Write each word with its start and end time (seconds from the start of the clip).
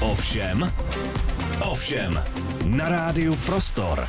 Ovšem, 0.00 0.72
ovšem, 1.64 2.20
na 2.64 2.88
rádiu 2.88 3.36
Prostor. 3.36 4.04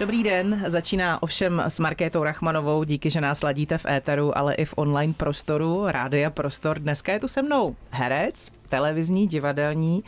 Dobrý 0.00 0.22
den, 0.22 0.64
začíná 0.66 1.22
ovšem 1.22 1.60
s 1.60 1.78
Markétou 1.78 2.24
Rachmanovou, 2.24 2.84
díky, 2.84 3.10
že 3.10 3.20
nás 3.20 3.42
ladíte 3.42 3.78
v 3.78 3.86
éteru, 3.86 4.38
ale 4.38 4.54
i 4.54 4.64
v 4.64 4.74
online 4.76 5.12
prostoru, 5.12 5.84
Rádia 5.86 6.30
Prostor. 6.30 6.78
Dneska 6.78 7.12
je 7.12 7.20
tu 7.20 7.28
se 7.28 7.42
mnou 7.42 7.76
herec, 7.90 8.50
televizní, 8.72 9.26
divadelní, 9.26 10.04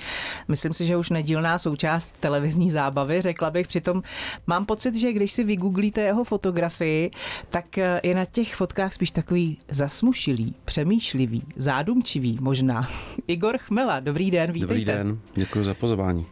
myslím 0.48 0.72
si, 0.72 0.86
že 0.86 0.96
už 0.96 1.10
nedílná 1.10 1.58
součást 1.58 2.14
televizní 2.20 2.70
zábavy, 2.70 3.20
řekla 3.20 3.50
bych. 3.50 3.66
Přitom 3.68 4.02
mám 4.46 4.66
pocit, 4.66 4.94
že 4.94 5.12
když 5.12 5.32
si 5.32 5.44
vygooglíte 5.44 6.00
jeho 6.00 6.24
fotografii, 6.24 7.10
tak 7.48 7.76
je 7.76 8.14
na 8.14 8.24
těch 8.24 8.54
fotkách 8.54 8.92
spíš 8.92 9.10
takový 9.10 9.58
zasmušilý, 9.68 10.54
přemýšlivý, 10.64 11.42
zádumčivý 11.56 12.38
možná. 12.40 12.88
Igor 13.26 13.58
Chmela, 13.58 14.00
dobrý 14.00 14.30
den, 14.30 14.52
vítejte. 14.52 14.74
Dobrý 14.74 14.84
den, 14.84 15.18
děkuji 15.34 15.64
za 15.64 15.74
pozvání. 15.74 16.26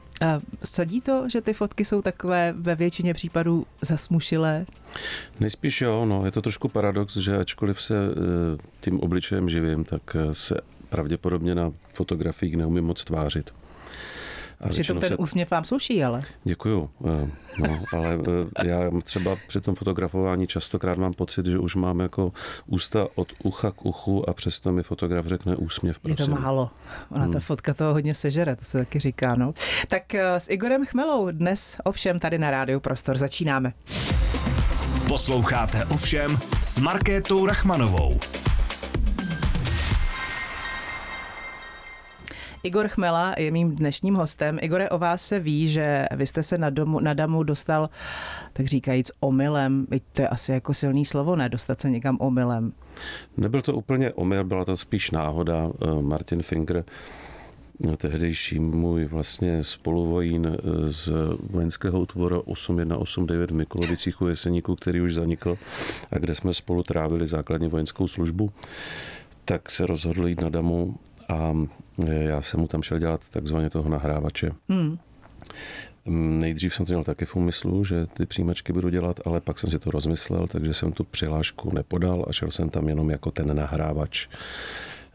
Sadí 0.65 1.01
to, 1.01 1.29
že 1.29 1.41
ty 1.41 1.53
fotky 1.53 1.85
jsou 1.85 2.03
takové 2.03 2.55
ve 2.57 2.75
většině 2.75 3.15
případů 3.15 3.67
zasmušilé? 3.81 4.67
Nejspíš 5.41 5.81
jo, 5.81 6.07
no, 6.07 6.25
je 6.25 6.31
to 6.31 6.43
trošku 6.43 6.69
paradox, 6.69 7.17
že 7.17 7.37
ačkoliv 7.37 7.83
se 7.83 7.95
e, 7.95 8.09
tím 8.81 9.01
obličejem 9.01 9.49
živím, 9.49 9.85
tak 9.85 10.17
se 10.33 10.61
pravděpodobně 10.93 11.55
na 11.55 11.71
fotografiích 11.95 12.57
neumím 12.57 12.85
moc 12.85 13.05
tvářit. 13.05 13.51
A 14.63 14.69
Přitom 14.69 15.01
ten 15.01 15.09
se... 15.09 15.17
úsměv 15.17 15.51
vám 15.51 15.65
sluší, 15.65 16.05
ale. 16.05 16.21
Děkuju. 16.45 16.91
Eh, 17.07 17.31
no, 17.59 17.85
ale 17.93 18.19
eh, 18.59 18.67
já 18.67 18.91
třeba 19.05 19.37
při 19.49 19.61
tom 19.61 19.75
fotografování 19.75 20.47
častokrát 20.47 20.99
mám 20.99 21.13
pocit, 21.13 21.47
že 21.47 21.59
už 21.59 21.77
mám 21.77 22.01
jako 22.01 22.33
ústa 22.67 23.07
od 23.15 23.33
ucha 23.43 23.71
k 23.71 23.87
uchu 23.87 24.29
a 24.29 24.33
přesto 24.33 24.73
mi 24.73 24.83
fotograf 24.83 25.27
řekne 25.27 25.57
úsměv. 25.57 25.99
Prosím. 25.99 26.23
Je 26.23 26.37
to 26.37 26.43
málo. 26.43 26.71
Ona 27.11 27.25
hmm. 27.25 27.33
ta 27.33 27.41
fotka 27.41 27.75
toho 27.75 27.93
hodně 27.93 28.15
sežere, 28.15 28.57
to 28.57 28.65
se 28.65 28.79
taky 28.79 29.01
říká. 29.01 29.35
No. 29.37 29.53
Tak 29.89 30.15
eh, 30.15 30.41
s 30.41 30.51
Igorem 30.51 30.87
Chmelou 30.87 31.31
dnes 31.31 31.77
ovšem 31.85 32.19
tady 32.19 32.39
na 32.39 32.51
Rádiu 32.51 32.81
Prostor 32.81 33.19
začínáme. 33.19 33.73
Posloucháte 35.09 35.85
ovšem 35.85 36.37
s 36.63 36.79
Markétou 36.79 37.47
Rachmanovou. 37.47 38.21
Igor 42.63 42.89
Chmela 42.89 43.35
je 43.39 43.51
mým 43.51 43.77
dnešním 43.77 44.15
hostem. 44.15 44.59
Igore, 44.61 44.91
o 44.91 44.99
vás 44.99 45.27
se 45.27 45.39
ví, 45.39 45.69
že 45.69 46.07
vy 46.17 46.27
jste 46.27 46.43
se 46.43 46.59
na, 46.59 46.71
domu, 46.71 47.01
na 47.01 47.15
damu 47.15 47.43
dostal, 47.43 47.91
tak 48.53 48.67
říkajíc, 48.67 49.11
omylem. 49.21 49.87
To 50.13 50.23
je 50.23 50.29
asi 50.29 50.53
jako 50.53 50.75
silný 50.75 51.05
slovo, 51.05 51.37
ne? 51.37 51.49
Dostat 51.49 51.81
se 51.81 51.91
někam 51.91 52.17
omylem. 52.21 52.73
Nebyl 53.37 53.63
to 53.63 53.75
úplně 53.75 54.13
omyl, 54.13 54.45
byla 54.45 54.65
to 54.65 54.77
spíš 54.77 55.11
náhoda. 55.11 55.71
Eh, 55.83 56.03
Martin 56.03 56.43
Finger 56.43 56.85
tehdejší 57.97 58.59
můj 58.59 59.05
vlastně 59.05 59.65
spoluvojín 59.65 60.47
eh, 60.47 60.59
z 60.93 61.13
vojenského 61.51 62.01
útvoru 62.01 62.41
8189 62.41 63.51
v 63.51 63.55
Mikulovicích 63.55 64.23
u 64.23 64.29
Jeseníku, 64.29 64.77
který 64.77 65.01
už 65.01 65.15
zanikl 65.15 65.59
a 66.13 66.19
kde 66.19 66.35
jsme 66.35 66.55
spolu 66.55 66.83
trávili 66.83 67.27
základní 67.27 67.69
vojenskou 67.69 68.09
službu, 68.09 68.53
tak 69.45 69.71
se 69.71 69.87
rozhodl 69.87 70.27
jít 70.27 70.41
na 70.41 70.49
damu 70.49 70.95
a 71.29 71.55
já 72.07 72.43
jsem 72.43 72.61
mu 72.61 72.69
tam 72.69 72.83
šel 72.83 72.99
dělat 72.99 73.21
takzvaně 73.31 73.71
toho 73.71 73.89
nahrávače. 73.89 74.51
Hmm. 74.69 74.99
Nejdřív 76.07 76.75
jsem 76.75 76.87
to 76.87 76.93
měl 76.93 77.05
taky 77.05 77.25
v 77.25 77.37
úmyslu, 77.37 77.85
že 77.85 78.07
ty 78.07 78.27
přijímačky 78.27 78.73
budu 78.73 78.89
dělat, 78.89 79.21
ale 79.25 79.41
pak 79.41 79.59
jsem 79.59 79.71
si 79.71 79.79
to 79.79 79.91
rozmyslel, 79.91 80.47
takže 80.47 80.75
jsem 80.75 80.93
tu 80.93 81.05
přihlášku 81.05 81.75
nepodal 81.75 82.25
a 82.29 82.33
šel 82.33 82.51
jsem 82.51 82.71
tam 82.71 82.89
jenom 82.89 83.11
jako 83.11 83.31
ten 83.31 83.57
nahrávač. 83.57 84.29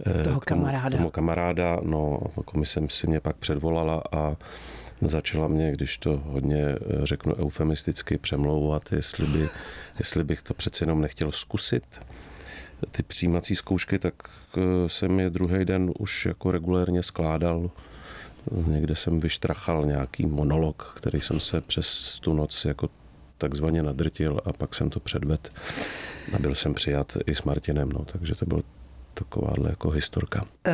Eh, 0.06 0.24
toho 0.24 0.24
tomu, 0.24 0.40
kamaráda. 0.40 0.98
Tomu 0.98 1.10
kamaráda, 1.10 1.80
no, 1.84 2.20
komise 2.46 2.82
si 2.88 3.08
mě 3.08 3.20
pak 3.20 3.36
předvolala 3.36 4.04
a 4.12 4.36
začala 5.02 5.48
mě, 5.48 5.72
když 5.72 5.98
to 5.98 6.22
hodně 6.26 6.66
eh, 6.66 6.78
řeknu 7.04 7.36
eufemisticky, 7.36 8.18
přemlouvat, 8.18 8.92
jestli, 8.92 9.26
by, 9.26 9.48
jestli 10.00 10.24
bych 10.24 10.42
to 10.42 10.54
přece 10.54 10.84
jenom 10.84 11.02
nechtěl 11.02 11.32
zkusit 11.32 12.00
ty 12.92 13.04
přijímací 13.04 13.56
zkoušky, 13.56 14.00
tak 14.00 14.14
eh, 14.58 14.62
jsem 14.90 15.20
je 15.20 15.30
druhý 15.30 15.66
den 15.66 15.92
už 16.00 16.26
jako 16.26 16.52
regulérně 16.52 17.04
skládal. 17.04 17.72
Někde 18.68 18.96
jsem 18.96 19.20
vyštrachal 19.20 19.86
nějaký 19.86 20.26
monolog, 20.26 20.94
který 20.98 21.22
jsem 21.22 21.40
se 21.40 21.62
přes 21.62 22.20
tu 22.20 22.34
noc 22.34 22.66
jako 22.66 22.90
takzvaně 23.38 23.84
nadrtil 23.84 24.42
a 24.46 24.54
pak 24.54 24.76
jsem 24.76 24.90
to 24.90 25.00
předvedl 25.00 25.50
a 26.36 26.40
byl 26.40 26.56
jsem 26.56 26.74
přijat 26.74 27.18
i 27.26 27.36
s 27.36 27.44
Martinem, 27.44 27.90
no, 27.90 28.06
takže 28.06 28.36
to 28.36 28.46
bylo 28.46 28.62
takováhle 29.14 29.70
jako 29.70 29.90
historka. 29.90 30.46
Eh, 30.66 30.72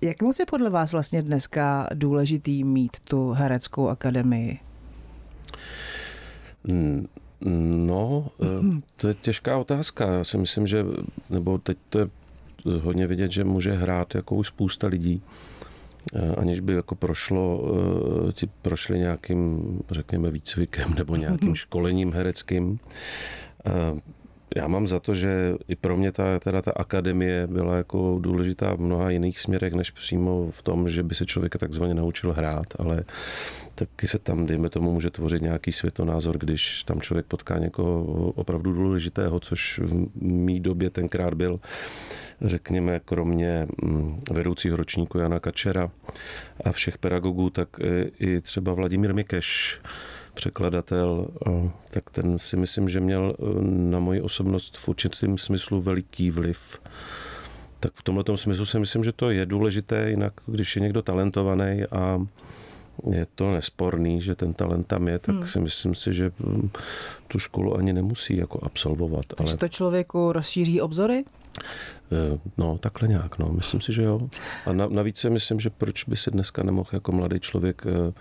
jak 0.00 0.22
moc 0.22 0.38
je 0.38 0.46
podle 0.46 0.70
vás 0.70 0.92
vlastně 0.92 1.22
dneska 1.22 1.88
důležitý 1.94 2.64
mít 2.64 3.00
tu 3.00 3.30
hereckou 3.30 3.88
akademii? 3.88 4.58
No, 7.44 8.28
eh, 8.42 8.80
to 8.96 9.08
je 9.08 9.14
těžká 9.14 9.58
otázka. 9.58 10.12
Já 10.12 10.24
si 10.24 10.38
myslím, 10.38 10.66
že, 10.66 10.84
nebo 11.30 11.58
teď 11.58 11.78
to 11.88 11.98
je 11.98 12.08
hodně 12.80 13.06
vidět, 13.06 13.32
že 13.32 13.44
může 13.44 13.72
hrát 13.72 14.14
jako 14.14 14.34
už 14.34 14.46
spousta 14.46 14.86
lidí, 14.86 15.22
eh, 16.14 16.34
aniž 16.36 16.60
by 16.60 16.72
jako 16.72 16.94
prošlo, 16.94 17.64
eh, 18.28 18.32
ti 18.32 18.50
prošli 18.62 18.98
nějakým, 18.98 19.62
řekněme, 19.90 20.30
výcvikem 20.30 20.94
nebo 20.94 21.16
nějakým 21.16 21.54
školením 21.64 22.12
hereckým. 22.12 22.78
Já 24.56 24.68
mám 24.68 24.86
za 24.86 25.00
to, 25.00 25.14
že 25.14 25.54
i 25.68 25.76
pro 25.76 25.96
mě 25.96 26.12
ta, 26.12 26.38
teda 26.38 26.62
ta 26.62 26.72
akademie 26.76 27.46
byla 27.46 27.76
jako 27.76 28.18
důležitá 28.20 28.74
v 28.74 28.80
mnoha 28.80 29.10
jiných 29.10 29.40
směrech, 29.40 29.72
než 29.72 29.90
přímo 29.90 30.50
v 30.50 30.62
tom, 30.62 30.88
že 30.88 31.02
by 31.02 31.14
se 31.14 31.26
člověk 31.26 31.56
takzvaně 31.56 31.94
naučil 31.94 32.32
hrát, 32.32 32.66
ale 32.78 33.04
taky 33.74 34.08
se 34.08 34.18
tam, 34.18 34.46
dejme 34.46 34.70
tomu, 34.70 34.92
může 34.92 35.10
tvořit 35.10 35.42
nějaký 35.42 35.72
světonázor, 35.72 36.38
když 36.38 36.82
tam 36.82 37.00
člověk 37.00 37.26
potká 37.26 37.58
někoho 37.58 38.02
opravdu 38.30 38.72
důležitého, 38.72 39.40
což 39.40 39.78
v 39.78 40.22
mý 40.22 40.60
době 40.60 40.90
tenkrát 40.90 41.34
byl, 41.34 41.60
řekněme, 42.40 43.00
kromě 43.04 43.66
mm, 43.82 44.22
vedoucího 44.30 44.76
ročníku 44.76 45.18
Jana 45.18 45.40
Kačera 45.40 45.90
a 46.64 46.72
všech 46.72 46.98
pedagogů, 46.98 47.50
tak 47.50 47.68
i 48.20 48.40
třeba 48.40 48.74
Vladimír 48.74 49.14
Mikeš, 49.14 49.80
překladatel, 50.34 51.26
tak 51.90 52.10
ten 52.10 52.38
si 52.38 52.56
myslím, 52.56 52.88
že 52.88 53.00
měl 53.00 53.36
e, 53.38 53.44
na 53.64 53.98
moji 53.98 54.20
osobnost 54.20 54.76
v 54.76 54.88
určitém 54.88 55.38
smyslu 55.38 55.82
veliký 55.82 56.30
vliv. 56.30 56.80
Tak 57.80 57.92
v 57.94 58.02
tomto 58.02 58.36
smyslu 58.36 58.66
si 58.66 58.78
myslím, 58.78 59.04
že 59.04 59.12
to 59.12 59.30
je 59.30 59.46
důležité, 59.46 60.10
jinak 60.10 60.32
když 60.46 60.76
je 60.76 60.82
někdo 60.82 61.02
talentovaný 61.02 61.82
a 61.90 62.26
je 63.10 63.26
to 63.34 63.52
nesporný, 63.52 64.20
že 64.20 64.34
ten 64.34 64.52
talent 64.52 64.86
tam 64.86 65.08
je, 65.08 65.18
tak 65.18 65.34
hmm. 65.34 65.46
si 65.46 65.60
myslím 65.60 65.94
si, 65.94 66.12
že 66.12 66.30
mm, 66.38 66.70
tu 67.28 67.38
školu 67.38 67.76
ani 67.76 67.92
nemusí 67.92 68.36
jako 68.36 68.60
absolvovat. 68.62 69.26
Takže 69.26 69.52
ale... 69.52 69.58
to 69.58 69.68
člověku 69.68 70.32
rozšíří 70.32 70.80
obzory? 70.80 71.24
E, 72.12 72.38
no, 72.58 72.78
takhle 72.78 73.08
nějak, 73.08 73.38
no. 73.38 73.52
Myslím 73.52 73.80
si, 73.80 73.92
že 73.92 74.02
jo. 74.02 74.20
A 74.66 74.72
navíc 74.72 75.18
si 75.18 75.30
myslím, 75.30 75.60
že 75.60 75.70
proč 75.70 76.04
by 76.04 76.16
se 76.16 76.30
dneska 76.30 76.62
nemohl 76.62 76.88
jako 76.92 77.12
mladý 77.12 77.40
člověk 77.40 77.82
e, 77.86 78.12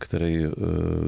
který 0.00 0.44
eh, 0.44 0.50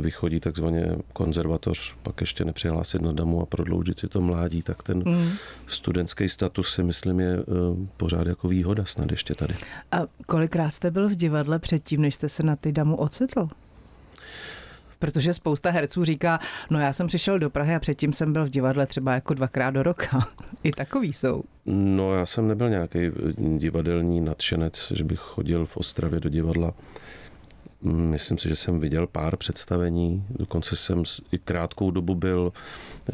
vychodí 0.01 0.41
takzvaně 0.41 0.97
konzervatoř, 1.13 1.95
pak 2.03 2.21
ještě 2.21 2.45
nepřihlásit 2.45 3.03
na 3.03 3.13
damu 3.13 3.43
a 3.43 3.47
prodloužit 3.47 4.01
si 4.01 4.09
to 4.09 4.21
mládí, 4.21 4.63
tak 4.63 4.83
ten 4.83 5.03
mm. 5.07 5.31
studentský 5.67 6.29
status 6.29 6.75
si 6.75 6.83
myslím 6.83 7.21
je 7.21 7.39
eh, 7.39 7.43
pořád 7.97 8.27
jako 8.27 8.49
výhoda 8.49 8.85
snad 8.85 9.11
ještě 9.11 9.35
tady. 9.35 9.55
A 9.93 9.99
kolikrát 10.27 10.71
jste 10.71 10.91
byl 10.91 11.09
v 11.09 11.15
divadle 11.15 11.59
předtím, 11.59 12.01
než 12.01 12.15
jste 12.15 12.29
se 12.29 12.43
na 12.43 12.57
ty 12.57 12.73
damu 12.73 12.97
ocitl? 12.97 13.49
Protože 14.99 15.35
spousta 15.35 15.71
herců 15.71 16.05
říká, 16.05 16.39
no 16.71 16.81
já 16.81 16.93
jsem 16.93 17.07
přišel 17.07 17.39
do 17.39 17.51
Prahy 17.51 17.75
a 17.75 17.81
předtím 17.81 18.13
jsem 18.13 18.33
byl 18.33 18.47
v 18.47 18.51
divadle 18.51 18.87
třeba 18.87 19.15
jako 19.15 19.35
dvakrát 19.35 19.71
do 19.71 19.83
roka. 19.83 20.29
I 20.63 20.73
takový 20.73 21.13
jsou. 21.13 21.43
No 21.67 22.15
já 22.15 22.27
jsem 22.27 22.49
nebyl 22.49 22.71
nějaký 22.71 22.99
divadelní 23.57 24.21
nadšenec, 24.21 24.93
že 24.95 25.05
bych 25.05 25.19
chodil 25.19 25.67
v 25.67 25.77
Ostravě 25.77 26.21
do 26.21 26.29
divadla. 26.29 26.75
Myslím 27.85 28.39
si, 28.39 28.49
že 28.49 28.57
jsem 28.57 28.81
viděl 28.81 29.07
pár 29.07 29.37
představení, 29.37 30.25
dokonce 30.31 30.77
jsem 30.77 31.03
i 31.33 31.39
krátkou 31.39 31.91
dobu 31.91 32.15
byl 32.15 32.53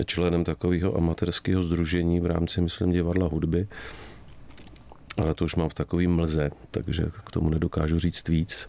členem 0.06 0.44
takového 0.44 0.96
amatérského 0.96 1.62
združení 1.62 2.20
v 2.20 2.26
rámci, 2.26 2.60
myslím, 2.60 2.92
divadla 2.92 3.28
hudby, 3.28 3.68
ale 5.16 5.34
to 5.34 5.44
už 5.44 5.54
mám 5.54 5.68
v 5.68 5.74
takový 5.74 6.06
mlze, 6.06 6.50
takže 6.70 7.04
k 7.26 7.30
tomu 7.30 7.50
nedokážu 7.50 7.98
říct 7.98 8.28
víc, 8.28 8.68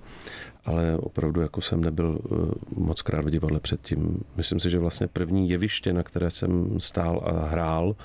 ale 0.66 0.98
opravdu 0.98 1.42
jako 1.42 1.62
jsem 1.62 1.82
nebyl 1.82 2.20
eh, 2.20 2.36
moc 2.76 3.02
krát 3.02 3.26
v 3.26 3.30
divadle 3.30 3.60
předtím. 3.60 4.24
Myslím 4.36 4.60
si, 4.60 4.70
že 4.70 4.80
vlastně 4.80 5.08
první 5.08 5.50
jeviště, 5.50 5.94
na 5.94 6.04
které 6.04 6.30
jsem 6.30 6.80
stál 6.80 7.22
a 7.26 7.46
hrál 7.46 7.96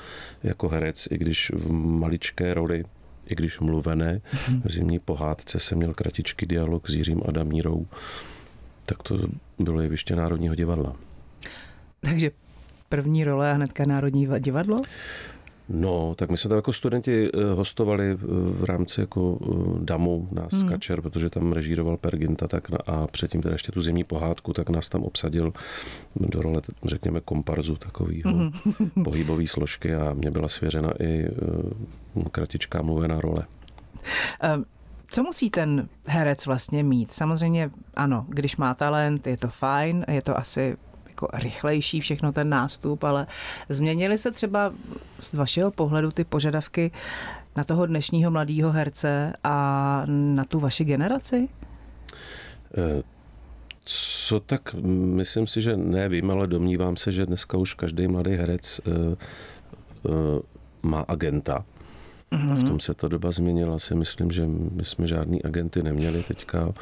jako 0.43 0.69
herec, 0.69 1.09
i 1.11 1.19
když 1.19 1.53
v 1.55 1.73
maličké 1.73 2.55
roli, 2.55 2.85
i 3.27 3.35
když 3.35 3.61
mluvené. 3.61 4.21
Mm-hmm. 4.35 4.63
V 4.65 4.73
zimní 4.73 4.99
pohádce 4.99 5.61
jsem 5.61 5.79
měl 5.79 5.95
kratičký 5.95 6.47
dialog 6.47 6.91
s 6.91 6.95
Jiřím 6.95 7.23
Adamírou, 7.29 7.87
tak 8.87 9.03
to 9.03 9.19
bylo 9.59 9.81
jeviště 9.81 10.17
Národního 10.17 10.55
divadla. 10.55 10.97
Takže 12.01 12.31
první 12.89 13.25
role 13.25 13.51
a 13.51 13.55
hnedka 13.55 13.85
Národní 13.87 14.29
divadlo? 14.39 14.77
No, 15.69 16.15
tak 16.15 16.31
my 16.31 16.37
jsme 16.37 16.49
tam 16.49 16.57
jako 16.57 16.73
studenti 16.73 17.29
eh, 17.35 17.55
hostovali 17.55 18.11
eh, 18.11 18.17
v 18.51 18.65
rámci 18.65 19.01
jako 19.01 19.39
eh, 19.43 19.85
damu 19.85 20.29
na 20.33 20.49
Skačer, 20.49 20.97
hmm. 20.97 21.03
protože 21.03 21.31
tam 21.31 21.53
režíroval 21.53 21.97
Perginta 21.97 22.49
tak 22.49 22.71
na, 22.71 22.79
a 22.87 23.07
předtím 23.07 23.43
teda 23.43 23.55
ještě 23.55 23.73
tu 23.73 23.83
zimní 23.83 24.05
pohádku, 24.05 24.53
tak 24.53 24.71
nás 24.71 24.89
tam 24.89 25.03
obsadil 25.03 25.53
do 26.17 26.43
role, 26.43 26.63
řekněme, 26.85 27.21
komparzu 27.21 27.77
takového 27.77 28.31
hmm. 28.31 28.53
pohybové 29.05 29.47
složky 29.47 29.95
a 29.95 30.13
mě 30.13 30.31
byla 30.31 30.49
svěřena 30.49 30.91
i 31.03 31.29
kratičká 32.31 32.83
mluvená 32.83 33.21
role. 33.21 33.43
Co 35.07 35.23
musí 35.23 35.51
ten 35.51 35.89
herec 36.07 36.47
vlastně 36.47 36.83
mít? 36.83 37.13
Samozřejmě 37.13 37.71
ano, 37.95 38.27
když 38.29 38.57
má 38.57 38.75
talent, 38.75 39.27
je 39.27 39.37
to 39.37 39.49
fajn, 39.49 40.05
je 40.09 40.23
to 40.23 40.39
asi 40.39 40.77
jako 41.15 41.29
rychlejší 41.33 42.01
všechno 42.01 42.33
ten 42.33 42.49
nástup, 42.49 43.05
ale 43.05 43.27
změnily 43.69 44.19
se 44.19 44.31
třeba 44.31 44.73
z 45.21 45.35
vašeho 45.35 45.71
pohledu 45.71 46.11
ty 46.11 46.25
požadavky 46.25 46.91
na 47.57 47.65
toho 47.65 47.87
dnešního 47.87 48.31
mladého 48.31 48.73
herce 48.73 49.33
a 49.45 50.03
na 50.07 50.45
tu 50.45 50.59
vaši 50.59 50.85
generaci? 50.85 51.49
Eh, 52.77 53.03
co 53.85 54.41
tak, 54.41 54.75
myslím 55.15 55.47
si, 55.47 55.63
že 55.63 55.77
nevím, 55.77 56.31
ale 56.31 56.47
domnívám 56.47 56.97
se, 56.97 57.13
že 57.13 57.27
dneska 57.27 57.59
už 57.59 57.75
každý 57.75 58.09
mladý 58.09 58.31
herec 58.31 58.81
uh, 58.87 58.95
uh, 60.03 60.41
má 60.83 61.01
agenta. 61.01 61.65
Mm-hmm. 62.33 62.55
V 62.55 62.65
tom 62.65 62.81
se 62.81 62.95
ta 62.95 63.09
doba 63.09 63.33
změnila. 63.33 63.79
Si 63.79 63.95
myslím, 63.95 64.31
že 64.31 64.47
my 64.47 64.85
jsme 64.85 65.07
žádný 65.07 65.43
agenty 65.43 65.83
neměli 65.83 66.23
teďka. 66.23 66.75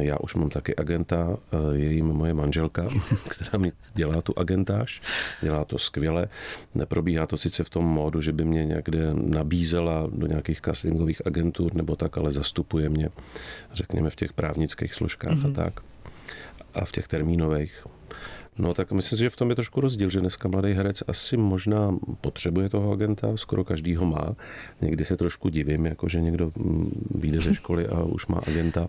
Já 0.00 0.16
už 0.20 0.34
mám 0.34 0.50
taky 0.50 0.76
agenta, 0.76 1.36
je 1.72 1.92
jim 1.92 2.06
moje 2.06 2.34
manželka, 2.34 2.88
která 3.28 3.58
mi 3.58 3.72
dělá 3.94 4.22
tu 4.22 4.38
agentáž, 4.38 5.02
dělá 5.42 5.64
to 5.64 5.78
skvěle. 5.78 6.28
Neprobíhá 6.74 7.26
to 7.26 7.36
sice 7.36 7.64
v 7.64 7.70
tom 7.70 7.84
módu, 7.84 8.20
že 8.20 8.32
by 8.32 8.44
mě 8.44 8.64
někde 8.64 9.14
nabízela 9.14 10.08
do 10.12 10.26
nějakých 10.26 10.60
castingových 10.60 11.26
agentur 11.26 11.74
nebo 11.74 11.96
tak, 11.96 12.18
ale 12.18 12.32
zastupuje 12.32 12.88
mě, 12.88 13.08
řekněme, 13.72 14.10
v 14.10 14.16
těch 14.16 14.32
právnických 14.32 14.94
složkách 14.94 15.32
mm-hmm. 15.32 15.44
a 15.44 15.48
mhm. 15.48 15.54
tak. 15.54 15.80
A 16.74 16.84
v 16.84 16.92
těch 16.92 17.08
termínových. 17.08 17.86
No 18.58 18.74
tak 18.74 18.92
myslím 18.92 19.16
si, 19.16 19.22
že 19.22 19.30
v 19.30 19.36
tom 19.36 19.50
je 19.50 19.56
trošku 19.56 19.80
rozdíl, 19.80 20.10
že 20.10 20.20
dneska 20.20 20.48
mladý 20.48 20.72
herec 20.72 21.02
asi 21.08 21.36
možná 21.36 21.96
potřebuje 22.20 22.68
toho 22.68 22.92
agenta, 22.92 23.36
skoro 23.36 23.64
každý 23.64 23.96
ho 23.96 24.06
má. 24.06 24.36
Někdy 24.80 25.04
se 25.04 25.16
trošku 25.16 25.48
divím, 25.48 25.86
jako 25.86 26.08
že 26.08 26.20
někdo 26.20 26.52
mm, 26.56 27.06
vyjde 27.14 27.40
ze 27.40 27.54
školy 27.54 27.88
a 27.88 28.02
už 28.02 28.26
má 28.26 28.40
agenta. 28.46 28.88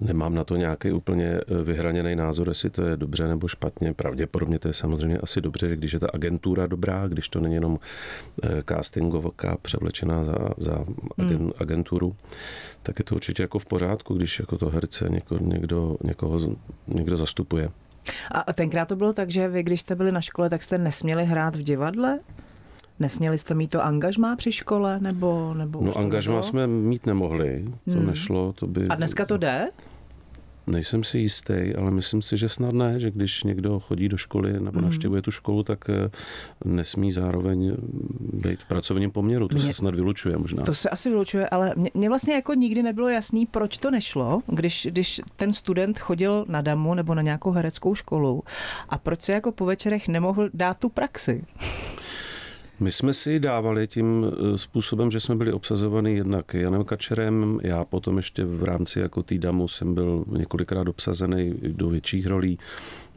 Nemám 0.00 0.34
na 0.34 0.44
to 0.44 0.56
nějaký 0.56 0.92
úplně 0.92 1.26
eh, 1.26 1.62
vyhraněný 1.62 2.16
názor, 2.16 2.48
jestli 2.48 2.70
to 2.70 2.82
je 2.82 2.96
dobře 2.96 3.28
nebo 3.28 3.48
špatně. 3.48 3.94
Pravděpodobně 3.94 4.58
to 4.58 4.68
je 4.68 4.74
samozřejmě 4.74 5.18
asi 5.18 5.40
dobře, 5.40 5.68
že 5.68 5.76
když 5.76 5.92
je 5.92 6.00
ta 6.00 6.08
agentura 6.14 6.66
dobrá, 6.66 7.08
když 7.08 7.28
to 7.28 7.40
není 7.40 7.54
jenom 7.54 7.78
eh, 8.42 8.62
castingovka 8.68 9.56
převlečená 9.62 10.24
za, 10.24 10.34
za 10.58 10.84
hmm. 11.18 11.50
agenturu, 11.58 12.16
tak 12.82 12.98
je 12.98 13.04
to 13.04 13.14
určitě 13.14 13.42
jako 13.42 13.58
v 13.58 13.64
pořádku, 13.64 14.14
když 14.14 14.38
jako 14.38 14.58
to 14.58 14.68
herce 14.68 15.06
něko, 15.08 15.38
někdo, 15.40 15.96
někoho, 16.04 16.40
někdo 16.86 17.16
zastupuje. 17.16 17.68
A 18.30 18.52
tenkrát 18.52 18.88
to 18.88 18.96
bylo 18.96 19.12
tak, 19.12 19.30
že 19.30 19.48
vy, 19.48 19.62
když 19.62 19.80
jste 19.80 19.94
byli 19.94 20.12
na 20.12 20.20
škole, 20.20 20.50
tak 20.50 20.62
jste 20.62 20.78
nesměli 20.78 21.24
hrát 21.24 21.56
v 21.56 21.62
divadle? 21.62 22.18
Nesměli 23.00 23.38
jste 23.38 23.54
mít 23.54 23.70
to 23.70 23.84
angažmá 23.84 24.36
při 24.36 24.52
škole? 24.52 24.98
Nebo, 25.00 25.54
nebo 25.54 25.80
no 25.82 25.98
angažmá 25.98 26.42
jsme 26.42 26.66
mít 26.66 27.06
nemohli, 27.06 27.64
to 27.84 27.90
hmm. 27.90 28.06
nešlo. 28.06 28.52
To 28.52 28.66
by... 28.66 28.88
A 28.88 28.94
dneska 28.94 29.24
to 29.24 29.36
jde? 29.36 29.68
Nejsem 30.68 31.04
si 31.04 31.18
jistý, 31.18 31.74
ale 31.78 31.90
myslím 31.90 32.22
si, 32.22 32.36
že 32.36 32.48
snad 32.48 32.72
ne, 32.72 33.00
že 33.00 33.10
když 33.10 33.42
někdo 33.42 33.80
chodí 33.80 34.08
do 34.08 34.16
školy 34.16 34.52
nebo 34.52 34.70
hmm. 34.70 34.82
navštěvuje 34.82 35.22
tu 35.22 35.30
školu, 35.30 35.62
tak 35.62 35.90
eh, 35.90 36.10
nesmí 36.64 37.12
zároveň 37.12 37.76
být 38.32 38.62
v 38.62 38.66
pracovním 38.66 39.10
poměru. 39.10 39.48
To 39.48 39.54
mě, 39.54 39.64
se 39.64 39.72
snad 39.72 39.94
vylučuje 39.94 40.38
možná. 40.38 40.64
To 40.64 40.74
se 40.74 40.90
asi 40.90 41.10
vylučuje, 41.10 41.48
ale 41.48 41.72
mě, 41.76 41.90
mě 41.94 42.08
vlastně 42.08 42.34
jako 42.34 42.54
nikdy 42.54 42.82
nebylo 42.82 43.08
jasný, 43.08 43.46
proč 43.46 43.78
to 43.78 43.90
nešlo, 43.90 44.42
když, 44.46 44.88
když 44.90 45.20
ten 45.36 45.52
student 45.52 45.98
chodil 45.98 46.44
na 46.48 46.60
damu 46.60 46.94
nebo 46.94 47.14
na 47.14 47.22
nějakou 47.22 47.50
hereckou 47.50 47.94
školu 47.94 48.42
a 48.88 48.98
proč 48.98 49.20
se 49.20 49.32
jako 49.32 49.52
po 49.52 49.64
večerech 49.64 50.08
nemohl 50.08 50.48
dát 50.54 50.78
tu 50.78 50.88
praxi. 50.88 51.44
My 52.80 52.92
jsme 52.92 53.12
si 53.12 53.40
dávali 53.40 53.86
tím 53.86 54.26
eh, 54.26 54.58
způsobem, 54.58 55.10
že 55.10 55.20
jsme 55.20 55.34
byli 55.34 55.52
obsazovaný 55.52 56.16
jednak 56.16 56.54
Janem 56.54 56.84
Kačerem, 56.84 57.58
já 57.62 57.84
potom 57.84 58.16
ještě 58.16 58.44
v 58.44 58.64
rámci 58.64 59.00
jako 59.00 59.22
týdamu 59.22 59.68
jsem 59.68 59.94
byl 59.94 60.24
několikrát 60.28 60.88
obsazený 60.88 61.54
do 61.62 61.88
větších 61.88 62.26
rolí 62.26 62.58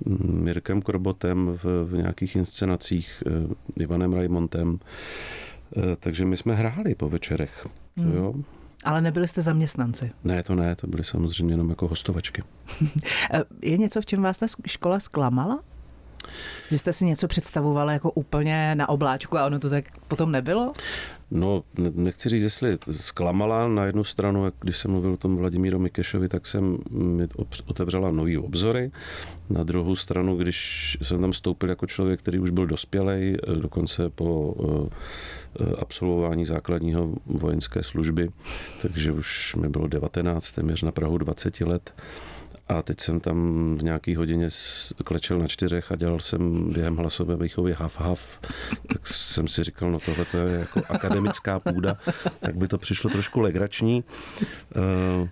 mm, 0.06 0.44
Mirkem 0.44 0.81
Korbotem 0.81 1.58
v, 1.63 1.86
v 1.86 1.94
nějakých 1.98 2.36
inscenacích, 2.36 3.24
eh, 3.28 3.84
Ivanem 3.84 4.13
Raimontem. 4.13 4.80
Eh, 5.78 5.96
takže 6.00 6.25
my 6.25 6.38
jsme 6.38 6.56
hráli 6.56 6.96
po 6.96 7.10
večerech. 7.10 7.68
Hmm. 7.98 8.13
Jo? 8.13 8.34
Ale 8.84 9.02
nebyli 9.02 9.28
jste 9.28 9.42
zaměstnanci? 9.42 10.12
Ne, 10.24 10.44
to 10.44 10.56
ne, 10.56 10.75
to 10.75 10.88
byly 10.88 11.04
samozřejmě 11.04 11.54
jenom 11.54 11.69
jako 11.69 11.88
hostovačky. 11.88 12.44
Je 13.62 13.78
něco, 13.78 14.02
v 14.02 14.06
čem 14.06 14.22
vás 14.22 14.38
ta 14.38 14.46
škola 14.68 15.00
zklamala? 15.00 15.60
Že 16.71 16.77
jste 16.77 16.94
si 16.94 17.06
něco 17.06 17.27
představovala 17.27 17.94
jako 17.94 18.12
úplně 18.12 18.75
na 18.75 18.89
obláčku 18.89 19.38
a 19.38 19.45
ono 19.45 19.59
to 19.59 19.69
tak 19.69 19.85
potom 20.07 20.31
nebylo? 20.31 20.73
No, 21.31 21.63
nechci 21.95 22.29
říct, 22.29 22.44
jestli 22.44 22.77
zklamala 22.91 23.68
na 23.68 23.85
jednu 23.85 24.03
stranu, 24.03 24.45
jak 24.45 24.53
když 24.59 24.77
jsem 24.77 24.91
mluvil 24.91 25.13
o 25.13 25.18
tom 25.18 25.35
Vladimíru 25.35 25.79
Mikešovi, 25.79 26.29
tak 26.29 26.47
jsem 26.47 26.77
mi 26.89 27.27
otevřela 27.65 28.12
nový 28.12 28.38
obzory. 28.38 28.91
Na 29.50 29.63
druhou 29.63 29.95
stranu, 29.95 30.35
když 30.35 30.97
jsem 31.01 31.21
tam 31.21 31.33
stoupil 31.33 31.69
jako 31.69 31.88
člověk, 31.88 32.19
který 32.19 32.39
už 32.39 32.50
byl 32.50 32.65
dospělej, 32.65 33.38
dokonce 33.62 34.09
po 34.09 34.56
eh, 35.59 35.75
absolvování 35.79 36.45
základního 36.45 37.13
vojenské 37.25 37.83
služby, 37.83 38.29
takže 38.81 39.12
už 39.12 39.56
mi 39.56 39.69
bylo 39.69 39.88
19, 39.88 40.51
téměř 40.51 40.83
na 40.83 40.91
Prahu 40.91 41.17
20 41.17 41.62
let, 41.62 41.94
a 42.71 42.81
teď 42.81 43.01
jsem 43.01 43.19
tam 43.19 43.38
v 43.79 43.83
nějaký 43.83 44.15
hodině 44.15 44.47
klečel 45.03 45.39
na 45.39 45.47
čtyřech 45.47 45.91
a 45.91 45.95
dělal 45.95 46.19
jsem 46.19 46.73
během 46.73 46.97
hlasové 46.97 47.35
výchovy 47.35 47.73
haf 47.73 48.00
haf, 48.00 48.39
tak 48.88 49.07
jsem 49.07 49.47
si 49.47 49.63
říkal, 49.63 49.91
no 49.91 50.00
tohle 50.06 50.25
to 50.25 50.38
je 50.38 50.59
jako 50.59 50.81
akademická 50.89 51.59
půda, 51.59 51.97
tak 52.39 52.56
by 52.56 52.68
to 52.68 52.77
přišlo 52.77 53.09
trošku 53.09 53.39
legrační. 53.39 54.03
Uh, 54.75 55.27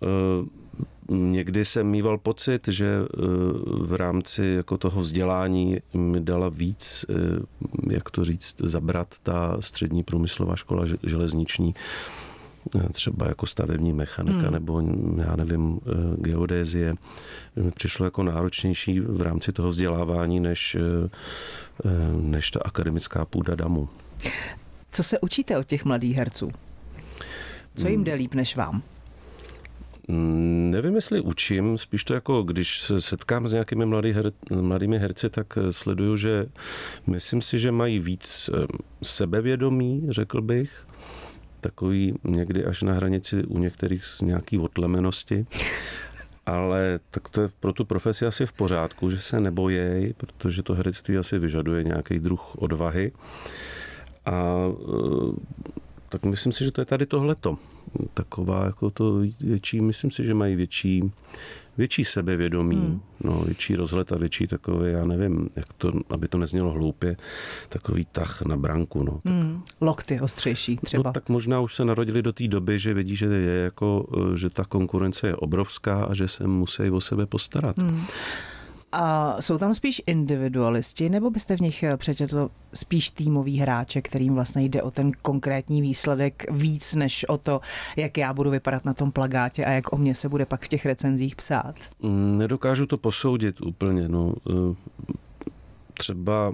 uh, 0.00 0.46
Někdy 1.12 1.64
jsem 1.64 1.86
mýval 1.86 2.18
pocit, 2.18 2.68
že 2.68 2.98
v 3.80 3.94
rámci 3.94 4.44
jako 4.56 4.78
toho 4.78 5.00
vzdělání 5.00 5.78
mi 5.94 6.20
dala 6.20 6.48
víc, 6.48 7.04
jak 7.90 8.10
to 8.10 8.24
říct, 8.24 8.56
zabrat 8.60 9.14
ta 9.22 9.56
střední 9.60 10.02
průmyslová 10.02 10.56
škola 10.56 10.84
železniční 11.02 11.74
třeba 12.92 13.28
jako 13.28 13.46
stavební 13.46 13.92
mechanika 13.92 14.38
hmm. 14.38 14.52
nebo 14.52 14.82
já 15.16 15.36
nevím, 15.36 15.80
eh, 15.86 15.92
geodézie, 16.16 16.94
mi 17.56 17.70
přišlo 17.70 18.04
jako 18.04 18.22
náročnější 18.22 19.00
v 19.00 19.22
rámci 19.22 19.52
toho 19.52 19.68
vzdělávání 19.68 20.40
než, 20.40 20.74
eh, 20.74 21.10
eh, 21.84 21.88
než 22.12 22.50
ta 22.50 22.60
akademická 22.64 23.24
půda 23.24 23.54
damu. 23.54 23.88
Co 24.92 25.02
se 25.02 25.18
učíte 25.20 25.58
od 25.58 25.66
těch 25.66 25.84
mladých 25.84 26.16
herců? 26.16 26.50
Co 27.74 27.88
jim 27.88 28.04
jde 28.04 28.14
líp 28.14 28.34
než 28.34 28.56
vám? 28.56 28.82
Mm, 30.08 30.70
nevím, 30.70 30.94
jestli 30.94 31.20
učím, 31.20 31.78
spíš 31.78 32.04
to 32.04 32.14
jako, 32.14 32.42
když 32.42 32.80
se 32.80 33.00
setkám 33.00 33.48
s 33.48 33.52
nějakými 33.52 33.86
mladý 33.86 34.12
her, 34.12 34.32
mladými 34.60 34.98
herci, 34.98 35.30
tak 35.30 35.58
sleduju, 35.70 36.16
že 36.16 36.46
myslím 37.06 37.40
si, 37.42 37.58
že 37.58 37.72
mají 37.72 37.98
víc 37.98 38.50
sebevědomí, 39.02 40.06
řekl 40.08 40.42
bych, 40.42 40.86
takový 41.60 42.14
někdy 42.24 42.64
až 42.64 42.82
na 42.82 42.92
hranici 42.92 43.44
u 43.44 43.58
některých 43.58 44.04
nějaký 44.22 44.58
otlemenosti. 44.58 45.46
Ale 46.46 47.00
tak 47.10 47.28
to 47.28 47.42
je 47.42 47.48
pro 47.60 47.72
tu 47.72 47.84
profesi 47.84 48.26
asi 48.26 48.46
v 48.46 48.52
pořádku, 48.52 49.10
že 49.10 49.20
se 49.20 49.40
nebojí, 49.40 50.14
protože 50.16 50.62
to 50.62 50.74
herectví 50.74 51.18
asi 51.18 51.38
vyžaduje 51.38 51.84
nějaký 51.84 52.18
druh 52.18 52.56
odvahy. 52.56 53.12
A 54.26 54.54
e, 54.68 54.92
tak 56.08 56.24
myslím 56.24 56.52
si, 56.52 56.64
že 56.64 56.72
to 56.72 56.80
je 56.80 56.84
tady 56.84 57.06
tohleto. 57.06 57.58
Taková 58.14 58.64
jako 58.64 58.90
to 58.90 59.22
větší, 59.40 59.80
myslím 59.80 60.10
si, 60.10 60.24
že 60.24 60.34
mají 60.34 60.56
větší 60.56 61.12
větší 61.80 62.04
sebevědomí, 62.04 62.76
hmm. 62.76 63.00
no, 63.24 63.40
větší 63.40 63.76
rozhled 63.76 64.12
a 64.12 64.16
větší 64.16 64.46
takový, 64.46 64.92
já 64.92 65.04
nevím, 65.04 65.50
jak 65.56 65.72
to, 65.72 65.92
aby 66.10 66.28
to 66.28 66.38
neznělo 66.38 66.70
hloupě, 66.70 67.16
takový 67.68 68.06
tah 68.12 68.42
na 68.42 68.56
branku. 68.56 69.04
No, 69.04 69.20
tak, 69.22 69.32
hmm. 69.32 69.62
Lokty 69.80 70.20
ostřejší 70.20 70.76
třeba. 70.76 71.02
No, 71.08 71.12
tak 71.12 71.28
možná 71.28 71.60
už 71.60 71.74
se 71.74 71.84
narodili 71.84 72.22
do 72.22 72.32
té 72.32 72.48
doby, 72.48 72.78
že 72.78 72.94
vědí, 72.94 73.16
že 73.16 73.26
je 73.26 73.64
jako, 73.64 74.06
že 74.34 74.50
ta 74.50 74.64
konkurence 74.64 75.26
je 75.26 75.36
obrovská 75.36 76.04
a 76.04 76.14
že 76.14 76.28
se 76.28 76.46
musí 76.46 76.90
o 76.90 77.00
sebe 77.00 77.26
postarat. 77.26 77.78
Hmm. 77.78 78.04
A 78.92 79.36
jsou 79.42 79.58
tam 79.58 79.74
spíš 79.74 80.02
individualisti, 80.06 81.08
nebo 81.08 81.30
byste 81.30 81.56
v 81.56 81.60
nich 81.60 81.84
přečetl 81.96 82.50
spíš 82.74 83.10
týmový 83.10 83.58
hráče, 83.58 84.02
kterým 84.02 84.34
vlastně 84.34 84.62
jde 84.62 84.82
o 84.82 84.90
ten 84.90 85.12
konkrétní 85.22 85.82
výsledek 85.82 86.46
víc 86.50 86.94
než 86.94 87.24
o 87.28 87.38
to, 87.38 87.60
jak 87.96 88.18
já 88.18 88.32
budu 88.32 88.50
vypadat 88.50 88.84
na 88.84 88.94
tom 88.94 89.12
plagátě 89.12 89.64
a 89.64 89.70
jak 89.70 89.92
o 89.92 89.96
mě 89.96 90.14
se 90.14 90.28
bude 90.28 90.46
pak 90.46 90.64
v 90.64 90.68
těch 90.68 90.86
recenzích 90.86 91.36
psát? 91.36 91.74
Mm, 92.02 92.38
nedokážu 92.38 92.86
to 92.86 92.98
posoudit 92.98 93.60
úplně. 93.60 94.08
No. 94.08 94.34
E, 94.50 94.74
třeba 95.94 96.52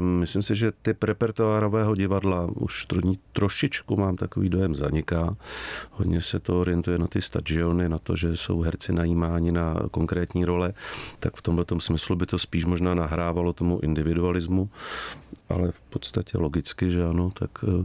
Myslím 0.00 0.42
si, 0.42 0.56
že 0.56 0.72
typ 0.82 1.02
repertoárového 1.02 1.94
divadla 1.94 2.48
už 2.54 2.86
trošičku 3.32 3.96
mám 3.96 4.16
takový 4.16 4.48
dojem 4.48 4.74
zaniká. 4.74 5.36
Hodně 5.90 6.20
se 6.20 6.38
to 6.38 6.60
orientuje 6.60 6.98
na 6.98 7.06
ty 7.06 7.22
stagiony, 7.22 7.88
na 7.88 7.98
to, 7.98 8.16
že 8.16 8.36
jsou 8.36 8.60
herci 8.60 8.92
najímáni 8.92 9.52
na 9.52 9.76
konkrétní 9.90 10.44
role, 10.44 10.72
tak 11.18 11.36
v 11.36 11.42
tomto 11.42 11.80
smyslu 11.80 12.16
by 12.16 12.26
to 12.26 12.38
spíš 12.38 12.64
možná 12.64 12.94
nahrávalo 12.94 13.52
tomu 13.52 13.80
individualismu, 13.82 14.70
ale 15.48 15.72
v 15.72 15.80
podstatě 15.80 16.38
logicky, 16.38 16.90
že 16.90 17.04
ano, 17.04 17.30
tak 17.30 17.50
eh, 17.64 17.84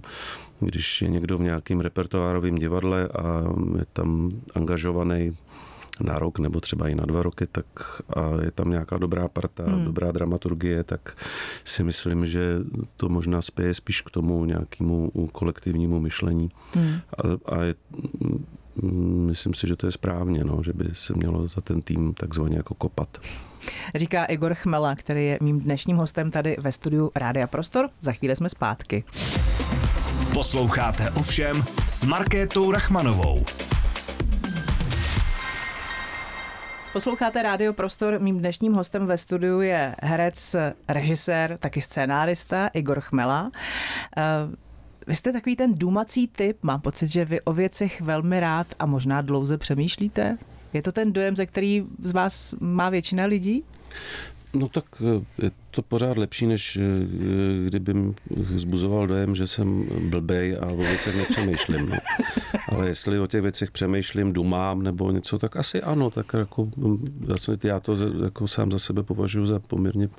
když 0.59 1.01
je 1.01 1.09
někdo 1.09 1.37
v 1.37 1.41
nějakým 1.41 1.79
repertoárovém 1.79 2.55
divadle 2.55 3.07
a 3.07 3.43
je 3.77 3.85
tam 3.93 4.31
angažovaný 4.55 5.37
na 5.99 6.19
rok 6.19 6.39
nebo 6.39 6.59
třeba 6.59 6.87
i 6.87 6.95
na 6.95 7.05
dva 7.05 7.23
roky, 7.23 7.47
tak 7.51 7.65
a 8.15 8.43
je 8.43 8.51
tam 8.51 8.69
nějaká 8.69 8.97
dobrá 8.97 9.27
parta, 9.27 9.63
hmm. 9.63 9.85
dobrá 9.85 10.11
dramaturgie, 10.11 10.83
tak 10.83 11.17
si 11.63 11.83
myslím, 11.83 12.25
že 12.25 12.59
to 12.97 13.09
možná 13.09 13.41
spěje 13.41 13.73
spíš 13.73 14.01
k 14.01 14.09
tomu 14.09 14.45
nějakému 14.45 15.11
kolektivnímu 15.31 15.99
myšlení. 15.99 16.51
Hmm. 16.73 16.95
A, 17.17 17.55
a 17.55 17.63
je, 17.63 17.75
myslím 19.27 19.53
si, 19.53 19.67
že 19.67 19.75
to 19.75 19.85
je 19.85 19.91
správně, 19.91 20.43
no, 20.43 20.63
že 20.63 20.73
by 20.73 20.85
se 20.93 21.13
mělo 21.13 21.47
za 21.47 21.61
ten 21.61 21.81
tým 21.81 22.13
takzvaně 22.13 22.57
jako 22.57 22.73
kopat. 22.73 23.17
Říká 23.95 24.25
Igor 24.25 24.53
Chmela, 24.53 24.95
který 24.95 25.25
je 25.25 25.37
mým 25.41 25.59
dnešním 25.59 25.97
hostem 25.97 26.31
tady 26.31 26.57
ve 26.59 26.71
studiu 26.71 27.11
Rádia 27.15 27.47
Prostor. 27.47 27.89
Za 28.01 28.11
chvíli 28.11 28.35
jsme 28.35 28.49
zpátky. 28.49 29.03
Posloucháte 30.33 31.11
ovšem 31.11 31.63
s 31.87 32.03
Markétou 32.03 32.71
Rachmanovou. 32.71 33.45
Posloucháte 36.93 37.43
Rádio 37.43 37.73
Prostor. 37.73 38.19
Mým 38.19 38.39
dnešním 38.39 38.73
hostem 38.73 39.05
ve 39.05 39.17
studiu 39.17 39.61
je 39.61 39.95
herec, 40.01 40.55
režisér, 40.87 41.57
taky 41.57 41.81
scénárista 41.81 42.67
Igor 42.67 43.01
Chmela. 43.01 43.51
Eh, 44.17 44.21
vy 45.07 45.15
jste 45.15 45.31
takový 45.31 45.55
ten 45.55 45.73
důmací 45.73 46.27
typ, 46.27 46.63
mám 46.63 46.81
pocit, 46.81 47.07
že 47.07 47.25
vy 47.25 47.41
o 47.41 47.53
věcech 47.53 48.01
velmi 48.01 48.39
rád 48.39 48.67
a 48.79 48.85
možná 48.85 49.21
dlouze 49.21 49.57
přemýšlíte. 49.57 50.37
Je 50.73 50.81
to 50.81 50.91
ten 50.91 51.13
dojem, 51.13 51.35
ze 51.35 51.45
který 51.45 51.85
z 51.99 52.11
vás 52.11 52.55
má 52.59 52.89
většina 52.89 53.25
lidí? 53.25 53.63
No 54.53 54.69
tak 54.69 54.85
eh, 55.43 55.49
to 55.75 55.81
pořád 55.81 56.17
lepší, 56.17 56.47
než 56.47 56.77
eh, 56.77 56.81
kdybym 57.65 58.15
zbuzoval 58.55 59.07
dojem, 59.07 59.35
že 59.35 59.47
jsem 59.47 59.85
blbej 60.09 60.57
a 60.61 60.65
o 60.65 60.75
věcech 60.75 61.17
nepřemýšlím. 61.17 61.89
No. 61.89 61.95
Ale 62.67 62.87
jestli 62.87 63.19
o 63.19 63.27
těch 63.27 63.41
věcech 63.41 63.71
přemýšlím, 63.71 64.33
dumám 64.33 64.83
nebo 64.83 65.11
něco, 65.11 65.37
tak 65.37 65.57
asi 65.57 65.81
ano. 65.81 66.09
Tak 66.09 66.33
jako, 66.33 66.69
já 67.63 67.79
to 67.79 67.95
jako 68.23 68.47
sám 68.47 68.71
za 68.71 68.79
sebe 68.79 69.03
považuji 69.03 69.45
za 69.45 69.59
poměrně 69.59 70.09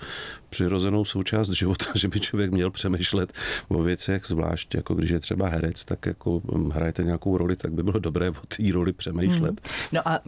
přirozenou 0.51 1.05
součást 1.05 1.51
života, 1.51 1.87
že 1.95 2.09
by 2.09 2.21
člověk 2.21 2.51
měl 2.51 2.71
přemýšlet 2.71 3.33
o 3.69 3.83
věcech, 3.83 4.23
zvlášť 4.27 4.75
jako 4.75 4.95
když 4.95 5.11
je 5.11 5.21
třeba 5.21 5.49
herec, 5.49 5.85
tak 5.85 6.07
jako 6.07 6.41
hm, 6.55 6.71
hrajete 6.71 7.05
nějakou 7.05 7.37
roli, 7.37 7.57
tak 7.57 7.73
by 7.73 7.83
bylo 7.83 7.99
dobré 7.99 8.31
o 8.31 8.47
té 8.49 8.73
roli 8.73 8.93
přemýšlet. 8.93 9.51
Hmm. 9.51 9.91
No 9.93 10.09
a 10.09 10.21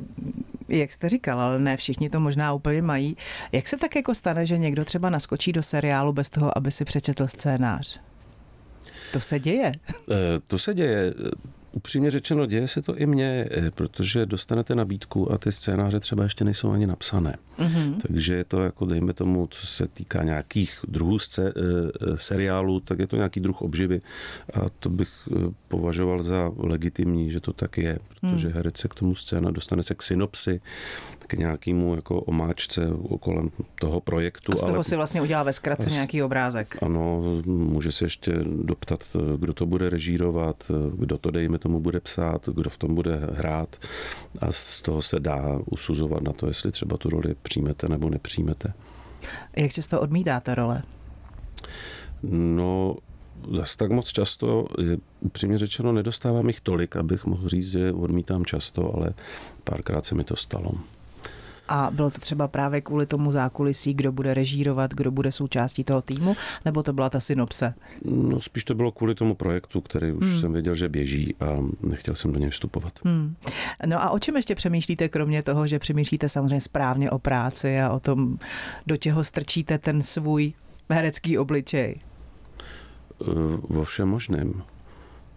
jak 0.69 0.93
jste 0.93 1.09
říkal, 1.09 1.41
ale 1.41 1.59
ne 1.59 1.77
všichni 1.77 2.11
to 2.11 2.21
možná 2.21 2.53
úplně 2.53 2.83
mají. 2.83 3.17
Jak 3.53 3.69
se 3.69 3.77
tak 3.77 3.97
jako 3.97 4.15
stane, 4.15 4.47
že 4.47 4.59
někdo 4.59 4.85
třeba 4.85 5.11
naskočí 5.17 5.53
do 5.53 5.63
seriálu 5.63 6.13
bez 6.13 6.31
toho, 6.31 6.59
aby 6.59 6.71
si 6.71 6.85
přečetl 6.85 7.27
scénář? 7.27 8.01
To 9.13 9.21
se 9.21 9.39
děje. 9.39 9.73
Eh, 9.89 10.15
to 10.47 10.59
se 10.59 10.75
děje 10.75 11.15
upřímně 11.77 12.11
řečeno, 12.11 12.47
děje 12.47 12.69
se 12.69 12.83
to 12.83 12.97
i 12.97 13.07
mně, 13.07 13.49
eh, 13.51 13.71
protože 13.71 14.27
dostanete 14.27 14.75
nabídku 14.75 15.33
a 15.33 15.39
ty 15.39 15.53
scénáře 15.53 16.01
třeba 16.01 16.23
ještě 16.23 16.45
nejsou 16.45 16.71
ani 16.71 16.87
napsané. 16.87 17.37
Mm-hmm. 17.59 17.97
Takže 18.07 18.35
je 18.35 18.45
to 18.45 18.63
jako, 18.63 18.87
dejme 18.87 19.13
tomu, 19.13 19.47
co 19.47 19.67
se 19.67 19.89
týká 19.89 20.23
nějakých 20.23 20.79
druhů 20.89 21.19
sce, 21.19 21.53
eh, 21.57 22.17
seriálů, 22.17 22.81
tak 22.81 22.99
je 22.99 23.07
to 23.07 23.17
nějaký 23.17 23.41
druh 23.41 23.63
obživy 23.63 24.01
a 24.55 24.61
to 24.81 24.89
bych 24.89 25.09
eh, 25.31 25.35
považoval 25.69 26.23
za 26.23 26.51
legitimní, 26.57 27.31
že 27.31 27.41
to 27.41 27.53
tak 27.53 27.79
je, 27.79 27.99
protože 28.21 28.49
mm. 28.49 28.55
herec 28.55 28.77
se 28.77 28.89
k 28.89 28.95
tomu 28.95 29.15
scéna 29.15 29.51
dostane 29.51 29.83
se 29.83 29.95
k 29.95 30.03
synopsi, 30.03 30.61
k 31.19 31.35
nějakému 31.35 31.95
jako 31.95 32.21
omáčce 32.21 32.89
kolem 33.21 33.51
toho 33.81 34.01
projektu. 34.01 34.53
A 34.53 34.57
z 34.57 34.61
toho 34.61 34.75
ale, 34.75 34.85
si 34.85 34.97
vlastně 34.97 35.23
udělá 35.23 35.43
ve 35.43 35.53
zkratce 35.53 35.91
nějaký 35.91 36.23
obrázek. 36.23 36.83
Ano, 36.83 37.23
může 37.47 37.93
se 37.93 38.05
ještě 38.05 38.33
doptat, 38.63 39.17
kdo 39.37 39.53
to 39.53 39.67
bude 39.67 39.91
režírovat, 39.91 40.71
kdo 40.99 41.19
to 41.19 41.31
dejme 41.31 41.59
tomu 41.59 41.66
bude 41.69 42.01
psát, 42.01 42.49
kdo 42.49 42.71
v 42.71 42.79
tom 42.79 42.95
bude 42.95 43.17
hrát 43.33 43.77
a 44.41 44.53
z 44.53 44.83
toho 44.83 45.03
se 45.03 45.21
dá 45.21 45.61
usuzovat 45.71 46.23
na 46.23 46.33
to, 46.33 46.47
jestli 46.47 46.73
třeba 46.73 46.97
tu 46.97 47.11
roli 47.11 47.35
přijmete 47.43 47.89
nebo 47.89 48.11
nepřijmete. 48.11 48.73
Jak 49.57 49.73
často 49.73 50.01
odmítáte 50.01 50.55
role? 50.55 50.83
No, 52.23 52.97
zase 53.57 53.77
tak 53.77 53.91
moc 53.91 54.09
často, 54.09 54.67
je, 54.79 54.99
upřímně 55.21 55.59
řečeno, 55.59 55.93
nedostávám 55.93 56.47
jich 56.47 56.61
tolik, 56.61 56.97
abych 56.97 57.25
mohl 57.27 57.49
říct, 57.49 57.71
že 57.71 57.93
odmítám 57.93 58.45
často, 58.45 58.95
ale 58.95 59.15
párkrát 59.65 60.07
se 60.07 60.15
mi 60.15 60.25
to 60.25 60.37
stalo. 60.37 60.73
A 61.69 61.91
bylo 61.91 62.11
to 62.11 62.19
třeba 62.19 62.49
právě 62.49 62.81
kvůli 62.81 63.07
tomu 63.07 63.33
zákulisí, 63.33 63.95
kdo 63.95 64.13
bude 64.13 64.35
režírovat, 64.35 64.95
kdo 64.95 65.11
bude 65.11 65.33
součástí 65.33 65.85
toho 65.85 66.03
týmu, 66.03 66.37
nebo 66.65 66.83
to 66.83 66.93
byla 66.93 67.11
ta 67.11 67.21
synopse? 67.21 67.75
No 68.05 68.41
spíš 68.41 68.65
to 68.65 68.75
bylo 68.75 68.93
kvůli 68.93 69.15
tomu 69.15 69.35
projektu, 69.35 69.81
který 69.81 70.13
už 70.13 70.27
hmm. 70.27 70.41
jsem 70.41 70.53
věděl, 70.53 70.75
že 70.75 70.89
běží 70.89 71.35
a 71.41 71.57
nechtěl 71.83 72.15
jsem 72.15 72.33
do 72.33 72.39
něj 72.39 72.51
vstupovat. 72.51 72.93
Hmm. 73.05 73.35
No 73.87 74.03
a 74.03 74.11
o 74.11 74.19
čem 74.19 74.37
ještě 74.37 74.55
přemýšlíte, 74.55 75.09
kromě 75.09 75.43
toho, 75.43 75.67
že 75.67 75.79
přemýšlíte 75.79 76.29
samozřejmě 76.29 76.61
správně 76.61 77.11
o 77.11 77.19
práci 77.19 77.81
a 77.81 77.91
o 77.91 78.01
tom, 78.01 78.39
do 78.87 78.97
čeho 78.97 79.25
strčíte 79.25 79.79
ten 79.79 80.03
svůj 80.03 80.53
herecký 80.91 81.39
obličej? 81.39 82.01
Vo 83.69 83.85
všem 83.85 84.09
možném. 84.09 84.63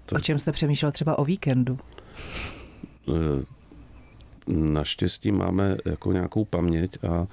To... 0.06 0.16
O 0.16 0.20
čem 0.20 0.40
jste 0.40 0.52
přemýšlel 0.52 0.92
třeba 0.92 1.20
o 1.20 1.26
víkendu? 1.26 1.80
Naštěstí 4.48 5.32
máme 5.32 5.78
jako 5.86 6.12
nějakou 6.12 6.46
paměť 6.46 7.04
a 7.04 7.28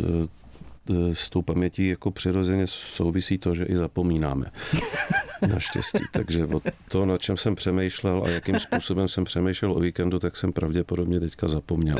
e, 0.00 0.39
s 1.12 1.30
tou 1.30 1.42
pamětí 1.42 1.88
jako 1.88 2.10
přirozeně 2.10 2.66
souvisí 2.66 3.38
to, 3.38 3.54
že 3.54 3.64
i 3.64 3.76
zapomínáme. 3.76 4.46
Naštěstí. 5.48 5.98
Takže 6.12 6.46
o 6.46 6.60
to, 6.88 7.06
na 7.06 7.18
čem 7.18 7.36
jsem 7.36 7.54
přemýšlel 7.54 8.22
a 8.26 8.28
jakým 8.28 8.58
způsobem 8.58 9.08
jsem 9.08 9.24
přemýšlel 9.24 9.72
o 9.72 9.80
víkendu, 9.80 10.18
tak 10.18 10.36
jsem 10.36 10.52
pravděpodobně 10.52 11.20
teďka 11.20 11.48
zapomněl. 11.48 11.96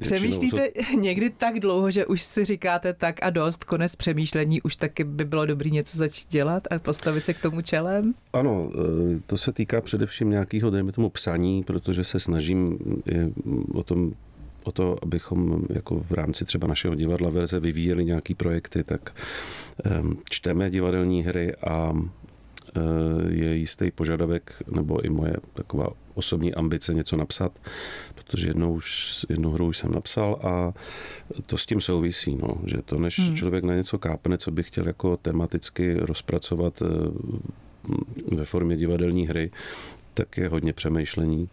Přemýšlíte 0.00 0.68
to... 0.68 0.96
někdy 0.96 1.30
tak 1.30 1.60
dlouho, 1.60 1.90
že 1.90 2.06
už 2.06 2.22
si 2.22 2.44
říkáte 2.44 2.92
tak 2.92 3.22
a 3.22 3.30
dost, 3.30 3.64
konec 3.64 3.96
přemýšlení, 3.96 4.62
už 4.62 4.76
taky 4.76 5.04
by 5.04 5.24
bylo 5.24 5.46
dobré 5.46 5.70
něco 5.70 5.98
začít 5.98 6.30
dělat 6.30 6.62
a 6.70 6.78
postavit 6.78 7.24
se 7.24 7.34
k 7.34 7.42
tomu 7.42 7.62
čelem? 7.62 8.14
Ano, 8.32 8.70
e, 9.16 9.20
to 9.26 9.36
se 9.36 9.52
týká 9.52 9.80
především 9.80 10.30
nějakého, 10.30 10.70
dejme 10.70 10.92
tomu, 10.92 11.10
psaní, 11.10 11.62
protože 11.62 12.04
se 12.04 12.20
snažím 12.20 12.78
o 13.74 13.82
tom 13.82 14.12
o 14.64 14.72
to, 14.72 14.96
abychom 15.02 15.62
jako 15.70 16.00
v 16.00 16.12
rámci 16.12 16.44
třeba 16.44 16.66
našeho 16.66 16.94
divadla 16.94 17.30
verze 17.30 17.60
vyvíjeli 17.60 18.04
nějaký 18.04 18.34
projekty, 18.34 18.84
tak 18.84 19.14
čteme 20.30 20.70
divadelní 20.70 21.22
hry 21.22 21.54
a 21.56 21.92
e, 21.94 22.80
je 23.32 23.56
jistý 23.56 23.90
požadavek, 23.90 24.62
nebo 24.70 25.04
i 25.04 25.08
moje 25.08 25.36
taková 25.54 25.88
osobní 26.14 26.54
ambice 26.54 26.94
něco 26.94 27.16
napsat, 27.16 27.58
protože 28.14 28.48
jednou, 28.48 28.74
už, 28.74 29.26
jednou 29.28 29.50
hru 29.50 29.66
už 29.66 29.78
jsem 29.78 29.92
napsal 29.92 30.40
a 30.42 30.72
to 31.46 31.58
s 31.58 31.66
tím 31.66 31.80
souvisí, 31.80 32.38
no, 32.42 32.54
že 32.66 32.82
to 32.84 32.98
než 32.98 33.18
hmm. 33.18 33.36
člověk 33.36 33.64
na 33.64 33.74
něco 33.74 33.98
kápne, 33.98 34.38
co 34.38 34.50
by 34.50 34.62
chtěl 34.62 34.86
jako 34.86 35.16
tematicky 35.16 35.94
rozpracovat 35.94 36.82
e, 36.82 36.86
ve 38.36 38.44
formě 38.44 38.76
divadelní 38.76 39.26
hry, 39.26 39.50
tak 40.14 40.36
je 40.36 40.48
hodně 40.48 40.72
přemýšlení 40.72 41.48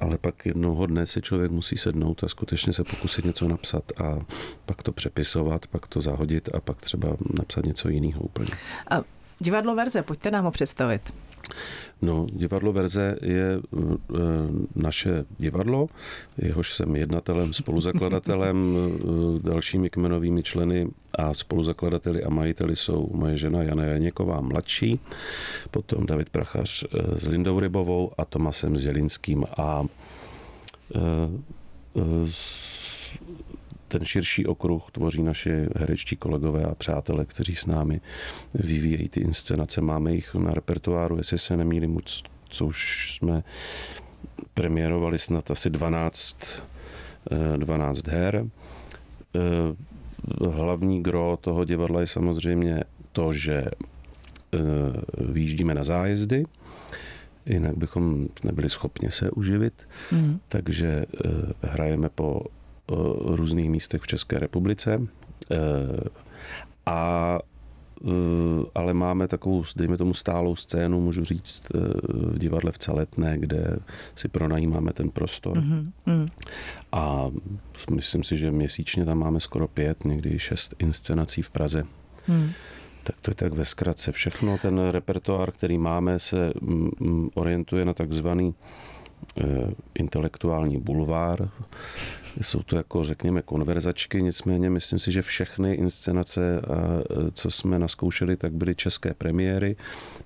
ale 0.00 0.18
pak 0.18 0.46
jednoho 0.46 0.86
dne 0.86 1.06
se 1.06 1.20
člověk 1.20 1.50
musí 1.50 1.76
sednout 1.76 2.24
a 2.24 2.28
skutečně 2.28 2.72
se 2.72 2.84
pokusit 2.84 3.24
něco 3.24 3.48
napsat 3.48 3.92
a 3.96 4.18
pak 4.66 4.82
to 4.82 4.92
přepisovat, 4.92 5.66
pak 5.66 5.86
to 5.86 6.00
zahodit 6.00 6.48
a 6.54 6.60
pak 6.60 6.80
třeba 6.80 7.16
napsat 7.38 7.66
něco 7.66 7.88
jiného 7.88 8.20
úplně. 8.20 8.50
A 8.90 9.02
divadlo 9.38 9.74
verze, 9.74 10.02
pojďte 10.02 10.30
nám 10.30 10.44
ho 10.44 10.50
představit. 10.50 11.14
No, 12.02 12.26
divadlo 12.32 12.72
Verze 12.72 13.16
je 13.22 13.54
e, 13.54 13.60
naše 14.74 15.24
divadlo, 15.38 15.86
jehož 16.38 16.74
jsem 16.74 16.96
jednatelem, 16.96 17.52
spoluzakladatelem, 17.52 18.76
e, 18.76 19.48
dalšími 19.48 19.90
kmenovými 19.90 20.42
členy 20.42 20.88
a 21.18 21.34
spoluzakladateli 21.34 22.22
a 22.22 22.30
majiteli 22.30 22.76
jsou 22.76 23.10
moje 23.12 23.36
žena 23.36 23.62
Jana 23.62 23.84
Janěková 23.84 24.40
mladší, 24.40 25.00
potom 25.70 26.06
David 26.06 26.30
Prachař 26.30 26.84
e, 26.84 27.20
s 27.20 27.26
Lindou 27.26 27.60
Rybovou 27.60 28.12
a 28.18 28.24
Tomasem 28.24 28.76
Zjelinským 28.76 29.44
a 29.56 29.84
ten 33.98 34.04
širší 34.04 34.46
okruh 34.46 34.90
tvoří 34.92 35.22
naše 35.22 35.68
herečtí 35.76 36.16
kolegové 36.16 36.64
a 36.64 36.74
přátelé, 36.74 37.24
kteří 37.24 37.56
s 37.56 37.66
námi 37.66 38.00
vyvíjejí 38.54 39.08
ty 39.08 39.20
inscenace. 39.20 39.80
Máme 39.80 40.12
jich 40.12 40.34
na 40.34 40.50
repertoáru, 40.50 41.16
jestli 41.16 41.38
se 41.38 41.56
nemýlím, 41.56 41.98
co 42.48 42.66
už 42.66 43.12
jsme 43.14 43.42
premiérovali 44.54 45.18
snad 45.18 45.50
asi 45.50 45.70
12, 45.70 46.62
12 47.56 48.08
eh, 48.08 48.10
her. 48.10 48.46
Eh, 49.34 50.48
hlavní 50.48 51.02
gro 51.02 51.38
toho 51.40 51.64
divadla 51.64 52.00
je 52.00 52.06
samozřejmě 52.06 52.84
to, 53.12 53.32
že 53.32 53.64
vyjíždíme 55.18 55.74
na 55.74 55.84
zájezdy, 55.84 56.44
jinak 57.46 57.76
bychom 57.76 58.28
nebyli 58.44 58.68
schopni 58.68 59.10
se 59.10 59.30
uživit, 59.30 59.88
mm. 60.12 60.38
takže 60.48 61.06
hrajeme 61.62 62.08
po 62.08 62.42
různých 63.24 63.70
místech 63.70 64.02
v 64.02 64.06
České 64.06 64.38
republice 64.38 65.00
a 66.86 67.38
Eh, 68.04 68.64
ale 68.74 68.94
máme 68.94 69.28
takovou, 69.28 69.64
dejme 69.76 69.96
tomu, 69.96 70.14
stálou 70.14 70.56
scénu, 70.56 71.00
můžu 71.00 71.24
říct, 71.24 71.62
eh, 71.74 71.78
v 72.08 72.38
divadle 72.38 72.72
v 72.72 72.78
Celetné, 72.78 73.38
kde 73.38 73.78
si 74.14 74.28
pronajímáme 74.28 74.92
ten 74.92 75.10
prostor. 75.10 75.58
Mm-hmm. 75.58 76.28
A 76.92 77.30
myslím 77.94 78.22
si, 78.22 78.36
že 78.36 78.50
měsíčně 78.50 79.04
tam 79.04 79.18
máme 79.18 79.40
skoro 79.40 79.68
pět, 79.68 80.04
někdy 80.04 80.38
šest 80.38 80.74
inscenací 80.78 81.42
v 81.42 81.50
Praze. 81.50 81.84
Mm. 82.28 82.50
Tak 83.04 83.20
to 83.22 83.30
je 83.30 83.34
tak 83.34 83.52
ve 83.52 83.64
zkratce 83.64 84.12
všechno. 84.12 84.58
Ten 84.58 84.78
repertoár, 84.78 85.52
který 85.52 85.78
máme, 85.78 86.18
se 86.18 86.52
mm, 86.60 86.90
mm, 87.00 87.30
orientuje 87.34 87.84
na 87.84 87.94
takzvaný 87.94 88.54
intelektuální 89.94 90.80
bulvár. 90.80 91.48
Jsou 92.40 92.62
to 92.62 92.76
jako, 92.76 93.04
řekněme, 93.04 93.42
konverzačky, 93.42 94.22
nicméně 94.22 94.70
myslím 94.70 94.98
si, 94.98 95.12
že 95.12 95.22
všechny 95.22 95.74
inscenace, 95.74 96.60
co 97.32 97.50
jsme 97.50 97.78
naskoušeli, 97.78 98.36
tak 98.36 98.52
byly 98.52 98.74
české 98.74 99.14
premiéry 99.14 99.76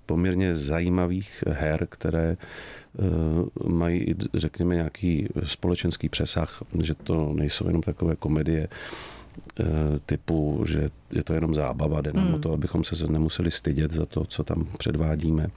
poměrně 0.07 0.55
zajímavých 0.55 1.45
her, 1.49 1.87
které 1.91 2.31
e, 2.31 2.37
mají, 3.69 4.15
řekněme, 4.35 4.75
nějaký 4.75 5.29
společenský 5.45 6.09
přesah, 6.09 6.63
že 6.83 6.95
to 6.95 7.33
nejsou 7.33 7.67
jenom 7.67 7.83
takové 7.83 8.17
komedie, 8.17 8.69
e, 9.61 9.65
typu, 10.07 10.65
že 10.67 10.89
je 11.11 11.25
to 11.25 11.35
jenom 11.35 11.55
zábava, 11.55 12.01
jde 12.01 12.13
nám 12.13 12.27
hmm. 12.27 12.35
o 12.35 12.39
to, 12.39 12.53
abychom 12.53 12.85
se 12.85 13.07
nemuseli 13.07 13.51
stydět 13.51 13.93
za 13.93 14.07
to, 14.07 14.25
co 14.25 14.45
tam 14.45 14.67
předvádíme. 14.79 15.51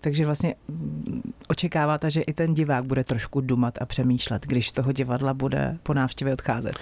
Takže 0.00 0.26
vlastně 0.26 0.54
mm, 0.68 1.32
očekáváte, 1.48 2.10
že 2.10 2.20
i 2.20 2.32
ten 2.32 2.54
divák 2.54 2.84
bude 2.84 3.04
trošku 3.04 3.40
dumat 3.40 3.78
a 3.80 3.86
přemýšlet, 3.86 4.46
když 4.46 4.68
z 4.68 4.72
toho 4.72 4.92
divadla 4.92 5.34
bude 5.34 5.78
po 5.82 5.94
návštěvě 5.94 6.32
odcházet. 6.32 6.72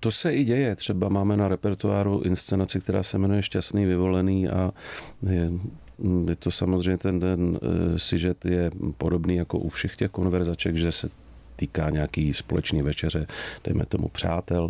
To 0.00 0.10
se 0.10 0.34
i 0.34 0.44
děje. 0.44 0.76
Třeba 0.76 1.08
máme 1.08 1.36
na 1.36 1.48
repertoáru 1.48 2.20
inscenaci, 2.20 2.80
která 2.80 3.02
se 3.02 3.18
jmenuje 3.18 3.42
Šťastný 3.42 3.86
vyvolený 3.86 4.48
a 4.48 4.72
je, 5.30 5.50
mm, 5.98 6.28
je 6.28 6.36
to 6.36 6.50
samozřejmě 6.50 6.98
ten, 6.98 7.20
ten 7.20 7.40
uh, 7.42 7.58
sižet 7.96 8.44
je 8.44 8.70
podobný 8.98 9.36
jako 9.36 9.58
u 9.58 9.68
všech 9.68 9.96
těch 9.96 10.10
konverzaček, 10.10 10.76
že 10.76 10.92
se 10.92 11.08
týká 11.56 11.90
nějaký 11.90 12.34
společný 12.34 12.82
večeře, 12.82 13.26
dejme 13.64 13.86
tomu 13.86 14.08
přátel. 14.08 14.68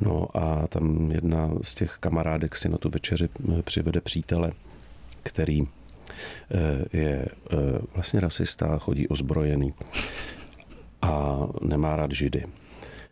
No 0.00 0.28
a 0.34 0.66
tam 0.66 1.10
jedna 1.10 1.50
z 1.62 1.74
těch 1.74 1.96
kamarádek 2.00 2.56
si 2.56 2.68
na 2.68 2.78
tu 2.78 2.88
večeři 2.88 3.28
eh, 3.58 3.62
přivede 3.62 4.00
přítele, 4.00 4.52
který 5.22 5.62
je 6.92 7.26
eh, 7.52 7.56
vlastně 7.94 8.20
rasista, 8.20 8.78
chodí 8.78 9.08
ozbrojený 9.08 9.74
a 11.02 11.40
nemá 11.62 11.96
rád 11.96 12.12
židy. 12.12 12.44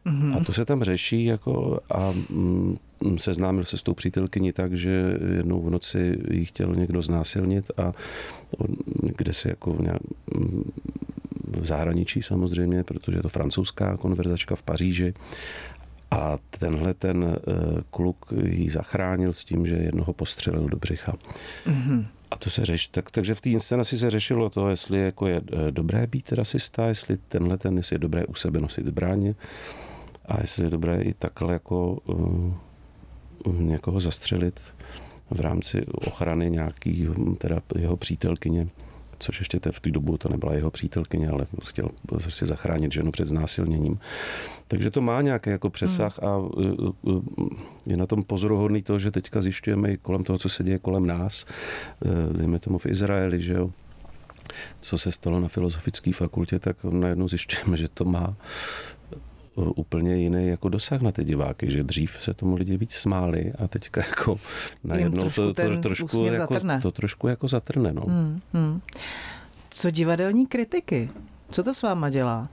Mm-hmm. 0.06 0.36
A 0.36 0.44
to 0.44 0.52
se 0.52 0.64
tam 0.64 0.82
řeší 0.82 1.24
jako 1.24 1.80
a 1.94 2.12
mm, 2.30 2.76
seznámil 3.16 3.64
se 3.64 3.76
s 3.76 3.82
tou 3.82 3.94
přítelkyní 3.94 4.52
tak, 4.52 4.72
že 4.76 5.18
jednou 5.36 5.62
v 5.62 5.70
noci 5.70 6.18
jí 6.30 6.44
chtěl 6.44 6.74
někdo 6.74 7.02
znásilnit 7.02 7.70
a 7.76 7.92
kde 9.16 9.32
se 9.32 9.48
jako 9.48 9.76
nějak, 9.80 10.02
v 11.46 11.66
zahraničí 11.66 12.22
samozřejmě, 12.22 12.84
protože 12.84 13.18
je 13.18 13.22
to 13.22 13.28
francouzská 13.28 13.96
konverzačka 13.96 14.56
v 14.56 14.62
Paříži 14.62 15.14
a 16.10 16.38
tenhle 16.58 16.94
ten 16.94 17.24
eh, 17.24 17.52
kluk 17.90 18.26
ji 18.44 18.70
zachránil 18.70 19.32
s 19.32 19.44
tím, 19.44 19.66
že 19.66 19.76
jednoho 19.76 20.12
postřelil 20.12 20.68
do 20.68 20.76
břicha. 20.76 21.12
Mm-hmm. 21.66 22.06
A 22.30 22.36
to 22.38 22.50
se 22.50 22.64
řeší, 22.64 22.88
tak, 22.90 23.10
takže 23.10 23.34
v 23.34 23.40
té 23.40 23.50
inscenaci 23.50 23.98
se 23.98 24.10
řešilo 24.10 24.50
to, 24.50 24.68
jestli 24.68 24.98
jako 24.98 25.26
je 25.26 25.40
eh, 25.52 25.70
dobré 25.70 26.06
být 26.06 26.32
rasista, 26.32 26.86
jestli 26.86 27.16
tenhle 27.16 27.58
ten, 27.58 27.76
jestli 27.76 27.94
je 27.94 27.98
dobré 27.98 28.26
u 28.26 28.34
sebe 28.34 28.60
nosit 28.60 28.86
zbraně 28.86 29.34
a 30.24 30.40
jestli 30.40 30.64
je 30.64 30.70
dobré 30.70 31.02
i 31.02 31.14
takhle 31.14 31.52
jako 31.52 31.92
uh, 31.92 33.60
někoho 33.60 34.00
zastřelit 34.00 34.60
v 35.30 35.40
rámci 35.40 35.86
ochrany 35.86 36.50
nějaký 36.50 37.08
teda 37.38 37.60
jeho 37.78 37.96
přítelkyně 37.96 38.68
což 39.20 39.38
ještě 39.38 39.60
v 39.70 39.80
té 39.80 39.90
dobu 39.90 40.18
to 40.18 40.28
nebyla 40.28 40.54
jeho 40.54 40.70
přítelkyně, 40.70 41.28
ale 41.28 41.46
chtěl 41.64 41.88
si 42.18 42.46
zachránit 42.46 42.92
ženu 42.92 43.12
před 43.12 43.24
znásilněním. 43.24 43.98
Takže 44.68 44.90
to 44.90 45.00
má 45.00 45.22
nějaký 45.22 45.50
jako 45.50 45.70
přesah 45.70 46.18
hmm. 46.18 46.30
a 46.30 46.38
uh, 46.38 46.92
uh, 47.02 47.22
je 47.86 47.96
na 47.96 48.06
tom 48.06 48.22
pozoruhodný 48.22 48.82
to, 48.82 48.98
že 48.98 49.10
teďka 49.10 49.40
zjišťujeme 49.40 49.92
i 49.92 49.96
kolem 49.96 50.24
toho, 50.24 50.38
co 50.38 50.48
se 50.48 50.64
děje 50.64 50.78
kolem 50.78 51.06
nás, 51.06 51.46
uh, 52.00 52.36
dejme 52.36 52.58
tomu 52.58 52.78
v 52.78 52.86
Izraeli, 52.86 53.40
že 53.40 53.54
jo, 53.54 53.70
co 54.80 54.98
se 54.98 55.12
stalo 55.12 55.40
na 55.40 55.48
filozofické 55.48 56.12
fakultě, 56.12 56.58
tak 56.58 56.84
najednou 56.84 57.28
zjišťujeme, 57.28 57.76
že 57.76 57.88
to 57.88 58.04
má 58.04 58.36
úplně 59.76 60.16
jiný 60.16 60.48
jako 60.48 60.68
dosah 60.68 61.00
na 61.00 61.12
ty 61.12 61.24
diváky, 61.24 61.70
že 61.70 61.82
dřív 61.82 62.10
se 62.20 62.34
tomu 62.34 62.54
lidi 62.54 62.76
víc 62.76 62.94
smáli 62.94 63.52
a 63.58 63.68
teďka 63.68 64.00
jako 64.08 64.40
najednou 64.84 65.30
to, 65.30 65.54
to, 65.54 65.76
trošku 65.82 66.24
jako, 66.24 66.36
zatrne. 66.36 66.80
to 66.80 66.90
trošku 66.90 67.28
jako 67.28 67.48
zatrne. 67.48 67.92
No. 67.92 68.02
Hmm, 68.02 68.40
hmm. 68.52 68.80
Co 69.70 69.90
divadelní 69.90 70.46
kritiky? 70.46 71.10
Co 71.50 71.62
to 71.62 71.74
s 71.74 71.82
váma 71.82 72.10
dělá? 72.10 72.48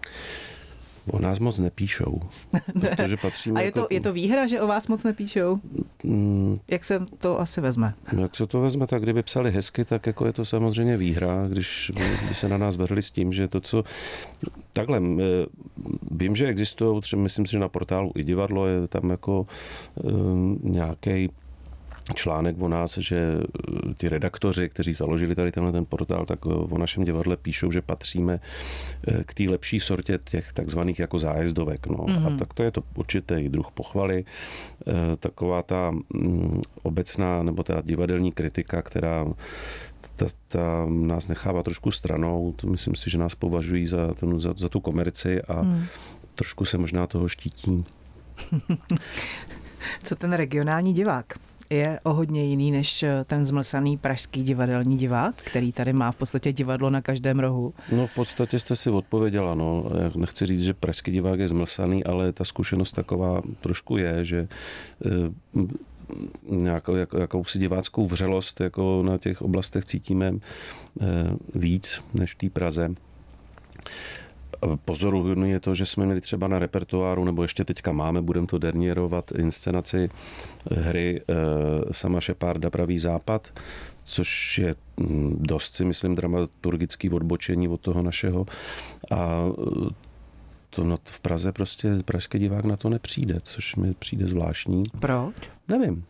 O 1.12 1.20
nás 1.20 1.40
moc 1.40 1.60
nepíšou. 1.60 2.22
Protože 2.96 3.18
patříme 3.18 3.60
A 3.60 3.64
je 3.64 3.72
to, 3.72 3.80
jako... 3.80 3.94
je 3.94 4.02
to 4.02 4.14
výhra, 4.14 4.48
že 4.48 4.62
o 4.62 4.68
vás 4.68 4.88
moc 4.88 5.04
nepíšou? 5.04 5.60
Mm. 6.04 6.60
Jak 6.68 6.86
se 6.86 7.06
to 7.18 7.40
asi 7.40 7.62
vezme? 7.62 7.94
No, 8.14 8.22
jak 8.22 8.36
se 8.36 8.48
to 8.48 8.62
vezme, 8.62 8.88
tak 8.88 9.02
kdyby 9.02 9.24
psali 9.24 9.52
hezky, 9.52 9.86
tak 9.86 10.08
jako 10.08 10.26
je 10.26 10.34
to 10.34 10.46
samozřejmě 10.46 10.98
výhra, 10.98 11.48
když 11.48 11.92
by 12.28 12.34
se 12.34 12.50
na 12.50 12.58
nás 12.58 12.76
vrhli 12.76 13.02
s 13.02 13.12
tím, 13.12 13.34
že 13.34 13.48
to, 13.48 13.62
co... 13.62 13.84
Takhle, 14.74 15.02
vím, 16.12 16.36
že 16.36 16.48
existují, 16.48 17.02
třeba 17.02 17.22
myslím 17.22 17.46
si, 17.46 17.52
že 17.52 17.60
na 17.60 17.70
portálu 17.70 18.12
i 18.16 18.24
divadlo 18.24 18.68
je 18.68 18.88
tam 18.88 19.10
jako 19.10 19.48
um, 20.04 20.60
nějaký 20.64 21.30
článek 22.14 22.62
o 22.62 22.68
nás, 22.68 22.98
že 22.98 23.18
eh, 23.18 23.94
ti 23.98 24.10
redaktoři, 24.10 24.70
kteří 24.70 24.94
založili 24.94 25.36
tady 25.36 25.52
tenhle 25.52 25.72
ten 25.72 25.86
portál, 25.86 26.26
tak 26.26 26.40
eh, 26.46 26.50
o 26.50 26.78
našem 26.78 27.04
divadle 27.04 27.38
píšou, 27.38 27.72
že 27.72 27.82
patříme 27.82 28.40
eh, 29.08 29.24
k 29.24 29.34
té 29.34 29.44
lepší 29.44 29.80
sortě 29.80 30.20
těch 30.24 30.54
takzvaných 30.54 31.00
jako 31.00 31.20
zájezdovek. 31.20 31.88
No. 31.88 31.98
Mm-hmm. 31.98 32.26
A 32.26 32.30
mhm. 32.30 32.38
tak 32.38 32.54
to 32.54 32.64
je 32.64 32.72
to 32.72 32.84
určitý 32.96 33.50
druh 33.50 33.72
pochvaly. 33.72 34.26
Taková 35.20 35.62
ta 35.62 35.92
mm, 35.92 36.62
obecná 36.84 37.44
nebo 37.44 37.64
ta 37.64 37.82
divadelní 37.82 38.32
kritika, 38.32 38.82
která 38.82 39.26
ta, 40.16 40.26
ta 40.48 40.86
nás 40.90 41.28
nechává 41.28 41.64
trošku 41.64 41.92
stranou. 41.92 42.54
To 42.56 42.68
myslím 42.68 42.96
si, 42.96 43.10
že 43.10 43.18
nás 43.18 43.36
považují 43.36 43.86
za, 43.86 44.14
ten, 44.14 44.40
za, 44.40 44.54
za 44.58 44.70
tu 44.70 44.80
komerci 44.80 45.42
a 45.42 45.62
mm. 45.62 45.86
trošku 46.36 46.66
se 46.66 46.78
možná 46.78 47.08
toho 47.08 47.30
štítí. 47.30 47.86
Co 50.04 50.16
ten 50.16 50.34
regionální 50.34 50.94
divák? 50.94 51.34
Je 51.70 52.00
o 52.04 52.14
hodně 52.14 52.46
jiný 52.46 52.72
než 52.72 53.04
eh, 53.04 53.24
ten 53.28 53.46
zmlsaný 53.46 53.98
pražský 53.98 54.44
divadelní 54.44 54.98
divák, 54.98 55.36
který 55.36 55.72
tady 55.72 55.94
má 55.94 56.12
v 56.12 56.16
podstatě 56.16 56.54
divadlo 56.54 56.90
na 56.90 57.02
každém 57.02 57.40
rohu? 57.40 57.74
No 57.92 58.08
v 58.08 58.14
podstatě 58.14 58.60
jste 58.60 58.76
si 58.76 58.90
odpověděla. 58.90 59.56
No. 59.56 59.84
Nechci 60.16 60.46
říct, 60.46 60.64
že 60.64 60.74
pražský 60.74 61.12
divák 61.12 61.40
je 61.40 61.48
zmlsaný, 61.48 62.04
ale 62.04 62.32
ta 62.32 62.44
zkušenost 62.44 62.92
taková 62.92 63.42
trošku 63.62 63.98
je, 63.98 64.26
že 64.26 64.48
eh, 65.06 65.10
nějakou, 66.50 66.96
jako, 66.96 67.18
jakousi 67.18 67.60
diváckou 67.60 68.06
vřelost 68.06 68.60
jako 68.60 69.04
na 69.06 69.18
těch 69.18 69.42
oblastech 69.42 69.86
cítíme 69.86 70.34
eh, 70.34 71.06
víc 71.56 72.04
než 72.14 72.34
v 72.34 72.38
té 72.38 72.50
Praze. 72.50 72.90
Pozoruhodný 74.86 75.50
je 75.50 75.60
to, 75.60 75.76
že 75.76 75.86
jsme 75.86 76.06
měli 76.06 76.22
třeba 76.22 76.48
na 76.48 76.60
repertoáru, 76.60 77.26
nebo 77.26 77.42
ještě 77.42 77.64
teďka 77.64 77.92
máme, 77.92 78.22
budeme 78.22 78.48
to 78.48 78.58
derniérovat, 78.58 79.32
inscenaci 79.32 80.10
hry 80.72 81.22
eh, 81.22 81.34
Sama 81.92 82.22
Šepárda 82.22 82.70
Pravý 82.70 83.00
západ, 83.00 83.54
což 84.04 84.58
je 84.58 84.76
mm, 84.98 85.38
dost 85.40 85.74
si 85.74 85.86
myslím 85.86 86.16
dramaturgický 86.16 87.10
odbočení 87.10 87.68
od 87.68 87.82
toho 87.82 88.02
našeho 88.02 88.46
a 89.12 89.46
eh, 89.50 89.90
to 90.70 90.84
no, 90.84 90.98
v 91.06 91.20
Praze 91.20 91.52
prostě 91.52 91.90
pražský 92.06 92.40
divák 92.40 92.66
na 92.66 92.78
to 92.78 92.90
nepřijde, 92.90 93.40
což 93.44 93.76
mi 93.76 93.94
přijde 93.94 94.28
zvláštní. 94.28 94.84
Proč? 95.00 95.36
Nevím. 95.68 96.04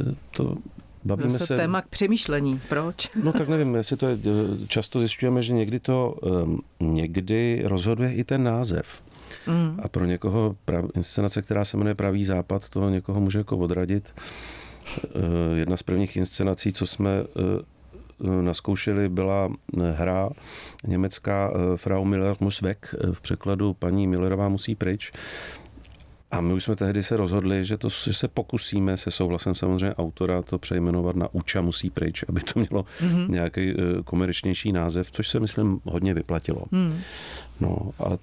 Eh, 0.00 0.14
to 0.30 0.56
Bavíme 1.04 1.30
Zase 1.30 1.46
se... 1.46 1.56
téma 1.56 1.82
k 1.82 1.88
přemýšlení. 1.88 2.60
Proč? 2.68 3.10
No 3.24 3.32
tak 3.32 3.48
nevím, 3.48 3.74
jestli 3.74 3.96
to 3.96 4.08
je, 4.08 4.18
často 4.68 4.98
zjišťujeme, 4.98 5.42
že 5.42 5.52
někdy 5.52 5.80
to 5.80 6.16
um, 6.22 6.60
někdy 6.80 7.62
rozhoduje 7.64 8.14
i 8.14 8.24
ten 8.24 8.42
název. 8.44 9.02
Mm. 9.46 9.80
A 9.82 9.88
pro 9.88 10.04
někoho 10.04 10.56
prav, 10.64 10.84
inscenace, 10.94 11.42
která 11.42 11.64
se 11.64 11.76
jmenuje 11.76 11.94
Pravý 11.94 12.24
západ, 12.24 12.68
to 12.68 12.90
někoho 12.90 13.20
může 13.20 13.38
jako 13.38 13.58
odradit. 13.58 14.14
Uh, 15.04 15.22
jedna 15.54 15.76
z 15.76 15.82
prvních 15.82 16.16
inscenací, 16.16 16.72
co 16.72 16.86
jsme 16.86 17.22
uh, 17.22 18.42
naskoušeli, 18.42 19.08
byla 19.08 19.52
hra 19.92 20.30
německá 20.86 21.52
Frau 21.76 22.04
Miller 22.04 22.36
muss 22.40 22.60
weg, 22.60 22.94
v 23.12 23.20
překladu 23.20 23.74
paní 23.74 24.06
Millerová 24.06 24.48
musí 24.48 24.74
pryč. 24.74 25.12
A 26.34 26.40
my 26.40 26.52
už 26.52 26.64
jsme 26.64 26.76
tehdy 26.76 27.02
se 27.02 27.16
rozhodli, 27.16 27.64
že, 27.64 27.76
to, 27.76 27.88
že 27.88 28.14
se 28.14 28.28
pokusíme 28.28 28.96
se 28.96 29.10
souhlasem 29.10 29.54
samozřejmě 29.54 29.94
autora 29.94 30.42
to 30.42 30.58
přejmenovat 30.58 31.16
na 31.16 31.28
Uča 31.34 31.60
musí 31.60 31.90
pryč, 31.90 32.24
aby 32.28 32.40
to 32.40 32.60
mělo 32.60 32.82
mm-hmm. 32.82 33.30
nějaký 33.30 33.74
uh, 33.74 33.80
komerčnější 34.04 34.72
název, 34.72 35.10
což 35.10 35.28
se 35.28 35.40
myslím 35.40 35.80
hodně 35.84 36.14
vyplatilo. 36.14 36.62
Mm. 36.70 36.98
No 37.60 37.90
a 37.98 38.18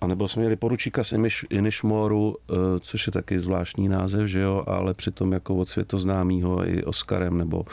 a 0.00 0.06
nebo 0.06 0.28
jsme 0.28 0.40
měli 0.40 0.56
poručíka 0.56 1.04
z 1.04 1.14
Inishmoru, 1.50 2.36
eh, 2.50 2.54
což 2.80 3.06
je 3.06 3.12
taky 3.12 3.38
zvláštní 3.38 3.88
název, 3.88 4.26
že 4.26 4.40
jo, 4.40 4.64
ale 4.66 4.94
přitom 4.94 5.32
jako 5.32 5.56
od 5.56 5.68
světoznámýho 5.68 6.68
i 6.68 6.84
Oscarem, 6.84 7.38
nebo 7.38 7.64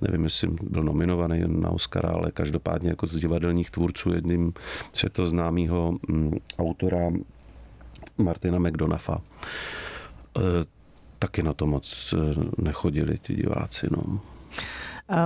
nevím, 0.00 0.24
jestli 0.24 0.48
byl 0.62 0.82
nominovaný 0.82 1.42
na 1.46 1.70
Oscara, 1.70 2.08
ale 2.08 2.30
každopádně 2.30 2.88
jako 2.88 3.06
z 3.06 3.16
divadelních 3.16 3.70
tvůrců 3.70 4.12
jedním 4.12 4.52
světoznámýho 4.92 5.98
mm, 6.08 6.32
autora 6.58 7.10
Martina 8.18 8.58
McDonaffa. 8.58 9.20
Eh, 10.38 10.40
taky 11.18 11.42
na 11.42 11.52
to 11.52 11.66
moc 11.66 12.14
eh, 12.18 12.40
nechodili 12.58 13.18
ti 13.18 13.34
diváci. 13.34 13.86
No. 13.90 14.20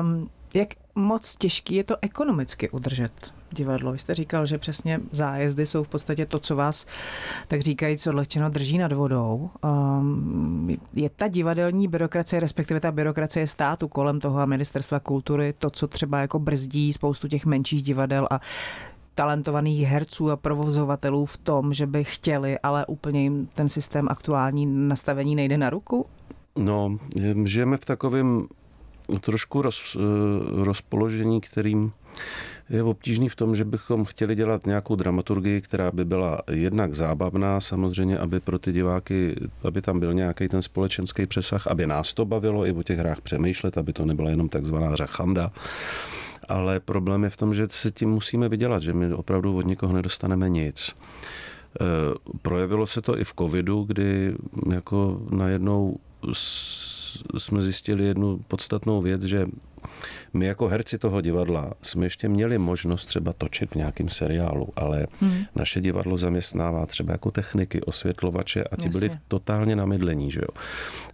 Um, 0.01 0.31
jak 0.55 0.69
moc 0.95 1.37
těžký 1.37 1.75
je 1.75 1.85
to 1.85 1.97
ekonomicky 2.03 2.71
udržet 2.71 3.33
divadlo? 3.53 3.93
Vy 3.93 3.99
jste 3.99 4.15
říkal, 4.15 4.47
že 4.47 4.59
přesně 4.59 5.01
zájezdy 5.13 5.67
jsou 5.67 5.85
v 5.85 5.89
podstatě 5.89 6.27
to, 6.27 6.39
co 6.39 6.57
vás, 6.57 6.87
tak 7.49 7.61
říkajíc, 7.61 8.07
odlehčeno 8.07 8.49
drží 8.49 8.79
nad 8.79 8.93
vodou. 8.93 9.51
Um, 9.65 10.77
je 10.95 11.11
ta 11.11 11.29
divadelní 11.29 11.89
byrokracie, 11.89 12.41
respektive 12.41 12.81
ta 12.81 12.93
byrokracie 12.93 13.47
státu 13.47 13.89
kolem 13.89 14.21
toho 14.21 14.41
a 14.41 14.47
ministerstva 14.47 15.01
kultury, 15.01 15.53
to, 15.53 15.71
co 15.71 15.89
třeba 15.89 16.21
jako 16.21 16.39
brzdí 16.39 16.93
spoustu 16.93 17.29
těch 17.29 17.47
menších 17.47 17.83
divadel 17.83 18.29
a 18.31 18.41
talentovaných 19.17 19.81
herců 19.81 20.31
a 20.31 20.37
provozovatelů 20.37 21.27
v 21.27 21.37
tom, 21.37 21.75
že 21.75 21.87
by 21.87 22.05
chtěli, 22.05 22.59
ale 22.59 22.87
úplně 22.87 23.23
jim 23.23 23.49
ten 23.55 23.69
systém 23.69 24.09
aktuální 24.09 24.67
nastavení 24.67 25.35
nejde 25.35 25.59
na 25.59 25.71
ruku? 25.71 26.07
No, 26.57 26.99
žijeme 27.45 27.77
v 27.77 27.85
takovém 27.85 28.47
trošku 29.21 29.63
roz, 29.63 29.97
eh, 29.97 30.65
rozpoložení, 30.65 31.41
kterým 31.41 31.93
je 32.71 32.83
obtížný 32.83 33.29
v 33.29 33.37
tom, 33.37 33.55
že 33.55 33.65
bychom 33.65 34.05
chtěli 34.05 34.35
dělat 34.35 34.67
nějakou 34.67 34.95
dramaturgii, 34.95 35.61
která 35.61 35.91
by 35.91 36.05
byla 36.05 36.41
jednak 36.51 36.95
zábavná, 36.95 37.61
samozřejmě, 37.61 38.19
aby 38.19 38.41
pro 38.41 38.59
ty 38.59 38.73
diváky, 38.73 39.37
aby 39.65 39.83
tam 39.83 40.01
byl 40.01 40.15
nějaký 40.15 40.49
ten 40.49 40.63
společenský 40.63 41.27
přesah, 41.27 41.67
aby 41.67 41.87
nás 41.87 42.15
to 42.15 42.25
bavilo 42.25 42.67
i 42.67 42.73
o 42.73 42.83
těch 42.83 42.99
hrách 42.99 43.21
přemýšlet, 43.21 43.79
aby 43.79 43.93
to 43.93 44.05
nebyla 44.05 44.31
jenom 44.31 44.49
takzvaná 44.49 44.97
řachanda. 44.97 45.53
Ale 46.49 46.81
problém 46.81 47.25
je 47.25 47.31
v 47.31 47.37
tom, 47.37 47.55
že 47.55 47.67
se 47.71 47.91
tím 47.91 48.11
musíme 48.11 48.49
vydělat, 48.49 48.83
že 48.83 48.93
my 48.93 49.15
opravdu 49.15 49.57
od 49.57 49.67
nikoho 49.67 49.93
nedostaneme 49.93 50.49
nic. 50.49 50.95
Eh, 51.81 51.85
projevilo 52.43 52.87
se 52.87 53.03
to 53.03 53.19
i 53.19 53.25
v 53.25 53.35
covidu, 53.39 53.85
kdy 53.85 54.35
jako 54.73 55.21
najednou 55.31 55.97
jsme 57.39 57.63
zjistili 57.63 58.05
jednu 58.05 58.39
podstatnou 58.49 59.01
věc, 59.01 59.23
že 59.23 59.47
my 60.35 60.47
jako 60.47 60.69
herci 60.69 60.99
toho 60.99 61.21
divadla 61.21 61.73
jsme 61.83 62.07
ještě 62.07 62.29
měli 62.29 62.59
možnost 62.59 63.07
třeba 63.07 63.33
točit 63.33 63.71
v 63.71 63.75
nějakém 63.75 64.09
seriálu, 64.09 64.69
ale 64.77 65.07
hmm. 65.21 65.45
naše 65.55 65.81
divadlo 65.81 66.17
zaměstnává 66.17 66.87
třeba 66.87 67.13
jako 67.13 67.31
techniky, 67.31 67.81
osvětlovače 67.81 68.65
a 68.65 68.77
ti 68.77 68.87
Jasně. 68.87 69.01
byli 69.01 69.11
totálně 69.29 69.77
na 69.77 69.87
mydlení, 69.87 70.31
že 70.31 70.41
jo. 70.41 70.61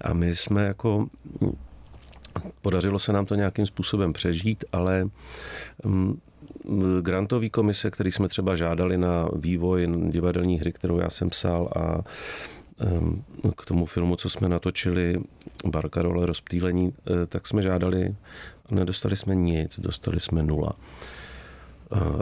A 0.01 0.13
my 0.13 0.37
jsme 0.37 0.65
jako 0.65 1.07
Podařilo 2.63 2.99
se 2.99 3.13
nám 3.13 3.27
to 3.27 3.35
nějakým 3.35 3.67
způsobem 3.67 4.13
přežít, 4.13 4.65
ale 4.73 5.05
mm, 5.85 6.21
grantový 7.01 7.51
komise, 7.51 7.91
který 7.91 8.13
jsme 8.13 8.29
třeba 8.29 8.55
žádali 8.55 8.99
na 8.99 9.29
vývoj 9.37 9.89
divadelní 10.09 10.59
hry, 10.59 10.73
kterou 10.73 10.99
já 10.99 11.11
jsem 11.11 11.29
psal 11.29 11.69
a 11.77 12.03
k 13.57 13.65
tomu 13.65 13.87
filmu, 13.87 14.17
co 14.17 14.31
jsme 14.31 14.49
natočili, 14.49 15.21
Barka 15.67 16.03
role 16.03 16.27
rozptýlení, 16.27 16.93
eh, 17.07 17.27
tak 17.27 17.47
jsme 17.47 17.63
žádali, 17.63 18.17
nedostali 18.71 19.17
jsme 19.17 19.35
nic, 19.35 19.81
dostali 19.81 20.21
jsme 20.21 20.43
nula. 20.43 20.73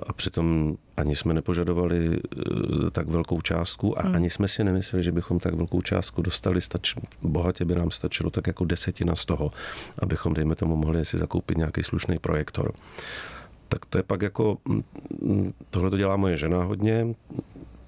A 0.07 0.13
přitom 0.13 0.77
ani 0.97 1.17
jsme 1.17 1.35
nepožadovali 1.35 2.17
eh, 2.17 2.91
tak 2.91 3.09
velkou 3.09 3.41
částku 3.41 3.99
a 3.99 4.03
hmm. 4.03 4.15
ani 4.15 4.31
jsme 4.31 4.49
si 4.49 4.65
nemysleli, 4.65 5.03
že 5.03 5.13
bychom 5.13 5.39
tak 5.39 5.55
velkou 5.55 5.81
částku 5.81 6.23
dostali. 6.23 6.61
Stač, 6.61 6.95
bohatě 7.23 7.65
by 7.65 7.75
nám 7.75 7.91
stačilo 7.91 8.31
tak 8.31 8.47
jako 8.47 8.65
desetina 8.65 9.15
z 9.15 9.25
toho, 9.25 9.51
abychom, 9.99 10.35
dejme 10.35 10.55
tomu, 10.55 10.77
mohli 10.77 11.05
si 11.05 11.19
zakoupit 11.19 11.59
nějaký 11.59 11.83
slušný 11.83 12.19
projektor. 12.19 12.73
Tak 13.69 13.87
to 13.87 13.99
je 13.99 14.03
pak 14.03 14.23
jako, 14.23 14.59
tohle 15.71 15.91
to 15.91 15.97
dělá 15.97 16.17
moje 16.17 16.37
žena 16.37 16.65
hodně, 16.65 17.07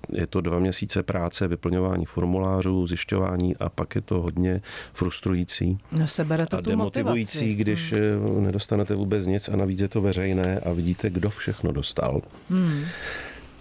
je 0.09 0.27
to 0.27 0.41
dva 0.41 0.59
měsíce 0.59 1.03
práce, 1.03 1.49
vyplňování 1.49 2.07
formulářů, 2.07 2.87
zjišťování 2.87 3.57
a 3.57 3.69
pak 3.69 3.95
je 3.95 4.01
to 4.01 4.21
hodně 4.21 4.61
frustrující. 4.93 5.79
No 5.99 6.09
sebere 6.09 6.47
to 6.47 6.57
a 6.57 6.61
demotivující, 6.61 7.38
motivaci. 7.38 7.55
když 7.55 7.93
hmm. 7.93 8.45
nedostanete 8.45 8.95
vůbec 8.95 9.27
nic 9.27 9.49
a 9.49 9.57
navíc 9.57 9.81
je 9.81 9.88
to 9.88 10.01
veřejné 10.01 10.61
a 10.61 10.73
vidíte, 10.73 11.11
kdo 11.11 11.31
všechno 11.31 11.73
dostal. 11.73 12.23
Hmm. 12.51 12.85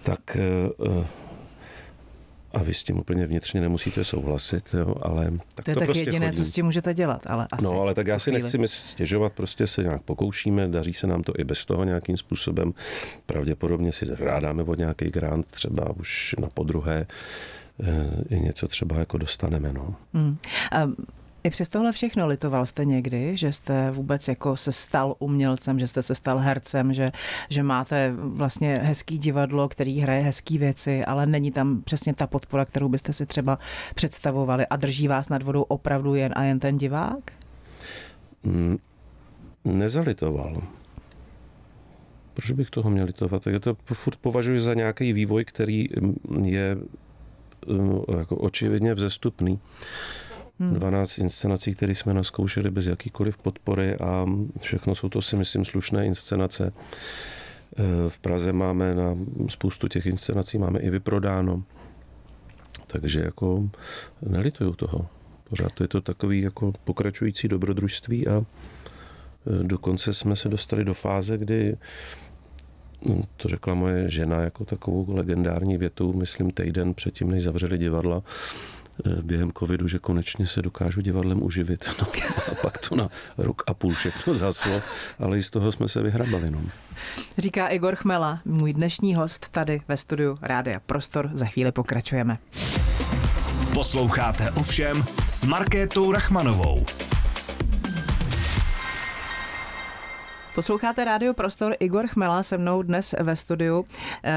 Tak 0.02 0.36
eh, 0.36 1.06
a 2.52 2.62
vy 2.62 2.74
s 2.74 2.82
tím 2.82 2.98
úplně 2.98 3.26
vnitřně 3.26 3.60
nemusíte 3.60 4.04
souhlasit, 4.04 4.74
jo, 4.74 4.94
ale 5.02 5.32
tak 5.54 5.64
to 5.64 5.70
je 5.70 5.74
to 5.74 5.80
tak 5.80 5.86
prostě 5.86 6.02
jediné, 6.04 6.26
chodí. 6.26 6.38
co 6.38 6.44
s 6.44 6.52
tím 6.52 6.64
můžete 6.64 6.94
dělat, 6.94 7.22
ale 7.26 7.46
asi 7.52 7.64
No, 7.64 7.80
ale 7.80 7.94
tak 7.94 8.06
já 8.06 8.18
si 8.18 8.30
chvíli. 8.30 8.42
nechci 8.42 8.58
stěžovat, 8.68 9.32
prostě 9.32 9.66
se 9.66 9.82
nějak 9.82 10.02
pokoušíme, 10.02 10.68
daří 10.68 10.92
se 10.94 11.06
nám 11.06 11.22
to 11.22 11.32
i 11.38 11.44
bez 11.44 11.64
toho 11.66 11.84
nějakým 11.84 12.16
způsobem. 12.16 12.74
Pravděpodobně 13.26 13.92
si 13.92 14.06
žádáme 14.18 14.62
od 14.62 14.78
nějaký 14.78 15.04
grant, 15.10 15.46
třeba 15.50 15.90
už 15.96 16.34
na 16.40 16.48
podruhé 16.48 17.06
eh, 17.82 18.34
i 18.34 18.40
něco 18.40 18.68
třeba 18.68 18.96
jako 18.98 19.18
dostaneme. 19.18 19.72
No. 19.72 19.94
Hmm. 20.14 20.36
Um, 20.84 20.96
i 21.44 21.50
přes 21.50 21.68
tohle 21.68 21.92
všechno 21.92 22.26
litoval 22.26 22.66
jste 22.66 22.84
někdy, 22.84 23.36
že 23.36 23.52
jste 23.52 23.90
vůbec 23.90 24.28
jako 24.28 24.56
se 24.56 24.72
stal 24.72 25.14
umělcem, 25.18 25.78
že 25.78 25.86
jste 25.86 26.02
se 26.02 26.14
stal 26.14 26.38
hercem, 26.38 26.92
že, 26.92 27.12
že 27.48 27.62
máte 27.62 28.12
vlastně 28.16 28.78
hezký 28.78 29.18
divadlo, 29.18 29.68
který 29.68 30.00
hraje 30.00 30.22
hezký 30.22 30.58
věci, 30.58 31.04
ale 31.04 31.26
není 31.26 31.50
tam 31.50 31.82
přesně 31.82 32.14
ta 32.14 32.26
podpora, 32.26 32.64
kterou 32.64 32.88
byste 32.88 33.12
si 33.12 33.26
třeba 33.26 33.58
představovali 33.94 34.66
a 34.66 34.76
drží 34.76 35.08
vás 35.08 35.28
nad 35.28 35.42
vodou 35.42 35.62
opravdu 35.62 36.14
jen 36.14 36.32
a 36.36 36.42
jen 36.42 36.58
ten 36.58 36.76
divák? 36.76 37.32
Mm, 38.42 38.78
nezalitoval. 39.64 40.62
Proč 42.34 42.50
bych 42.50 42.70
toho 42.70 42.90
měl 42.90 43.06
litovat? 43.06 43.46
Já 43.46 43.58
to 43.58 43.76
furt 43.84 44.16
považuji 44.16 44.60
za 44.60 44.74
nějaký 44.74 45.12
vývoj, 45.12 45.44
který 45.44 45.88
je 46.44 46.76
mm, 47.66 48.00
jako 48.18 48.36
očividně 48.36 48.94
vzestupný. 48.94 49.58
12 49.58 50.21
hmm. 50.62 51.04
inscenací, 51.18 51.74
které 51.74 51.94
jsme 51.94 52.14
naskoušeli 52.14 52.70
bez 52.70 52.86
jakýkoliv 52.86 53.38
podpory 53.38 53.96
a 53.96 54.26
všechno 54.62 54.94
jsou 54.94 55.08
to 55.08 55.22
si 55.22 55.36
myslím 55.36 55.64
slušné 55.64 56.06
inscenace. 56.06 56.66
E, 56.66 56.72
v 58.08 58.20
Praze 58.20 58.52
máme 58.52 58.94
na 58.94 59.16
spoustu 59.48 59.88
těch 59.88 60.06
inscenací 60.06 60.58
máme 60.58 60.80
i 60.80 60.90
vyprodáno. 60.90 61.62
Takže 62.86 63.20
jako 63.20 63.70
nelituju 64.22 64.72
toho. 64.72 65.06
Pořád 65.48 65.80
je 65.80 65.88
to 65.88 66.00
takový 66.00 66.40
jako 66.40 66.72
pokračující 66.84 67.48
dobrodružství 67.48 68.28
a 68.28 68.36
e, 68.36 68.44
dokonce 69.62 70.12
jsme 70.12 70.36
se 70.36 70.48
dostali 70.48 70.84
do 70.84 70.94
fáze, 70.94 71.38
kdy 71.38 71.76
hm, 73.08 73.22
to 73.36 73.48
řekla 73.48 73.74
moje 73.74 74.10
žena 74.10 74.40
jako 74.40 74.64
takovou 74.64 75.14
legendární 75.14 75.78
větu, 75.78 76.12
myslím 76.12 76.50
týden 76.50 76.94
předtím, 76.94 77.30
než 77.30 77.42
zavřeli 77.42 77.78
divadla, 77.78 78.22
Eh, 78.22 78.81
během 79.22 79.52
covidu, 79.58 79.88
že 79.88 79.98
konečně 79.98 80.46
se 80.46 80.62
dokážu 80.62 81.00
divadlem 81.00 81.42
uživit. 81.42 81.90
No, 82.00 82.06
a 82.52 82.54
pak 82.62 82.88
to 82.88 82.96
na 82.96 83.08
rok 83.38 83.62
a 83.66 83.74
půl 83.74 83.94
všechno 83.94 84.34
zaslo, 84.34 84.82
ale 85.18 85.38
i 85.38 85.42
z 85.42 85.50
toho 85.50 85.72
jsme 85.72 85.88
se 85.88 86.02
vyhrabali. 86.02 86.50
No. 86.50 86.60
Říká 87.38 87.68
Igor 87.68 87.96
Chmela, 87.96 88.40
můj 88.44 88.72
dnešní 88.72 89.14
host 89.14 89.48
tady 89.48 89.80
ve 89.88 89.96
studiu 89.96 90.38
Rádia 90.42 90.80
Prostor. 90.86 91.30
Za 91.32 91.46
chvíli 91.46 91.72
pokračujeme. 91.72 92.38
Posloucháte 93.74 94.50
ovšem 94.50 95.04
s 95.28 95.44
Markétou 95.44 96.12
Rachmanovou. 96.12 96.84
Posloucháte 100.54 101.04
Rádio 101.04 101.34
Prostor, 101.34 101.74
Igor 101.80 102.06
Chmela 102.06 102.42
se 102.42 102.58
mnou 102.58 102.82
dnes 102.82 103.14
ve 103.20 103.36
studiu. 103.36 103.84
Eh, 104.24 104.32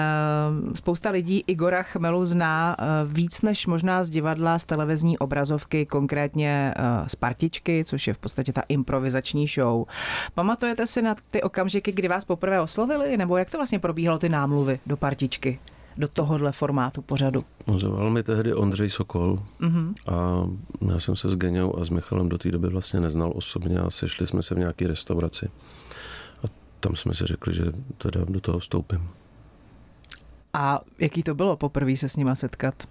spousta 0.76 1.10
lidí 1.10 1.44
Igora 1.48 1.84
Chmelu 1.84 2.26
zná 2.26 2.76
eh, 2.80 2.86
víc 3.06 3.42
než 3.42 3.68
možná 3.68 4.04
z 4.04 4.10
divadla, 4.10 4.60
z 4.60 4.66
televizní 4.66 5.18
obrazovky, 5.18 5.86
konkrétně 5.86 6.74
eh, 6.78 7.10
z 7.10 7.16
Partičky, 7.16 7.84
což 7.86 8.08
je 8.08 8.14
v 8.14 8.18
podstatě 8.18 8.54
ta 8.54 8.62
improvizační 8.70 9.48
show. 9.48 9.86
Pamatujete 10.36 10.88
si 10.88 11.02
na 11.02 11.16
ty 11.32 11.42
okamžiky, 11.42 11.92
kdy 11.92 12.08
vás 12.08 12.26
poprvé 12.26 12.62
oslovili, 12.62 13.18
nebo 13.18 13.38
jak 13.38 13.50
to 13.50 13.58
vlastně 13.58 13.80
probíhalo 13.80 14.20
ty 14.20 14.30
námluvy 14.30 14.80
do 14.86 14.98
Partičky? 14.98 15.60
do 15.98 16.08
tohohle 16.08 16.52
formátu 16.52 17.02
pořadu? 17.02 17.44
Zavolal 17.78 18.10
mi 18.10 18.24
tehdy 18.24 18.54
Ondřej 18.54 18.90
Sokol 18.90 19.40
mm-hmm. 19.62 19.94
a 20.08 20.48
já 20.92 21.00
jsem 21.00 21.16
se 21.16 21.30
s 21.30 21.36
Geňou 21.36 21.80
a 21.80 21.86
s 21.86 21.90
Michalem 21.90 22.30
do 22.30 22.38
té 22.38 22.52
doby 22.52 22.68
vlastně 22.68 23.00
neznal 23.00 23.34
osobně 23.36 23.80
a 23.80 23.90
sešli 23.90 24.28
jsme 24.28 24.44
se 24.44 24.56
v 24.56 24.58
nějaké 24.58 24.88
restauraci 24.88 25.50
tam 26.86 26.96
jsme 26.96 27.14
si 27.14 27.26
řekli, 27.26 27.54
že 27.54 27.64
teda 27.98 28.26
do 28.30 28.42
toho 28.42 28.60
vstoupím. 28.60 29.10
A 30.54 30.80
jaký 31.00 31.24
to 31.24 31.36
bylo 31.36 31.58
poprvé 31.58 31.98
se 31.98 32.10
s 32.10 32.18
nima 32.18 32.36
setkat? 32.36 32.88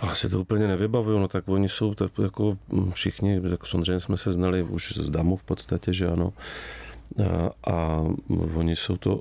Ale 0.00 0.16
si 0.16 0.28
to 0.28 0.40
úplně 0.40 0.68
nevybavuju, 0.68 1.18
no 1.18 1.28
tak 1.28 1.48
oni 1.48 1.68
jsou 1.68 1.94
tak 1.94 2.12
jako 2.22 2.58
všichni, 2.90 3.40
tak 3.40 3.66
samozřejmě 3.66 4.00
jsme 4.00 4.16
se 4.16 4.32
znali 4.32 4.62
už 4.62 4.92
z 4.92 5.10
damu 5.10 5.36
v 5.36 5.42
podstatě, 5.42 5.92
že 5.92 6.08
ano. 6.08 6.32
A, 7.24 7.50
a 7.72 8.04
oni 8.54 8.76
jsou 8.76 8.96
to 8.96 9.20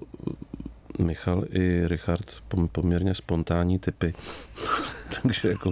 Michal 0.99 1.43
i 1.49 1.87
Richard 1.87 2.35
poměrně 2.71 3.15
spontánní 3.15 3.79
typy. 3.79 4.13
Takže 5.23 5.49
jako 5.49 5.71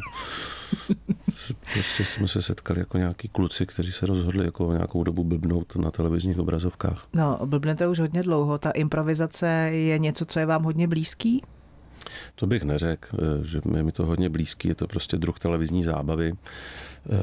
prostě 1.74 2.06
jsme 2.06 2.28
se 2.28 2.42
setkali 2.42 2.80
jako 2.80 2.98
nějaký 2.98 3.28
kluci, 3.28 3.66
kteří 3.66 3.92
se 3.92 4.06
rozhodli 4.06 4.46
jako 4.46 4.74
nějakou 4.74 5.04
dobu 5.04 5.24
blbnout 5.24 5.76
na 5.76 5.92
televizních 5.92 6.40
obrazovkách. 6.40 7.08
No, 7.14 7.40
blbnete 7.46 7.88
už 7.88 8.00
hodně 8.00 8.24
dlouho. 8.24 8.58
Ta 8.58 8.72
improvizace 8.72 9.48
je 9.72 10.00
něco, 10.00 10.26
co 10.26 10.40
je 10.40 10.46
vám 10.46 10.64
hodně 10.64 10.88
blízký? 10.88 11.42
To 12.36 12.48
bych 12.48 12.64
neřekl, 12.64 13.18
eh, 13.20 13.46
že 13.46 13.62
je 13.76 13.84
mi 13.84 13.92
to 13.92 14.06
hodně 14.06 14.30
blízký, 14.30 14.68
je 14.68 14.76
to 14.76 14.88
prostě 14.88 15.18
druh 15.18 15.40
televizní 15.40 15.84
zábavy. 15.84 16.34
Eh, 16.34 17.20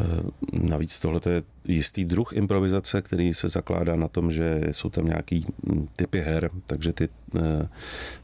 navíc 0.52 0.98
tohle 0.98 1.20
je 1.26 1.42
jistý 1.64 2.04
druh 2.04 2.32
improvizace, 2.32 3.02
který 3.02 3.34
se 3.34 3.48
zakládá 3.48 3.96
na 3.96 4.08
tom, 4.08 4.30
že 4.30 4.60
jsou 4.70 4.90
tam 4.90 5.06
nějaký 5.06 5.46
hm, 5.66 5.88
typy 5.96 6.20
her, 6.20 6.50
takže 6.66 6.92
ty 6.92 7.08
eh, 7.38 7.68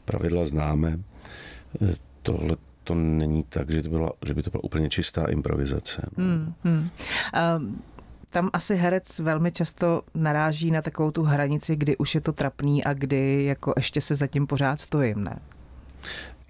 pravidla 0.05 0.45
známe. 0.45 0.99
Tohle 2.21 2.55
to 2.83 2.95
není 2.95 3.43
tak, 3.43 3.69
že, 3.69 3.83
to 3.83 3.89
byla, 3.89 4.11
že 4.25 4.33
by 4.33 4.43
to 4.43 4.49
byla 4.49 4.63
úplně 4.63 4.89
čistá 4.89 5.25
improvizace. 5.25 6.09
Hmm, 6.17 6.53
hmm. 6.63 6.89
Um 7.57 7.81
tam 8.31 8.49
asi 8.53 8.75
herec 8.75 9.19
velmi 9.19 9.51
často 9.51 10.01
naráží 10.15 10.71
na 10.71 10.81
takovou 10.81 11.11
tu 11.11 11.23
hranici, 11.23 11.75
kdy 11.75 11.97
už 11.97 12.15
je 12.15 12.21
to 12.21 12.33
trapný 12.33 12.83
a 12.83 12.93
kdy 12.93 13.43
jako 13.43 13.73
ještě 13.77 14.01
se 14.01 14.15
zatím 14.15 14.47
pořád 14.47 14.79
stojím, 14.79 15.23
ne? 15.23 15.39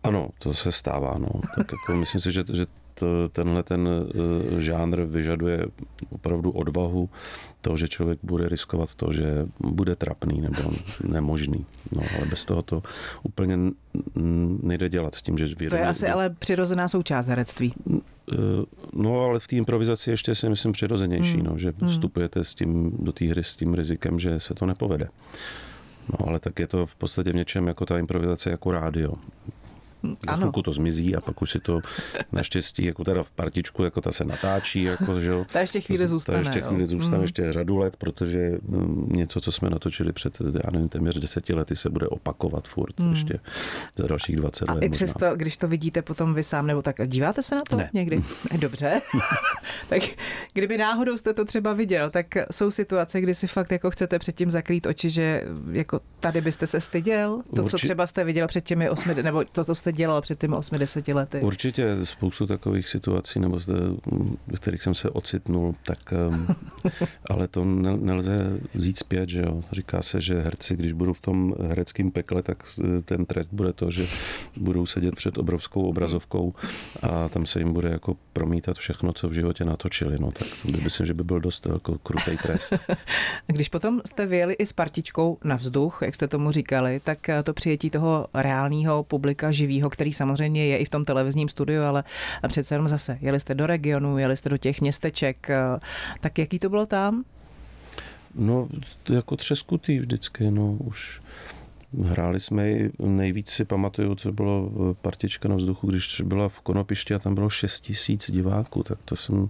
Ano, 0.03 0.29
to 0.39 0.53
se 0.53 0.71
stává. 0.71 1.17
No. 1.17 1.27
Tak 1.55 1.67
jako 1.71 1.99
myslím 1.99 2.21
si, 2.21 2.31
že, 2.31 2.43
že 2.53 2.65
to, 3.01 3.29
tenhle 3.29 3.63
ten 3.63 3.87
uh, 3.87 4.59
žánr 4.59 5.01
vyžaduje 5.01 5.65
opravdu 6.09 6.51
odvahu 6.51 7.09
toho, 7.61 7.77
že 7.77 7.87
člověk 7.87 8.19
bude 8.23 8.49
riskovat 8.49 8.95
to, 8.95 9.13
že 9.13 9.45
bude 9.59 9.95
trapný 9.95 10.41
nebo 10.41 10.71
nemožný. 11.07 11.65
No, 11.95 12.01
ale 12.17 12.25
bez 12.25 12.45
toho 12.45 12.61
to 12.61 12.83
úplně 13.23 13.57
nejde 14.61 14.89
dělat 14.89 15.15
s 15.15 15.21
tím, 15.21 15.37
že 15.37 15.45
vědomě... 15.45 15.69
To 15.69 15.75
je 15.75 15.87
asi 15.87 16.07
ale 16.07 16.29
přirozená 16.29 16.87
součást 16.87 17.25
herectví. 17.25 17.73
Eh, 17.89 18.35
no, 18.93 19.21
ale 19.21 19.39
v 19.39 19.47
té 19.47 19.55
improvizaci 19.55 20.11
ještě 20.11 20.35
si 20.35 20.49
myslím 20.49 20.71
přirozenější, 20.71 21.37
hmm. 21.37 21.45
no, 21.45 21.57
že 21.57 21.73
hmm. 21.79 21.89
vstupujete 21.89 22.43
s 22.43 22.55
tím, 22.55 22.91
do 22.99 23.11
té 23.11 23.25
hry 23.25 23.43
s 23.43 23.55
tím 23.55 23.73
rizikem, 23.73 24.19
že 24.19 24.39
se 24.39 24.53
to 24.53 24.65
nepovede. 24.65 25.07
No, 26.09 26.27
ale 26.27 26.39
tak 26.39 26.59
je 26.59 26.67
to 26.67 26.85
v 26.85 26.95
podstatě 26.95 27.31
v 27.31 27.35
něčem 27.35 27.67
jako 27.67 27.85
ta 27.85 27.97
improvizace 27.97 28.49
jako 28.49 28.71
rádio. 28.71 29.13
Za 30.25 30.35
chvilku 30.35 30.61
to 30.61 30.71
zmizí 30.71 31.15
a 31.15 31.21
pak 31.21 31.41
už 31.41 31.51
si 31.51 31.59
to 31.59 31.79
naštěstí, 32.31 32.85
jako 32.85 33.03
teda 33.03 33.23
v 33.23 33.31
partičku, 33.31 33.83
jako 33.83 34.01
ta 34.01 34.11
se 34.11 34.25
natáčí. 34.25 34.83
Jako, 34.83 35.19
že 35.19 35.31
ta 35.53 35.59
ještě 35.59 35.81
chvíli 35.81 36.07
zůstane. 36.07 36.35
Ta 36.35 36.39
ještě 36.39 36.61
chvíli 36.61 36.85
zůstane, 36.85 37.17
mm. 37.17 37.23
ještě 37.23 37.51
řadu 37.51 37.77
let, 37.77 37.95
protože 37.95 38.51
mm, 38.61 39.09
něco, 39.11 39.41
co 39.41 39.51
jsme 39.51 39.69
natočili 39.69 40.13
před, 40.13 40.41
já 40.41 40.71
nevím, 40.71 40.89
téměř 40.89 41.19
deseti 41.19 41.53
lety, 41.53 41.75
se 41.75 41.89
bude 41.89 42.07
opakovat 42.07 42.67
furt 42.67 42.99
mm. 42.99 43.09
ještě 43.09 43.39
za 43.97 44.07
dalších 44.07 44.35
20 44.35 44.69
a 44.69 44.73
let. 44.73 44.83
A 44.83 44.85
i 44.85 44.89
přesto, 44.89 45.35
když 45.35 45.57
to 45.57 45.67
vidíte 45.67 46.01
potom 46.01 46.33
vy 46.33 46.43
sám, 46.43 46.67
nebo 46.67 46.81
tak 46.81 46.95
díváte 47.07 47.43
se 47.43 47.55
na 47.55 47.61
to 47.69 47.75
ne. 47.75 47.89
někdy? 47.93 48.21
Dobře. 48.59 49.01
tak 49.89 50.01
kdyby 50.53 50.77
náhodou 50.77 51.17
jste 51.17 51.33
to 51.33 51.45
třeba 51.45 51.73
viděl, 51.73 52.09
tak 52.09 52.27
jsou 52.51 52.71
situace, 52.71 53.21
kdy 53.21 53.35
si 53.35 53.47
fakt 53.47 53.71
jako 53.71 53.91
chcete 53.91 54.19
předtím 54.19 54.51
zakrýt 54.51 54.85
oči, 54.85 55.09
že 55.09 55.43
jako 55.71 55.99
tady 56.19 56.41
byste 56.41 56.67
se 56.67 56.81
styděl? 56.81 57.41
To, 57.55 57.63
Urči... 57.63 57.71
co 57.71 57.77
třeba 57.77 58.07
jste 58.07 58.23
viděl 58.23 58.47
před 58.47 58.63
těmi 58.63 58.89
osmi, 58.89 59.15
nebo 59.23 59.43
to, 59.43 59.63
co 59.63 59.75
jste 59.75 59.90
jste 59.91 59.97
dělal 59.97 60.21
před 60.21 60.39
těmi 60.39 60.55
80 60.55 61.07
lety? 61.07 61.39
Určitě 61.39 62.05
spoustu 62.05 62.47
takových 62.47 62.89
situací, 62.89 63.39
nebo 63.39 63.59
zde, 63.59 63.73
v 64.55 64.59
kterých 64.59 64.83
jsem 64.83 64.95
se 64.95 65.09
ocitnul, 65.09 65.75
tak, 65.85 66.13
um, 66.29 66.47
ale 67.29 67.47
to 67.47 67.65
nelze 67.65 68.37
vzít 68.73 68.97
zpět, 68.97 69.29
že 69.29 69.41
jo. 69.41 69.61
Říká 69.71 70.01
se, 70.01 70.21
že 70.21 70.41
herci, 70.41 70.75
když 70.77 70.93
budou 70.93 71.13
v 71.13 71.21
tom 71.21 71.55
hereckém 71.67 72.11
pekle, 72.11 72.41
tak 72.43 72.63
ten 73.05 73.25
trest 73.25 73.49
bude 73.51 73.73
to, 73.73 73.91
že 73.91 74.07
budou 74.57 74.85
sedět 74.85 75.15
před 75.15 75.37
obrovskou 75.37 75.89
obrazovkou 75.89 76.53
a 77.01 77.29
tam 77.29 77.45
se 77.45 77.59
jim 77.59 77.73
bude 77.73 77.89
jako 77.89 78.17
promítat 78.33 78.77
všechno, 78.77 79.13
co 79.13 79.27
v 79.27 79.33
životě 79.33 79.65
natočili. 79.65 80.17
No, 80.19 80.31
tak 80.31 80.47
myslím, 80.83 81.07
že 81.07 81.13
by 81.13 81.23
byl 81.23 81.39
dost 81.39 81.65
jako 81.65 81.97
krutý 81.97 82.37
trest. 82.37 82.73
Když 83.47 83.69
potom 83.69 84.01
jste 84.05 84.25
vyjeli 84.25 84.53
i 84.53 84.65
s 84.65 84.73
partičkou 84.73 85.37
na 85.43 85.55
vzduch, 85.55 85.99
jak 86.01 86.15
jste 86.15 86.27
tomu 86.27 86.51
říkali, 86.51 86.99
tak 87.03 87.29
to 87.43 87.53
přijetí 87.53 87.89
toho 87.89 88.27
reálného 88.33 89.03
publika 89.03 89.51
živého 89.51 89.80
živýho, 89.81 89.89
který 89.89 90.13
samozřejmě 90.13 90.65
je 90.65 90.77
i 90.77 90.85
v 90.85 90.89
tom 90.89 91.05
televizním 91.05 91.49
studiu, 91.49 91.83
ale 91.83 92.03
přece 92.47 92.75
jenom 92.75 92.87
zase, 92.87 93.17
jeli 93.21 93.39
jste 93.39 93.55
do 93.55 93.67
regionu, 93.67 94.17
jeli 94.17 94.37
jste 94.37 94.49
do 94.49 94.57
těch 94.57 94.81
městeček, 94.81 95.49
eh, 95.49 95.79
tak 96.21 96.37
jaký 96.37 96.59
to 96.59 96.69
bylo 96.69 96.85
tam? 96.85 97.23
No, 98.35 98.67
jako 99.09 99.35
třeskutý 99.35 99.99
vždycky, 99.99 100.51
no, 100.51 100.77
už 100.79 101.21
Hráli 102.03 102.39
jsme 102.39 102.71
i 102.71 102.91
nejvíc 102.99 103.49
si 103.49 103.65
pamatuju, 103.65 104.15
co 104.15 104.31
bylo 104.31 104.71
eh, 104.71 104.93
partička 105.01 105.49
na 105.49 105.55
vzduchu, 105.55 105.87
když 105.87 106.21
byla 106.23 106.49
v 106.49 106.61
Konopišti 106.61 107.13
a 107.13 107.19
tam 107.19 107.35
bylo 107.35 107.49
6 107.49 107.81
tisíc 107.81 108.31
diváků, 108.31 108.83
tak 108.83 108.97
to 109.05 109.15
jsem 109.15 109.47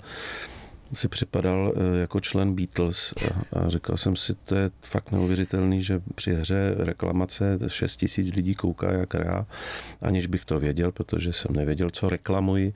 si 0.93 1.08
připadal 1.08 1.73
eh, 1.75 1.99
jako 1.99 2.19
člen 2.19 2.56
Beatles 2.56 3.13
a, 3.54 3.60
a 3.60 3.69
říkal 3.69 3.97
jsem 3.97 4.15
si, 4.15 4.34
to 4.45 4.56
je 4.56 4.71
fakt 4.82 5.12
neuvěřitelný, 5.12 5.84
že 5.84 6.01
při 6.15 6.34
hře 6.34 6.75
reklamace 6.77 7.60
6 7.67 7.97
tisíc 7.97 8.36
lidí 8.36 8.56
kouká 8.56 8.91
jak 8.91 9.13
já, 9.13 9.45
aniž 10.01 10.27
bych 10.27 10.45
to 10.45 10.60
věděl, 10.60 10.91
protože 10.91 11.34
jsem 11.34 11.56
nevěděl, 11.56 11.89
co 11.89 12.10
reklamuji 12.10 12.73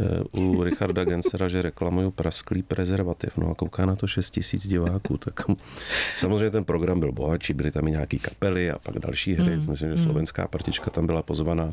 eh, 0.00 0.40
u 0.40 0.62
Richarda 0.62 1.04
Gensera, 1.04 1.48
že 1.48 1.62
reklamuju 1.62 2.10
prasklý 2.10 2.62
prezervativ. 2.62 3.38
No 3.38 3.50
a 3.50 3.54
kouká 3.54 3.86
na 3.86 3.96
to 3.96 4.06
6 4.06 4.30
tisíc 4.30 4.66
diváků, 4.66 5.16
tak 5.16 5.40
samozřejmě 6.16 6.50
ten 6.50 6.64
program 6.64 7.00
byl 7.00 7.12
bohatší, 7.12 7.52
byly 7.52 7.70
tam 7.70 7.88
i 7.88 7.90
nějaký 7.90 8.18
kapely 8.18 8.70
a 8.70 8.78
pak 8.78 8.98
další 8.98 9.34
hry. 9.34 9.56
Mm. 9.56 9.70
Myslím, 9.70 9.90
že 9.90 9.94
hmm. 9.94 10.04
slovenská 10.04 10.48
partička 10.48 10.90
tam 10.90 11.06
byla 11.06 11.22
pozvaná. 11.22 11.72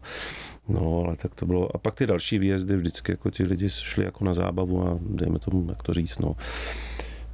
No, 0.68 1.04
ale 1.06 1.16
tak 1.16 1.36
to 1.36 1.46
bylo. 1.46 1.76
A 1.76 1.78
pak 1.78 1.96
ty 1.96 2.08
další 2.08 2.40
výjezdy 2.40 2.78
vždycky 2.78 3.12
jako 3.12 3.32
ti 3.32 3.44
lidi 3.44 3.70
šli 3.70 4.06
jako 4.06 4.26
na 4.26 4.34
zábavu 4.34 4.88
a 4.88 4.98
dejme 5.02 5.40
tomu, 5.40 5.70
jak 5.70 5.84
to 5.86 5.94
říct, 5.94 6.20
no, 6.20 6.36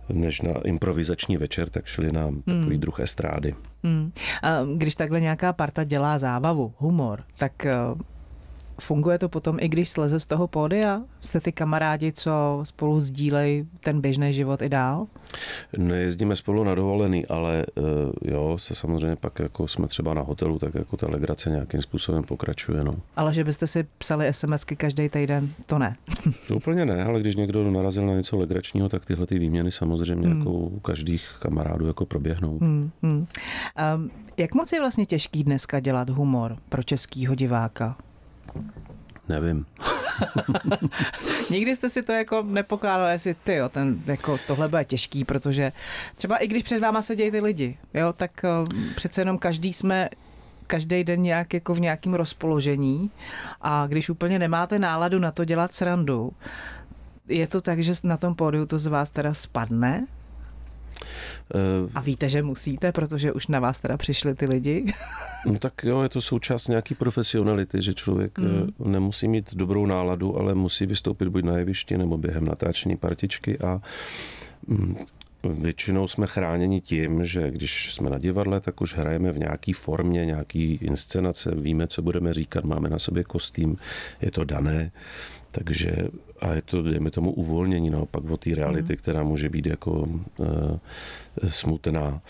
než 0.09 0.41
na 0.41 0.51
improvizační 0.65 1.37
večer, 1.37 1.69
tak 1.69 1.85
šli 1.85 2.11
na 2.11 2.25
takový 2.45 2.75
hmm. 2.75 2.79
druh 2.79 2.99
estrády. 2.99 3.55
Hmm. 3.83 4.11
A 4.43 4.49
když 4.75 4.95
takhle 4.95 5.21
nějaká 5.21 5.53
parta 5.53 5.83
dělá 5.83 6.17
zábavu, 6.17 6.73
humor, 6.77 7.23
tak 7.37 7.65
eh, 7.65 7.75
Funguje 8.81 9.19
to 9.19 9.29
potom 9.29 9.57
i 9.59 9.69
když 9.69 9.89
sleze 9.89 10.19
z 10.19 10.25
toho 10.25 10.47
pódia? 10.47 11.01
Jste 11.21 11.39
ty 11.39 11.51
kamarádi, 11.51 12.11
co 12.11 12.61
spolu 12.63 12.99
sdílejí 12.99 13.67
ten 13.79 14.01
běžný 14.01 14.33
život 14.33 14.61
i 14.61 14.69
dál? 14.69 15.05
Nejezdíme 15.77 16.35
spolu 16.35 16.63
na 16.63 16.75
dovolený, 16.75 17.25
ale 17.25 17.65
uh, 17.75 17.83
jo, 18.21 18.57
se 18.57 18.75
samozřejmě 18.75 19.15
pak 19.15 19.39
jako 19.39 19.67
jsme 19.67 19.87
třeba 19.87 20.13
na 20.13 20.21
hotelu, 20.21 20.59
tak 20.59 20.75
jako 20.75 20.97
ta 20.97 21.07
legrace 21.09 21.49
nějakým 21.49 21.81
způsobem 21.81 22.23
pokračuje. 22.23 22.83
No. 22.83 22.93
Ale 23.15 23.33
že 23.33 23.43
byste 23.43 23.67
si 23.67 23.85
psali 23.97 24.33
SMSky 24.33 24.75
každý 24.75 25.09
týden, 25.09 25.49
to 25.65 25.79
ne. 25.79 25.95
to 26.47 26.55
úplně 26.55 26.85
ne, 26.85 27.03
ale 27.03 27.19
když 27.19 27.35
někdo 27.35 27.71
narazil 27.71 28.05
na 28.05 28.13
něco 28.13 28.37
legračního, 28.37 28.89
tak 28.89 29.05
tyhle 29.05 29.27
ty 29.27 29.39
výměny 29.39 29.71
samozřejmě 29.71 30.27
hmm. 30.27 30.37
jako 30.37 30.51
u 30.51 30.79
každých 30.79 31.35
kamarádů 31.39 31.87
jako 31.87 32.05
proběhnou. 32.05 32.57
Hmm, 32.59 32.91
hmm. 33.03 33.25
Um, 33.95 34.11
jak 34.37 34.55
moc 34.55 34.71
je 34.71 34.79
vlastně 34.79 35.05
těžký 35.05 35.43
dneska 35.43 35.79
dělat 35.79 36.09
humor 36.09 36.55
pro 36.69 36.83
českýho 36.83 37.35
diváka? 37.35 37.97
Nevím. 39.29 39.65
Nikdy 41.49 41.75
jste 41.75 41.89
si 41.89 42.03
to 42.03 42.11
jako 42.11 42.43
nepokládali, 42.47 43.11
jestli 43.11 43.33
ty, 43.33 43.55
jo, 43.55 43.69
ten, 43.69 43.99
jako 44.05 44.37
tohle 44.47 44.67
bude 44.67 44.85
těžký, 44.85 45.25
protože 45.25 45.71
třeba 46.15 46.37
i 46.37 46.47
když 46.47 46.63
před 46.63 46.79
váma 46.79 47.01
sedějí 47.01 47.31
ty 47.31 47.39
lidi, 47.39 47.77
jo, 47.93 48.13
tak 48.13 48.31
uh, 48.43 48.67
přece 48.95 49.21
jenom 49.21 49.37
každý 49.37 49.73
jsme 49.73 50.09
každý 50.67 51.03
den 51.03 51.21
nějak 51.21 51.53
jako 51.53 51.73
v 51.73 51.79
nějakém 51.79 52.13
rozpoložení 52.13 53.11
a 53.61 53.87
když 53.87 54.09
úplně 54.09 54.39
nemáte 54.39 54.79
náladu 54.79 55.19
na 55.19 55.31
to 55.31 55.45
dělat 55.45 55.73
srandu, 55.73 56.31
je 57.27 57.47
to 57.47 57.61
tak, 57.61 57.83
že 57.83 57.93
na 58.03 58.17
tom 58.17 58.35
pódiu 58.35 58.65
to 58.65 58.79
z 58.79 58.85
vás 58.85 59.09
teda 59.09 59.33
spadne? 59.33 60.01
A 61.95 62.01
víte, 62.01 62.29
že 62.29 62.41
musíte, 62.41 62.91
protože 62.91 63.31
už 63.31 63.47
na 63.47 63.59
vás 63.59 63.79
teda 63.79 63.97
přišli 63.97 64.35
ty 64.35 64.45
lidi? 64.45 64.93
no 65.45 65.59
tak 65.59 65.73
jo, 65.83 66.01
je 66.01 66.09
to 66.09 66.21
součást 66.21 66.67
nějaký 66.67 66.95
profesionality, 66.95 67.81
že 67.81 67.93
člověk 67.93 68.39
mm. 68.39 68.73
nemusí 68.85 69.27
mít 69.27 69.55
dobrou 69.55 69.85
náladu, 69.85 70.39
ale 70.39 70.55
musí 70.55 70.85
vystoupit 70.85 71.27
buď 71.27 71.43
na 71.43 71.57
jevišti 71.57 71.97
nebo 71.97 72.17
během 72.17 72.45
natáčení 72.45 72.97
partičky 72.97 73.59
a 73.59 73.81
mm, 74.67 74.95
Většinou 75.43 76.07
jsme 76.07 76.27
chráněni 76.27 76.81
tím, 76.81 77.23
že 77.23 77.51
když 77.51 77.93
jsme 77.93 78.09
na 78.09 78.17
divadle, 78.17 78.61
tak 78.61 78.81
už 78.81 78.95
hrajeme 78.95 79.31
v 79.31 79.39
nějaké 79.39 79.73
formě, 79.73 80.25
nějaký 80.25 80.73
inscenace, 80.73 81.51
víme, 81.55 81.87
co 81.87 82.01
budeme 82.01 82.33
říkat, 82.33 82.63
máme 82.63 82.89
na 82.89 82.99
sobě 82.99 83.23
kostým, 83.23 83.77
je 84.21 84.31
to 84.31 84.43
dané. 84.43 84.91
Takže 85.51 85.91
a 86.41 86.53
je 86.53 86.61
to, 86.61 86.81
dejme 86.81 87.11
tomu, 87.11 87.31
uvolnění 87.31 87.89
naopak 87.89 88.29
od 88.29 88.39
té 88.39 88.55
reality, 88.55 88.93
mm. 88.93 88.97
která 88.97 89.23
může 89.23 89.49
být 89.49 89.65
jako 89.65 89.91
uh, 89.91 90.47
smutná. 91.47 92.21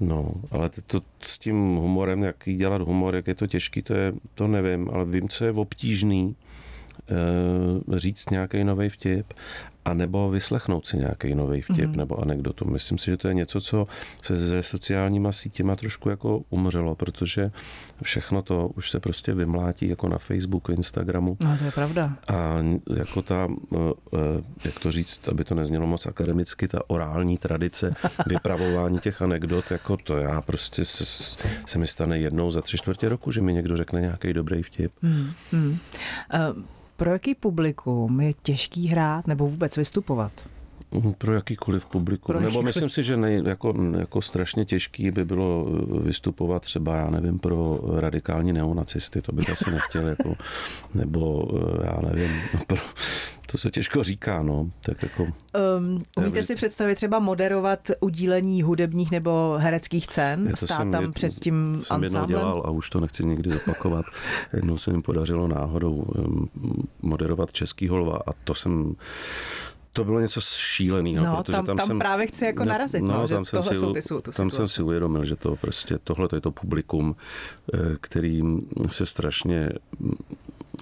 No, 0.00 0.32
ale 0.50 0.68
to, 0.68 0.82
to 0.82 1.06
s 1.20 1.38
tím 1.38 1.76
humorem, 1.76 2.22
jak 2.22 2.36
dělat 2.56 2.82
humor, 2.82 3.16
jak 3.16 3.26
je 3.26 3.34
to 3.34 3.46
těžký, 3.46 3.82
to, 3.82 3.94
je, 3.94 4.12
to 4.34 4.48
nevím, 4.48 4.88
ale 4.92 5.04
vím, 5.04 5.28
co 5.28 5.44
je 5.44 5.52
obtížný 5.52 6.36
říct 7.96 8.30
nějaký 8.30 8.64
nový 8.64 8.88
vtip 8.88 9.32
a 9.84 9.94
nebo 9.94 10.30
vyslechnout 10.30 10.86
si 10.86 10.96
nějaký 10.96 11.34
nový 11.34 11.60
vtip 11.60 11.76
mm-hmm. 11.76 11.96
nebo 11.96 12.22
anekdotu. 12.22 12.64
Myslím 12.70 12.98
si, 12.98 13.10
že 13.10 13.16
to 13.16 13.28
je 13.28 13.34
něco, 13.34 13.60
co 13.60 13.86
se 14.22 14.36
ze 14.36 14.62
sociálníma 14.62 15.32
sítěma 15.32 15.76
trošku 15.76 16.08
jako 16.08 16.42
umřelo, 16.50 16.94
protože 16.94 17.50
všechno 18.02 18.42
to 18.42 18.68
už 18.68 18.90
se 18.90 19.00
prostě 19.00 19.34
vymlátí 19.34 19.88
jako 19.88 20.08
na 20.08 20.18
Facebooku, 20.18 20.72
Instagramu. 20.72 21.36
No, 21.40 21.58
to 21.58 21.64
je 21.64 21.70
pravda. 21.70 22.16
A 22.28 22.58
jako 22.96 23.22
ta, 23.22 23.48
eh, 23.74 23.78
eh, 24.14 24.42
jak 24.64 24.78
to 24.78 24.90
říct, 24.90 25.28
aby 25.28 25.44
to 25.44 25.54
neznělo 25.54 25.86
moc 25.86 26.06
akademicky, 26.06 26.68
ta 26.68 26.80
orální 26.86 27.38
tradice 27.38 27.90
vypravování 28.26 28.98
těch 28.98 29.22
anekdot, 29.22 29.70
jako 29.70 29.96
to 29.96 30.16
já 30.16 30.40
prostě 30.40 30.84
se, 30.84 31.04
se 31.66 31.78
mi 31.78 31.86
stane 31.86 32.18
jednou 32.18 32.50
za 32.50 32.60
tři 32.60 32.76
čtvrtě 32.76 33.08
roku, 33.08 33.32
že 33.32 33.40
mi 33.40 33.52
někdo 33.52 33.76
řekne 33.76 34.00
nějaký 34.00 34.32
dobrý 34.32 34.62
vtip. 34.62 34.92
Mm, 35.02 35.30
mm. 35.52 35.78
Uh, 36.34 36.64
pro 36.96 37.12
jaký 37.12 37.34
publikum 37.34 38.20
je 38.20 38.32
těžký 38.42 38.88
hrát 38.88 39.26
nebo 39.26 39.48
vůbec 39.48 39.76
vystupovat? 39.76 40.32
Mhm, 40.94 41.14
pro 41.18 41.34
jakýkoliv 41.34 41.86
publikum. 41.86 42.26
Pro 42.26 42.38
jakýkoliv. 42.38 42.54
Nebo 42.54 42.62
myslím 42.62 42.88
si, 42.88 43.02
že 43.02 43.16
nej, 43.16 43.42
jako, 43.44 43.74
jako 43.98 44.22
strašně 44.22 44.64
těžký 44.64 45.10
by 45.10 45.24
bylo 45.24 45.66
eh, 45.68 46.00
vystupovat 46.00 46.62
třeba, 46.62 46.96
já 46.96 47.10
nevím, 47.10 47.38
pro 47.38 47.80
radikální 47.96 48.52
neonacisty, 48.52 49.22
to 49.22 49.32
bych 49.32 49.50
asi 49.50 49.70
nechtěl, 49.70 50.06
jako, 50.06 50.34
nebo 50.94 51.48
eh, 51.56 51.86
já 51.86 51.98
nevím, 52.08 52.30
pro, 52.66 52.78
to 53.54 53.58
se 53.58 53.70
těžko 53.70 54.02
říká, 54.02 54.42
no. 54.42 54.70
Tak 54.80 55.02
jako, 55.02 55.22
um, 55.22 55.98
umíte 56.16 56.42
si 56.42 56.54
představit 56.54 56.94
třeba 56.94 57.18
moderovat 57.18 57.90
udílení 58.00 58.62
hudebních 58.62 59.10
nebo 59.10 59.54
hereckých 59.58 60.06
cen? 60.06 60.52
Stát 60.54 60.76
jsem, 60.76 60.92
tam 60.92 61.02
je, 61.02 61.10
před 61.10 61.34
tím 61.34 61.82
jsem 61.84 62.02
jednou 62.02 62.26
dělal 62.26 62.62
a 62.66 62.70
už 62.70 62.90
to 62.90 63.00
nechci 63.00 63.26
nikdy 63.26 63.50
zopakovat. 63.50 64.04
Jednou 64.52 64.78
se 64.78 64.92
mi 64.92 65.02
podařilo 65.02 65.48
náhodou 65.48 66.06
moderovat 67.02 67.52
Český 67.52 67.88
holva 67.88 68.16
a 68.26 68.32
to 68.44 68.54
jsem 68.54 68.94
to 69.92 70.04
bylo 70.04 70.20
něco 70.20 70.40
šíleného. 70.40 71.26
No, 71.26 71.36
protože 71.36 71.52
tam, 71.52 71.66
tam, 71.66 71.76
tam 71.76 71.86
jsem, 71.86 71.98
právě 71.98 72.26
chci 72.26 72.44
jako 72.44 72.64
narazit, 72.64 73.02
no, 73.02 73.18
no, 73.18 73.26
že 73.26 73.34
tam 73.34 73.44
jsem 73.44 73.62
si, 73.62 73.74
jsou 73.74 73.92
ty, 73.92 74.02
jsou 74.02 74.20
Tam 74.20 74.50
jsem 74.50 74.68
si 74.68 74.82
uvědomil, 74.82 75.24
že 75.24 75.36
to 75.36 75.56
prostě, 75.56 75.98
tohle 76.04 76.28
je 76.34 76.40
to 76.40 76.50
publikum, 76.50 77.16
eh, 77.74 77.78
kterým 78.00 78.62
se 78.90 79.06
strašně 79.06 79.68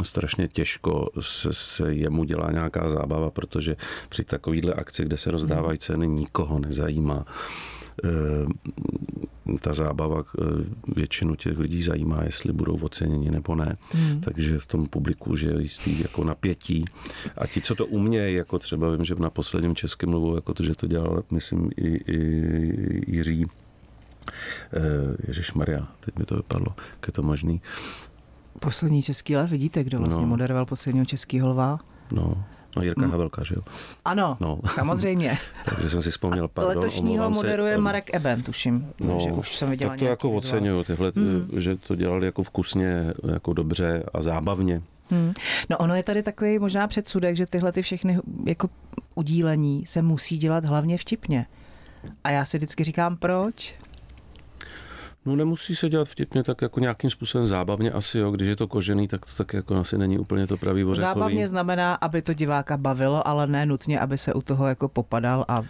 strašně 0.02 0.48
těžko 0.48 1.10
se, 1.20 1.52
se 1.52 1.94
jemu 1.94 2.24
dělá 2.24 2.50
nějaká 2.50 2.90
zábava, 2.90 3.30
protože 3.30 3.76
při 4.08 4.24
takovýhle 4.24 4.74
akci, 4.74 5.04
kde 5.04 5.16
se 5.16 5.30
rozdávají 5.30 5.78
ceny, 5.78 6.08
nikoho 6.08 6.58
nezajímá 6.58 7.24
eh, 8.04 8.08
ta 9.60 9.72
zábava 9.72 10.22
eh, 10.22 10.44
většinu 10.94 11.34
těch 11.34 11.58
lidí 11.58 11.82
zajímá, 11.82 12.22
jestli 12.24 12.52
budou 12.52 12.78
oceněni 12.82 13.30
nebo 13.30 13.54
ne. 13.54 13.76
Hmm. 13.92 14.20
Takže 14.20 14.58
v 14.58 14.66
tom 14.66 14.86
publiku 14.86 15.36
že 15.36 15.48
je 15.48 15.62
jistý 15.62 16.00
jako 16.00 16.24
napětí. 16.24 16.84
A 17.36 17.46
ti, 17.46 17.60
co 17.60 17.74
to 17.74 17.86
umějí, 17.86 18.34
jako 18.34 18.58
třeba 18.58 18.90
vím, 18.90 19.04
že 19.04 19.14
na 19.14 19.30
posledním 19.30 19.74
českém 19.74 20.10
mluvu, 20.10 20.34
jako 20.34 20.54
to, 20.54 20.62
že 20.62 20.74
to 20.74 20.86
dělal, 20.86 21.22
myslím, 21.30 21.70
i, 21.76 21.88
i 21.88 22.16
Jiří 23.16 23.46
eh, 24.72 24.80
Ježíš 25.26 25.52
Maria, 25.52 25.88
teď 26.00 26.16
mi 26.16 26.24
to 26.24 26.36
vypadlo, 26.36 26.74
jak 26.76 27.06
je 27.06 27.12
to 27.12 27.22
možný. 27.22 27.60
Poslední 28.60 29.02
český 29.02 29.36
lev, 29.36 29.50
vidíte, 29.50 29.84
kdo 29.84 29.98
vlastně 29.98 30.22
no. 30.22 30.28
moderoval 30.28 30.66
posledního 30.66 31.06
českého 31.06 31.48
lva? 31.48 31.78
No, 32.10 32.44
No 32.76 32.82
Jirka 32.82 33.06
Havelka, 33.06 33.44
že 33.44 33.54
jo? 33.54 33.62
Ano, 34.04 34.36
no. 34.40 34.58
samozřejmě. 34.74 35.38
Takže 35.64 35.90
jsem 35.90 36.02
si 36.02 36.10
vzpomněl, 36.10 36.48
pardon, 36.48 36.76
Letošního 36.76 37.30
moderuje 37.30 37.74
se, 37.74 37.80
Marek 37.80 38.14
Eben, 38.14 38.42
tuším, 38.42 38.92
no, 39.00 39.18
že 39.20 39.32
už 39.32 39.56
jsem 39.56 39.70
viděla 39.70 39.90
Tak 39.90 39.98
to 39.98 40.04
jako 40.04 40.32
oceňuju, 40.32 40.84
tyhle, 40.84 41.12
hmm. 41.16 41.48
že 41.56 41.76
to 41.76 41.94
dělali 41.94 42.26
jako 42.26 42.42
vkusně, 42.42 43.14
jako 43.32 43.52
dobře 43.52 44.02
a 44.14 44.22
zábavně. 44.22 44.82
Hmm. 45.10 45.32
No 45.70 45.78
ono 45.78 45.94
je 45.94 46.02
tady 46.02 46.22
takový 46.22 46.58
možná 46.58 46.86
předsudek, 46.86 47.36
že 47.36 47.46
tyhle 47.46 47.72
ty 47.72 47.82
všechny 47.82 48.18
jako 48.46 48.70
udílení 49.14 49.86
se 49.86 50.02
musí 50.02 50.36
dělat 50.36 50.64
hlavně 50.64 50.98
vtipně. 50.98 51.46
A 52.24 52.30
já 52.30 52.44
si 52.44 52.56
vždycky 52.56 52.84
říkám, 52.84 53.16
proč? 53.16 53.74
No 55.26 55.36
nemusí 55.36 55.76
se 55.76 55.88
dělat 55.88 56.08
vtipně, 56.08 56.42
tak 56.42 56.62
jako 56.62 56.80
nějakým 56.80 57.10
způsobem 57.10 57.46
zábavně 57.46 57.90
asi, 57.90 58.18
jo. 58.18 58.30
Když 58.30 58.48
je 58.48 58.56
to 58.56 58.68
kožený, 58.68 59.08
tak 59.08 59.26
to 59.26 59.32
tak 59.36 59.52
jako 59.52 59.76
asi 59.76 59.98
není 59.98 60.18
úplně 60.18 60.46
to 60.46 60.56
pravý 60.56 60.84
ořechový. 60.84 61.14
Zábavně 61.14 61.48
znamená, 61.48 61.94
aby 61.94 62.22
to 62.22 62.32
diváka 62.34 62.76
bavilo, 62.76 63.28
ale 63.28 63.46
ne 63.46 63.66
nutně, 63.66 64.00
aby 64.00 64.18
se 64.18 64.34
u 64.34 64.42
toho 64.42 64.66
jako 64.66 64.88
popadal 64.88 65.44
a 65.48 65.62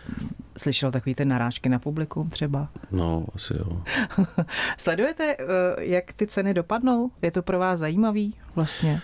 slyšel 0.59 0.91
takový 0.91 1.15
ty 1.15 1.25
narážky 1.25 1.69
na 1.69 1.79
publikum 1.79 2.31
třeba. 2.31 2.69
No, 2.91 3.27
asi 3.35 3.55
jo. 3.55 3.83
Sledujete, 4.79 5.37
eh, 5.39 5.45
jak 5.79 6.13
ty 6.13 6.27
ceny 6.27 6.55
dopadnou? 6.55 7.11
Je 7.23 7.31
to 7.31 7.43
pro 7.43 7.59
vás 7.59 7.79
zajímavý 7.79 8.35
vlastně? 8.55 9.01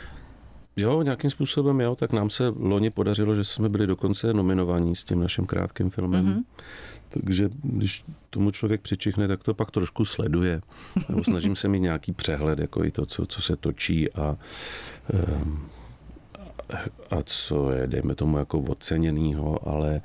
Jo, 0.77 1.03
nějakým 1.03 1.31
způsobem 1.31 1.81
jo, 1.81 1.97
tak 1.97 2.13
nám 2.13 2.31
se 2.31 2.49
loni 2.49 2.91
podařilo, 2.91 3.35
že 3.35 3.45
jsme 3.45 3.69
byli 3.69 3.87
dokonce 3.87 4.33
nominovaní 4.35 4.97
s 4.97 5.05
tím 5.05 5.21
naším 5.21 5.47
krátkým 5.47 5.91
filmem. 5.91 6.27
Mm-hmm. 6.27 6.43
Takže 7.09 7.51
když 7.63 8.05
tomu 8.31 8.51
člověk 8.51 8.81
přičichne, 8.81 9.29
tak 9.29 9.45
to 9.45 9.55
pak 9.55 9.71
trošku 9.71 10.05
sleduje. 10.05 10.61
Nebo 11.09 11.25
snažím 11.25 11.57
se 11.57 11.69
mít 11.69 11.81
nějaký 11.81 12.13
přehled, 12.13 12.59
jako 12.59 12.85
i 12.85 12.91
to, 12.91 13.07
co, 13.07 13.27
co 13.27 13.43
se 13.43 13.57
točí 13.57 14.13
a, 14.13 14.37
ehm, 15.13 15.69
a 17.11 17.17
co 17.25 17.73
je, 17.73 17.87
dejme 17.87 18.15
tomu, 18.15 18.39
jako 18.39 18.59
oceněnýho, 18.59 19.69
ale 19.69 20.01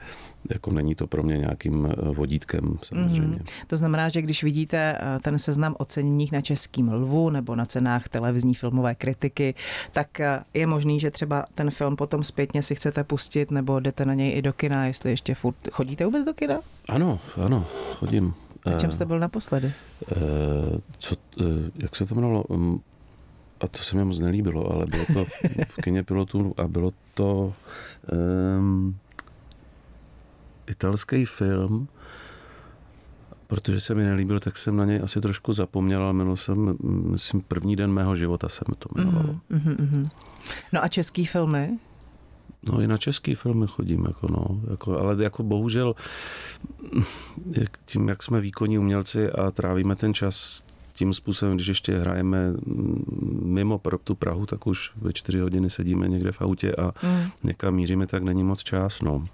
jako 0.49 0.71
není 0.71 0.95
to 0.95 1.08
pro 1.08 1.23
mě 1.23 1.38
nějakým 1.38 1.86
eh, 1.86 1.95
vodítkem 2.13 2.78
samozřejmě. 2.84 3.38
Mm. 3.38 3.45
To 3.67 3.78
znamená, 3.78 4.10
že 4.10 4.21
když 4.21 4.43
vidíte 4.43 4.97
eh, 4.99 5.19
ten 5.19 5.39
seznam 5.39 5.76
oceněních 5.80 6.32
na 6.32 6.41
Českým 6.41 6.93
lvu 6.93 7.30
nebo 7.30 7.56
na 7.56 7.65
cenách 7.65 8.10
televizní 8.10 8.54
filmové 8.54 8.95
kritiky, 8.95 9.56
tak 9.91 10.19
eh, 10.19 10.43
je 10.54 10.67
možný, 10.67 10.99
že 10.99 11.12
třeba 11.12 11.45
ten 11.56 11.71
film 11.71 11.95
potom 11.95 12.23
zpětně 12.23 12.63
si 12.63 12.76
chcete 12.76 13.04
pustit 13.04 13.52
nebo 13.52 13.80
jdete 13.80 14.06
na 14.06 14.13
něj 14.13 14.38
i 14.38 14.41
do 14.41 14.54
kina, 14.54 14.86
jestli 14.86 15.10
ještě 15.10 15.36
furt 15.36 15.56
chodíte 15.71 16.06
vůbec 16.06 16.26
do 16.26 16.34
kina? 16.34 16.60
Ano, 16.89 17.19
ano, 17.45 17.65
chodím. 17.95 18.34
A 18.65 18.71
čem 18.71 18.91
jste 18.91 19.06
byl 19.06 19.19
naposledy? 19.19 19.71
Co, 20.99 21.15
jak 21.76 21.95
se 21.95 22.06
to 22.06 22.15
jmenovalo? 22.15 22.43
A 23.63 23.67
to 23.67 23.78
se 23.78 23.95
mi 23.95 24.06
moc 24.06 24.19
nelíbilo, 24.19 24.71
ale 24.71 24.86
bylo 24.86 25.06
to 25.13 25.26
v 25.67 25.76
kině 25.84 26.04
pilotů 26.04 26.54
a 26.58 26.67
bylo 26.67 26.93
to 27.13 27.54
um, 28.58 28.97
italský 30.67 31.26
film, 31.26 31.88
protože 33.47 33.80
se 33.80 33.95
mi 33.95 34.04
nelíbil, 34.04 34.39
tak 34.39 34.58
jsem 34.58 34.78
na 34.78 34.86
něj 34.86 34.99
asi 35.04 35.21
trošku 35.21 35.54
zapomněl, 35.54 36.04
ale 36.04 36.13
jmenoval 36.13 36.36
jsem, 36.36 36.78
myslím, 36.84 37.41
první 37.41 37.76
den 37.76 37.91
mého 37.91 38.15
života 38.15 38.49
se 38.49 38.65
mi 38.69 38.76
to 38.76 38.89
jmenovalo. 38.95 39.39
Mm-hmm, 39.52 39.76
mm-hmm. 39.76 40.10
No 40.73 40.84
a 40.84 40.88
český 40.88 41.26
filmy? 41.26 41.80
No 42.63 42.82
i 42.82 42.88
na 42.88 42.97
český 42.97 43.36
filmy 43.36 43.67
chodím, 43.67 44.06
jako 44.06 44.28
no, 44.32 44.62
jako, 44.71 44.99
ale 44.99 45.23
jako 45.23 45.43
bohužel 45.43 45.95
jak, 47.52 47.80
tím, 47.86 48.10
jak 48.10 48.23
jsme 48.23 48.41
výkonní 48.41 48.80
umělci 48.80 49.32
a 49.32 49.52
trávíme 49.52 49.95
ten 49.95 50.13
čas 50.13 50.63
tím 50.93 51.13
způsobem, 51.13 51.56
když 51.56 51.67
ještě 51.67 51.97
hrajeme 51.97 52.53
mimo 53.41 53.79
pro 53.79 53.97
tu 53.97 54.15
Prahu, 54.15 54.45
tak 54.45 54.67
už 54.67 54.91
ve 54.95 55.13
čtyři 55.13 55.39
hodiny 55.39 55.69
sedíme 55.69 56.08
někde 56.08 56.32
v 56.32 56.41
autě 56.41 56.75
a 56.75 57.08
mm. 57.08 57.29
někam 57.43 57.75
míříme, 57.75 58.08
tak 58.08 58.23
není 58.23 58.43
moc 58.43 58.63
čas, 58.63 59.01
no 59.01 59.27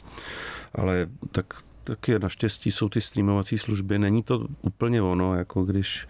ale 0.76 1.08
tak 1.32 2.08
je 2.08 2.19
naštěstí 2.19 2.72
jsou 2.72 2.89
ty 2.89 3.02
streamovací 3.02 3.58
služby. 3.58 4.00
Není 4.00 4.24
to 4.24 4.48
úplně 4.62 5.02
ono, 5.02 5.36
jako 5.36 5.63
když 5.63 6.08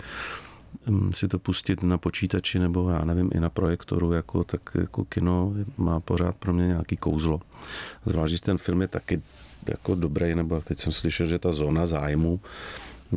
mm, 0.85 1.13
si 1.13 1.27
to 1.27 1.39
pustit 1.39 1.83
na 1.83 1.97
počítači 1.97 2.59
nebo 2.59 2.89
já 2.89 3.05
nevím, 3.05 3.29
i 3.35 3.39
na 3.39 3.49
projektoru, 3.49 4.11
jako, 4.11 4.43
tak 4.43 4.61
jako 4.75 5.05
kino 5.05 5.53
má 5.77 5.99
pořád 5.99 6.35
pro 6.35 6.53
mě 6.53 6.67
nějaký 6.67 6.97
kouzlo. 6.97 7.41
Zvlášť, 8.05 8.31
že 8.31 8.41
ten 8.41 8.57
film 8.57 8.81
je 8.81 8.87
taky 8.87 9.21
jako 9.69 9.95
dobrý, 9.95 10.35
nebo 10.35 10.61
teď 10.61 10.79
jsem 10.79 10.91
slyšel, 10.91 11.25
že 11.25 11.39
ta 11.39 11.51
zóna 11.51 11.85
zájmu 11.85 12.39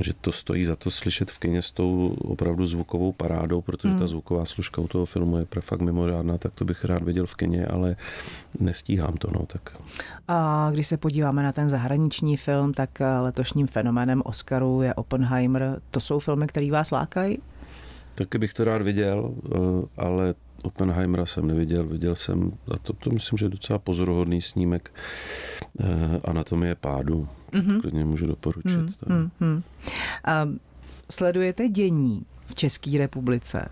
že 0.00 0.12
to 0.20 0.33
stojí 0.33 0.64
za 0.64 0.76
to 0.76 0.90
slyšet 0.90 1.31
v 1.31 1.38
kině 1.38 1.62
s 1.62 1.72
tou 1.72 2.16
opravdu 2.20 2.66
zvukovou 2.66 3.12
parádou, 3.12 3.61
protože 3.61 3.88
hmm. 3.88 3.98
ta 3.98 4.07
zvuková 4.07 4.44
služka 4.44 4.81
u 4.81 4.88
toho 4.88 5.05
filmu 5.07 5.37
je 5.37 5.46
fakt 5.61 5.81
mimořádná, 5.81 6.38
tak 6.38 6.52
to 6.55 6.64
bych 6.64 6.85
rád 6.85 7.02
viděl 7.02 7.26
v 7.26 7.35
kině, 7.35 7.66
ale 7.66 7.96
nestíhám 8.61 9.12
to. 9.12 9.28
No, 9.33 9.46
tak. 9.46 9.76
A 10.28 10.68
když 10.72 10.87
se 10.87 10.96
podíváme 10.96 11.43
na 11.43 11.53
ten 11.53 11.68
zahraniční 11.68 12.36
film, 12.36 12.72
tak 12.72 12.90
letošním 13.20 13.66
fenoménem 13.66 14.22
Oscaru 14.24 14.82
je 14.82 14.95
Oppenheimer. 14.95 15.80
To 15.90 16.01
jsou 16.01 16.18
filmy, 16.18 16.47
které 16.47 16.70
vás 16.70 16.90
lákají? 16.90 17.38
Taky 18.14 18.38
bych 18.38 18.55
to 18.55 18.64
rád 18.64 18.82
viděl, 18.82 19.34
eh, 19.45 19.59
ale 19.97 20.34
Oppenheimera 20.63 21.27
jsem 21.27 21.47
neviděl, 21.47 21.85
viděl 21.85 22.15
jsem, 22.15 22.53
a 22.75 22.79
to, 22.79 22.93
to 22.93 23.11
myslím, 23.11 23.37
že 23.37 23.45
je 23.45 23.51
docela 23.51 23.79
pozoruhodný 23.79 24.41
snímek 24.41 24.93
eh, 25.81 25.85
Anatomie 26.25 26.75
pádu, 26.75 27.29
mm-hmm. 27.53 27.81
klidně 27.81 28.05
můžu 28.05 28.27
doporučit. 28.27 28.81
Mm-hmm. 28.81 29.57
Uh, 29.57 29.63
sledujete 31.11 31.69
dění 31.69 32.25
v 32.47 32.55
České 32.55 32.99
republice? 32.99 33.69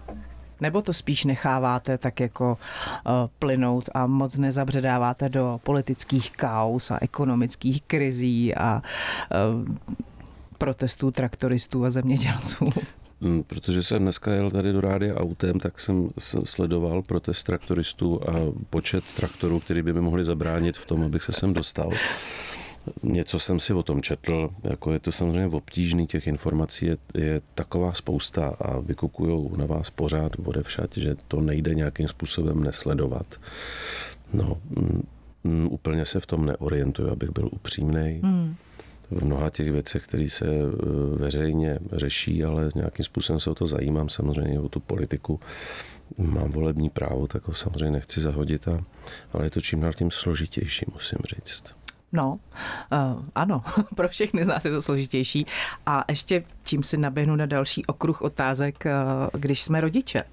Nebo 0.60 0.82
to 0.82 0.92
spíš 0.92 1.24
necháváte 1.24 1.98
tak 1.98 2.20
jako 2.20 2.58
uh, 3.06 3.12
plynout 3.38 3.88
a 3.94 4.06
moc 4.06 4.38
nezabředáváte 4.38 5.28
do 5.28 5.60
politických 5.64 6.36
kaus 6.36 6.90
a 6.90 6.98
ekonomických 7.00 7.82
krizí 7.82 8.54
a 8.54 8.82
uh, 9.62 9.76
protestů 10.58 11.10
traktoristů 11.10 11.84
a 11.84 11.90
zemědělců? 11.90 12.64
Mm, 13.20 13.42
protože 13.42 13.82
jsem 13.82 14.02
dneska 14.02 14.32
jel 14.32 14.50
tady 14.50 14.72
do 14.72 14.80
rádia 14.80 15.14
autem, 15.14 15.60
tak 15.60 15.80
jsem 15.80 16.08
sledoval 16.44 17.02
protest 17.02 17.42
traktoristů 17.42 18.20
a 18.28 18.32
počet 18.70 19.04
traktorů, 19.16 19.60
který 19.60 19.82
by 19.82 19.92
mi 19.92 20.00
mohli 20.00 20.24
zabránit 20.24 20.76
v 20.76 20.86
tom, 20.86 21.02
abych 21.02 21.22
se 21.22 21.32
sem 21.32 21.54
dostal. 21.54 21.90
Něco 23.02 23.38
jsem 23.38 23.58
si 23.60 23.74
o 23.74 23.82
tom 23.82 24.02
četl, 24.02 24.50
jako 24.64 24.92
je 24.92 24.98
to 24.98 25.12
samozřejmě 25.12 25.46
obtížný, 25.46 26.06
těch 26.06 26.26
informací 26.26 26.86
je, 26.86 26.96
je 27.14 27.40
taková 27.54 27.92
spousta 27.92 28.46
a 28.46 28.78
vykukují 28.78 29.50
na 29.56 29.66
vás 29.66 29.90
pořád 29.90 30.32
odevšat, 30.44 30.90
že 30.96 31.16
to 31.28 31.40
nejde 31.40 31.74
nějakým 31.74 32.08
způsobem 32.08 32.62
nesledovat. 32.62 33.26
No, 34.32 34.56
m, 34.76 34.82
mm, 34.82 35.06
m, 35.44 35.68
úplně 35.70 36.04
se 36.04 36.20
v 36.20 36.26
tom 36.26 36.46
neorientuju, 36.46 37.10
abych 37.10 37.30
byl 37.30 37.48
upřímný. 37.52 38.20
Hmm 38.22 38.56
v 39.10 39.24
mnoha 39.24 39.50
těch 39.50 39.72
věcech, 39.72 40.04
které 40.04 40.28
se 40.28 40.46
e, 40.46 40.66
veřejně 41.16 41.78
řeší, 41.92 42.44
ale 42.44 42.70
nějakým 42.74 43.04
způsobem 43.04 43.40
se 43.40 43.50
o 43.50 43.54
to 43.54 43.66
zajímám, 43.66 44.08
samozřejmě 44.08 44.60
o 44.60 44.68
tu 44.68 44.80
politiku. 44.80 45.40
Mám 46.18 46.50
volební 46.50 46.90
právo, 46.90 47.26
tak 47.26 47.48
ho 47.48 47.54
samozřejmě 47.54 47.90
nechci 47.90 48.20
zahodit, 48.20 48.68
a, 48.68 48.84
ale 49.32 49.46
je 49.46 49.50
to 49.50 49.60
čím 49.60 49.80
dál 49.80 49.92
tím 49.92 50.10
složitější, 50.10 50.86
musím 50.92 51.18
říct. 51.34 51.80
No, 52.12 52.38
uh, 52.92 53.24
ano, 53.34 53.62
pro 53.94 54.08
všechny 54.08 54.44
z 54.44 54.46
nás 54.46 54.64
je 54.64 54.70
to 54.70 54.82
složitější. 54.82 55.46
A 55.86 56.04
ještě 56.08 56.42
čím 56.64 56.82
si 56.82 56.96
naběhnu 56.96 57.36
na 57.36 57.46
další 57.46 57.86
okruh 57.86 58.22
otázek, 58.22 58.84
uh, 58.86 59.40
když 59.40 59.62
jsme 59.62 59.80
rodiče, 59.80 60.24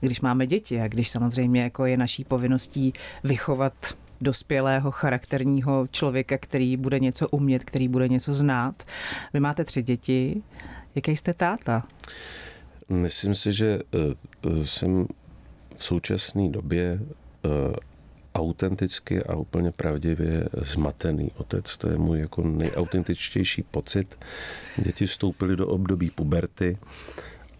když 0.00 0.20
máme 0.20 0.46
děti 0.46 0.80
a 0.80 0.88
když 0.88 1.08
samozřejmě 1.08 1.62
jako 1.62 1.86
je 1.86 1.96
naší 1.96 2.24
povinností 2.24 2.92
vychovat 3.24 3.74
dospělého 4.20 4.90
charakterního 4.90 5.86
člověka, 5.90 6.38
který 6.38 6.76
bude 6.76 6.98
něco 6.98 7.28
umět, 7.28 7.64
který 7.64 7.88
bude 7.88 8.08
něco 8.08 8.34
znát. 8.34 8.82
Vy 9.34 9.40
máte 9.40 9.64
tři 9.64 9.82
děti. 9.82 10.42
Jaký 10.94 11.16
jste 11.16 11.34
táta? 11.34 11.82
Myslím 12.88 13.34
si, 13.34 13.52
že 13.52 13.78
eh, 13.94 14.66
jsem 14.66 15.06
v 15.76 15.84
současné 15.84 16.48
době 16.48 17.00
autenticky 18.38 19.22
a 19.22 19.36
úplně 19.36 19.70
pravdivě 19.70 20.48
zmatený 20.52 21.30
otec. 21.36 21.76
To 21.76 21.88
je 21.88 21.98
můj 21.98 22.20
jako 22.20 22.42
nejautentičtější 22.42 23.62
pocit. 23.62 24.18
Děti 24.76 25.06
vstoupily 25.06 25.56
do 25.56 25.68
období 25.68 26.10
puberty 26.10 26.78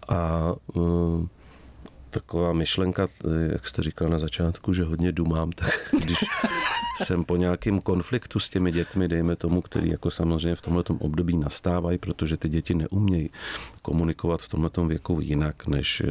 a 0.09 0.53
taková 2.09 2.53
myšlenka, 2.53 3.07
jak 3.51 3.67
jste 3.67 3.83
říkal 3.83 4.09
na 4.09 4.19
začátku, 4.19 4.73
že 4.73 4.83
hodně 4.83 5.11
dumám, 5.11 5.51
tak 5.51 5.69
když 5.99 6.17
jsem 7.03 7.25
po 7.25 7.35
nějakém 7.35 7.81
konfliktu 7.81 8.39
s 8.39 8.49
těmi 8.49 8.71
dětmi, 8.71 9.07
dejme 9.07 9.35
tomu, 9.35 9.61
který 9.61 9.89
jako 9.89 10.11
samozřejmě 10.11 10.55
v 10.55 10.61
tomto 10.61 10.93
období 10.93 11.37
nastávají, 11.37 11.97
protože 11.97 12.37
ty 12.37 12.49
děti 12.49 12.73
neumějí 12.73 13.29
komunikovat 13.81 14.41
v 14.41 14.49
tomto 14.49 14.85
věku 14.85 15.19
jinak 15.21 15.67
než 15.67 16.01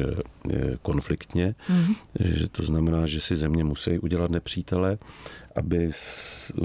konfliktně, 0.81 1.55
mm-hmm. 1.69 1.95
že 2.19 2.47
to 2.49 2.63
znamená, 2.63 3.05
že 3.05 3.21
si 3.21 3.35
země 3.35 3.63
musí 3.63 3.99
udělat 3.99 4.31
nepřítele, 4.31 4.97
aby 5.55 5.89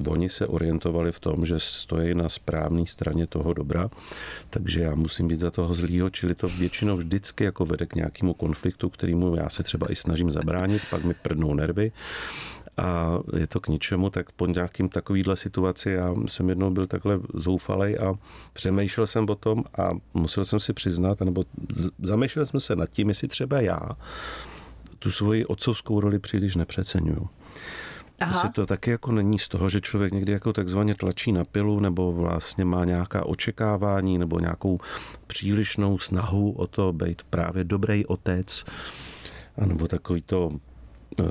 oni 0.09 0.29
se 0.29 0.47
orientovali 0.47 1.13
v 1.13 1.21
tom, 1.21 1.47
že 1.47 1.55
stojí 1.59 2.15
na 2.15 2.29
správné 2.29 2.87
straně 2.87 3.27
toho 3.27 3.55
dobra, 3.55 3.91
takže 4.51 4.81
já 4.81 4.95
musím 4.95 5.29
být 5.29 5.41
za 5.41 5.51
toho 5.51 5.75
zlýho, 5.75 6.11
čili 6.11 6.35
to 6.35 6.49
většinou 6.49 6.97
vždycky 6.97 7.45
jako 7.45 7.65
vede 7.65 7.87
k 7.87 7.95
nějakému 7.95 8.35
konfliktu, 8.35 8.89
kterýmu 8.89 9.37
já 9.37 9.49
se 9.49 9.63
třeba 9.63 9.93
i 9.93 9.97
snažím 9.97 10.31
zabránit, 10.31 10.83
pak 10.91 11.05
mi 11.05 11.15
prdnou 11.15 11.55
nervy 11.55 11.93
a 12.77 13.19
je 13.37 13.47
to 13.47 13.61
k 13.61 13.69
ničemu, 13.69 14.11
tak 14.11 14.33
po 14.33 14.47
nějakým 14.47 14.89
takovýhle 14.89 15.37
situaci 15.37 15.91
já 15.91 16.15
jsem 16.27 16.49
jednou 16.49 16.71
byl 16.71 16.87
takhle 16.87 17.19
zoufalej 17.35 17.99
a 17.99 18.15
přemýšlel 18.53 19.07
jsem 19.07 19.27
o 19.31 19.35
tom 19.35 19.65
a 19.79 19.89
musel 20.15 20.45
jsem 20.45 20.61
si 20.61 20.73
přiznat, 20.73 21.21
nebo 21.21 21.45
zamýšlel 21.99 22.47
jsme 22.47 22.61
se 22.61 22.77
nad 22.77 22.91
tím, 22.91 23.09
jestli 23.09 23.29
třeba 23.29 23.61
já 23.61 23.81
tu 24.99 25.11
svoji 25.11 25.45
otcovskou 25.47 26.01
roli 26.01 26.19
příliš 26.19 26.57
nepřeceňuju. 26.57 27.29
Aha. 28.21 28.33
Jestli 28.33 28.49
to 28.49 28.67
taky 28.67 28.91
jako 28.91 29.13
není 29.13 29.39
z 29.39 29.49
toho, 29.49 29.69
že 29.69 29.81
člověk 29.81 30.13
někdy 30.13 30.33
jako 30.33 30.53
takzvaně 30.53 30.95
tlačí 30.95 31.33
na 31.33 31.45
pilu 31.45 31.81
nebo 31.81 32.13
vlastně 32.13 32.65
má 32.65 32.85
nějaká 32.85 33.27
očekávání 33.27 34.19
nebo 34.19 34.41
nějakou 34.41 34.79
přílišnou 35.27 35.99
snahu 35.99 36.53
o 36.53 36.67
to 36.67 36.93
být 36.93 37.23
právě 37.31 37.65
dobrý 37.65 38.07
otec, 38.07 38.65
anebo 39.59 39.89
takový 39.89 40.23
to 40.23 40.51
eh, 41.21 41.25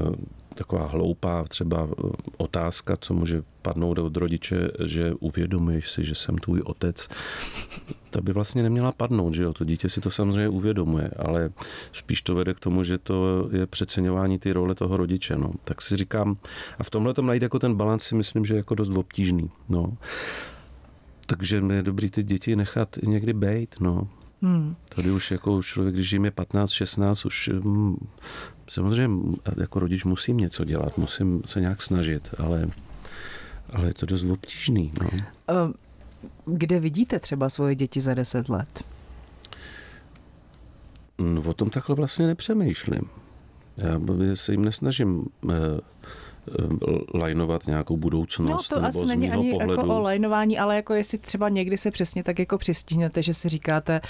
taková 0.54 0.88
hloupá 0.88 1.44
třeba 1.44 1.88
eh, 1.92 2.10
otázka, 2.38 2.96
co 2.98 3.14
může 3.14 3.44
padnout 3.62 4.00
od 4.00 4.18
rodiče, 4.18 4.68
že 4.86 5.14
uvědomuješ 5.20 5.92
si, 5.92 6.04
že 6.04 6.16
jsem 6.16 6.38
tvůj 6.38 6.62
otec, 6.66 7.10
ta 8.14 8.22
by 8.22 8.34
vlastně 8.34 8.64
neměla 8.64 8.92
padnout, 8.92 9.34
že 9.34 9.44
jo, 9.44 9.54
to 9.54 9.66
dítě 9.66 9.90
si 9.90 10.02
to 10.02 10.12
samozřejmě 10.12 10.50
uvědomuje, 10.50 11.12
ale 11.20 11.50
spíš 11.92 12.22
to 12.22 12.36
vede 12.36 12.54
k 12.54 12.60
tomu, 12.60 12.84
že 12.84 12.98
to 12.98 13.50
je 13.52 13.68
přeceňování 13.68 14.40
ty 14.40 14.54
role 14.54 14.76
toho 14.76 14.98
rodiče, 14.98 15.36
no. 15.36 15.52
Tak 15.64 15.82
si 15.82 15.98
říkám, 15.98 16.38
a 16.80 16.84
v 16.84 16.90
tomhle 16.90 17.14
tom 17.14 17.26
najít 17.26 17.44
jako 17.44 17.60
ten 17.60 17.76
balans 17.76 18.04
si 18.04 18.16
myslím, 18.16 18.46
že 18.46 18.54
je 18.54 18.58
jako 18.58 18.76
dost 18.76 18.90
obtížný, 18.90 19.50
no. 19.70 19.98
Takže 21.26 21.64
je 21.74 21.84
dobrý 21.84 22.10
ty 22.10 22.24
děti 22.24 22.56
nechat 22.56 22.98
někdy 23.04 23.34
bejt, 23.34 23.76
no. 23.80 24.08
Hmm. 24.42 24.76
Tady 24.96 25.12
už 25.12 25.32
jako 25.32 25.64
člověk, 25.64 25.96
když 25.96 26.12
jim 26.12 26.26
je 26.26 26.32
15, 26.32 26.72
16, 26.72 27.26
už 27.26 27.50
hm, 27.54 28.08
samozřejmě 28.68 29.34
jako 29.58 29.80
rodič 29.80 30.04
musím 30.04 30.38
něco 30.38 30.64
dělat, 30.64 30.98
musím 30.98 31.42
se 31.46 31.62
nějak 31.62 31.82
snažit, 31.82 32.30
ale, 32.38 32.70
ale 33.70 33.88
je 33.88 33.94
to 33.94 34.06
dost 34.06 34.24
obtížný. 34.24 34.92
No. 35.02 35.10
Kde 36.46 36.80
vidíte 36.80 37.20
třeba 37.20 37.50
svoje 37.50 37.76
děti 37.76 38.02
za 38.02 38.14
10 38.14 38.50
let? 38.50 38.84
No, 41.18 41.42
o 41.46 41.54
tom 41.54 41.70
takhle 41.70 41.96
vlastně 41.96 42.28
nepřemýšlím. 42.28 43.10
Já 43.78 44.00
se 44.34 44.52
jim 44.52 44.66
nesnažím 44.66 45.26
eh, 45.50 45.54
eh, 45.54 47.18
lajnovat 47.18 47.68
nějakou 47.68 47.98
budoucnost. 47.98 48.50
No 48.50 48.60
to 48.70 48.76
nebo 48.76 49.00
asi 49.00 49.06
není 49.06 49.32
ani 49.32 49.48
jako 49.48 49.60
pohledu. 49.60 49.82
jako 49.82 49.96
o 49.96 50.02
lajnování, 50.02 50.60
ale 50.60 50.76
jako 50.76 50.94
jestli 50.94 51.18
třeba 51.18 51.50
někdy 51.50 51.78
se 51.78 51.92
přesně 51.92 52.24
tak 52.24 52.40
jako 52.40 52.58
přistihnete, 52.58 53.22
že 53.24 53.34
si 53.34 53.50
říkáte, 53.50 54.02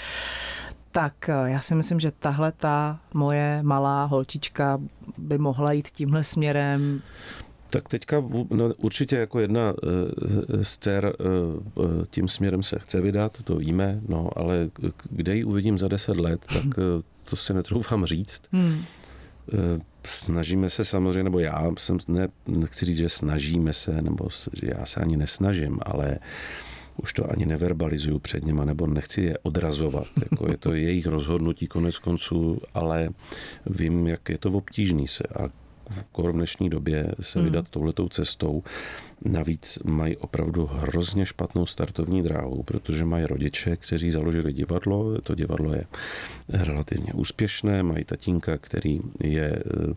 tak 0.90 1.28
eh, 1.28 1.50
já 1.50 1.60
si 1.60 1.74
myslím, 1.74 2.00
že 2.00 2.10
tahle 2.10 2.52
ta 2.52 3.00
moje 3.14 3.62
malá 3.62 4.04
holčička 4.04 4.80
by 5.18 5.38
mohla 5.38 5.72
jít 5.72 5.88
tímhle 5.88 6.24
směrem. 6.24 7.02
Tak 7.74 7.88
teďka 7.88 8.22
no, 8.50 8.74
určitě 8.74 9.16
jako 9.16 9.40
jedna 9.40 9.74
eh, 9.82 10.64
z 10.64 10.78
dcer 10.78 11.12
eh, 11.20 12.06
tím 12.10 12.28
směrem 12.28 12.62
se 12.62 12.78
chce 12.78 13.00
vydat, 13.00 13.38
to 13.44 13.56
víme, 13.56 14.00
no, 14.08 14.30
ale 14.36 14.70
kde 15.10 15.36
ji 15.36 15.44
uvidím 15.44 15.78
za 15.78 15.88
deset 15.88 16.16
let, 16.16 16.46
tak 16.52 16.78
to 17.24 17.36
si 17.36 17.54
netroufám 17.54 18.06
říct. 18.06 18.42
Hmm. 18.52 18.82
Snažíme 20.06 20.70
se 20.70 20.84
samozřejmě, 20.84 21.22
nebo 21.22 21.38
já 21.38 21.70
jsem, 21.78 21.98
ne, 22.08 22.28
nechci 22.48 22.84
říct, 22.84 22.96
že 22.96 23.08
snažíme 23.08 23.72
se, 23.72 24.02
nebo 24.02 24.28
že 24.52 24.72
já 24.78 24.86
se 24.86 25.00
ani 25.00 25.16
nesnažím, 25.16 25.78
ale 25.82 26.18
už 26.96 27.12
to 27.12 27.30
ani 27.30 27.46
neverbalizuju 27.46 28.18
před 28.18 28.44
něma, 28.44 28.64
nebo 28.64 28.86
nechci 28.86 29.22
je 29.22 29.38
odrazovat. 29.38 30.06
Jako 30.30 30.50
je 30.50 30.56
to 30.56 30.74
jejich 30.74 31.06
rozhodnutí 31.06 31.66
konec 31.66 31.98
konců, 31.98 32.60
ale 32.74 33.08
vím, 33.66 34.06
jak 34.06 34.28
je 34.28 34.38
to 34.38 34.50
obtížný 34.50 35.08
se 35.08 35.24
a 35.24 35.63
v 36.18 36.32
dnešní 36.32 36.70
době 36.70 37.14
se 37.20 37.38
hmm. 37.38 37.48
vydat 37.48 37.68
touhletou 37.68 38.08
cestou. 38.08 38.62
Navíc 39.24 39.78
mají 39.84 40.16
opravdu 40.16 40.66
hrozně 40.66 41.26
špatnou 41.26 41.66
startovní 41.66 42.22
dráhu, 42.22 42.62
protože 42.62 43.04
mají 43.04 43.26
rodiče, 43.26 43.76
kteří 43.76 44.10
založili 44.10 44.52
divadlo. 44.52 45.20
To 45.20 45.34
divadlo 45.34 45.74
je 45.74 45.84
relativně 46.48 47.12
úspěšné, 47.12 47.82
mají 47.82 48.04
tatínka, 48.04 48.58
který 48.58 49.00
je 49.20 49.52
eh, 49.52 49.94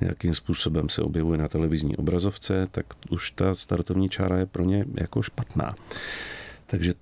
nějakým 0.00 0.34
způsobem 0.34 0.88
se 0.88 1.02
objevuje 1.02 1.38
na 1.38 1.48
televizní 1.48 1.96
obrazovce, 1.96 2.66
tak 2.70 2.86
už 3.10 3.30
ta 3.30 3.54
startovní 3.54 4.08
čára 4.08 4.38
je 4.38 4.46
pro 4.46 4.64
ně 4.64 4.84
jako 4.94 5.22
špatná. 5.22 5.74
Takže 6.66 6.94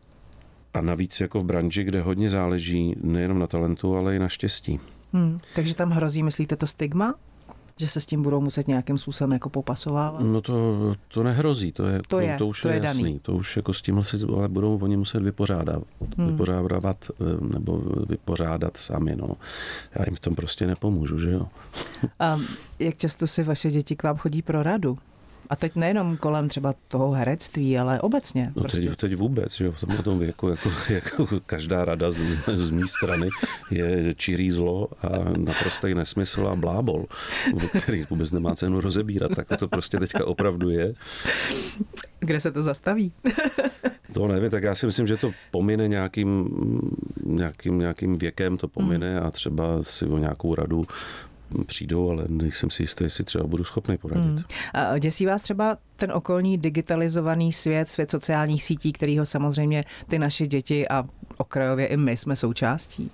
a 0.74 0.80
navíc 0.80 1.20
jako 1.20 1.40
v 1.40 1.44
branži, 1.44 1.84
kde 1.84 2.00
hodně 2.00 2.30
záleží 2.30 2.96
nejenom 3.02 3.38
na 3.38 3.46
talentu, 3.46 3.96
ale 3.96 4.16
i 4.16 4.18
na 4.18 4.28
štěstí. 4.28 4.80
Hmm, 5.12 5.38
takže 5.54 5.74
tam 5.74 5.90
hrozí, 5.90 6.22
myslíte, 6.22 6.56
to 6.56 6.66
stigma? 6.66 7.14
Že 7.78 7.88
se 7.88 8.00
s 8.00 8.06
tím 8.06 8.22
budou 8.22 8.40
muset 8.40 8.68
nějakým 8.68 8.98
způsobem 8.98 9.32
jako 9.32 9.48
popasovávat? 9.48 10.20
No 10.20 10.40
to, 10.40 10.96
to 11.08 11.22
nehrozí, 11.22 11.72
to, 11.72 11.86
je, 11.86 11.98
to, 11.98 12.08
to, 12.08 12.20
je, 12.20 12.36
to 12.36 12.46
už 12.46 12.62
to 12.62 12.68
je, 12.68 12.74
je 12.74 12.82
jasný. 12.82 13.02
Daný. 13.02 13.18
To 13.18 13.32
už 13.32 13.56
jako 13.56 13.72
s 13.72 13.82
tímhle 13.82 14.04
si 14.04 14.16
ale 14.36 14.48
budou 14.48 14.78
oni 14.78 14.96
muset 14.96 15.22
vypořádat, 15.22 15.82
hmm. 16.18 16.30
vypořádat 16.30 17.10
eh, 17.10 17.24
nebo 17.52 17.82
vypořádat 18.08 18.76
sami. 18.76 19.16
No. 19.16 19.28
Já 19.94 20.04
jim 20.06 20.16
v 20.16 20.20
tom 20.20 20.34
prostě 20.34 20.66
nepomůžu, 20.66 21.18
že 21.18 21.30
jo. 21.30 21.46
A 22.20 22.38
jak 22.78 22.96
často 22.96 23.26
si 23.26 23.42
vaše 23.42 23.70
děti 23.70 23.96
k 23.96 24.02
vám 24.02 24.16
chodí 24.16 24.42
pro 24.42 24.62
radu? 24.62 24.98
A 25.50 25.56
teď 25.56 25.76
nejenom 25.76 26.16
kolem 26.16 26.48
třeba 26.48 26.74
toho 26.88 27.12
herectví, 27.12 27.78
ale 27.78 28.00
obecně. 28.00 28.52
No 28.56 28.62
prostě. 28.62 28.88
teď, 28.88 28.98
teď 28.98 29.16
vůbec, 29.16 29.56
že 29.56 29.70
v 29.70 29.80
tomhle 29.80 30.02
tom 30.02 30.18
věku 30.18 30.48
jako, 30.48 30.70
jako 30.92 31.26
každá 31.46 31.84
rada 31.84 32.10
z, 32.10 32.18
z 32.54 32.70
mé 32.70 32.86
strany 32.86 33.28
je 33.70 34.14
čirý 34.14 34.50
zlo 34.50 34.88
a 35.02 35.08
naprostý 35.36 35.94
nesmysl 35.94 36.46
a 36.46 36.56
blábol, 36.56 37.06
který 37.82 38.04
vůbec 38.10 38.30
nemá 38.30 38.54
cenu 38.54 38.80
rozebírat. 38.80 39.30
Tak 39.36 39.58
to 39.58 39.68
prostě 39.68 39.98
teďka 39.98 40.26
opravdu 40.26 40.70
je. 40.70 40.94
Kde 42.20 42.40
se 42.40 42.52
to 42.52 42.62
zastaví? 42.62 43.12
To 44.12 44.28
nevím, 44.28 44.50
tak 44.50 44.62
já 44.62 44.74
si 44.74 44.86
myslím, 44.86 45.06
že 45.06 45.16
to 45.16 45.30
pomine 45.50 45.88
nějakým, 45.88 46.48
nějakým, 47.24 47.78
nějakým 47.78 48.18
věkem, 48.18 48.56
to 48.56 48.68
pomine 48.68 49.20
a 49.20 49.30
třeba 49.30 49.82
si 49.82 50.06
o 50.06 50.18
nějakou 50.18 50.54
radu 50.54 50.82
přijdou, 51.66 52.10
ale 52.10 52.24
nejsem 52.28 52.70
si 52.70 52.82
jistý, 52.82 53.04
jestli 53.04 53.24
třeba 53.24 53.46
budu 53.46 53.64
schopný 53.64 53.98
poradit. 53.98 54.24
Hmm. 54.24 54.42
A 54.74 54.98
děsí 54.98 55.26
vás 55.26 55.42
třeba 55.42 55.76
ten 55.96 56.12
okolní 56.12 56.58
digitalizovaný 56.58 57.52
svět, 57.52 57.90
svět 57.90 58.10
sociálních 58.10 58.64
sítí, 58.64 58.92
kterýho 58.92 59.26
samozřejmě 59.26 59.84
ty 60.08 60.18
naše 60.18 60.46
děti 60.46 60.88
a 60.88 61.04
okrajově 61.36 61.86
i 61.86 61.96
my 61.96 62.16
jsme 62.16 62.36
součástí? 62.36 63.10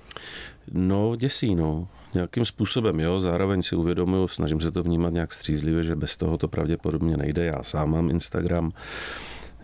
No, 0.73 1.17
děsí, 1.17 1.55
no. 1.55 1.89
Nějakým 2.15 2.45
způsobem, 2.45 3.01
jo, 3.01 3.21
zároveň 3.21 3.63
si 3.63 3.77
uvědomuju, 3.77 4.29
snažím 4.29 4.61
se 4.61 4.71
to 4.71 4.83
vnímat 4.83 5.13
nějak 5.13 5.33
střízlivě, 5.33 5.83
že 5.83 5.97
bez 5.97 6.17
toho 6.17 6.39
to 6.39 6.49
pravděpodobně 6.49 7.17
nejde. 7.17 7.45
Já 7.45 7.63
sám 7.63 7.91
mám 7.91 8.11
Instagram, 8.11 8.73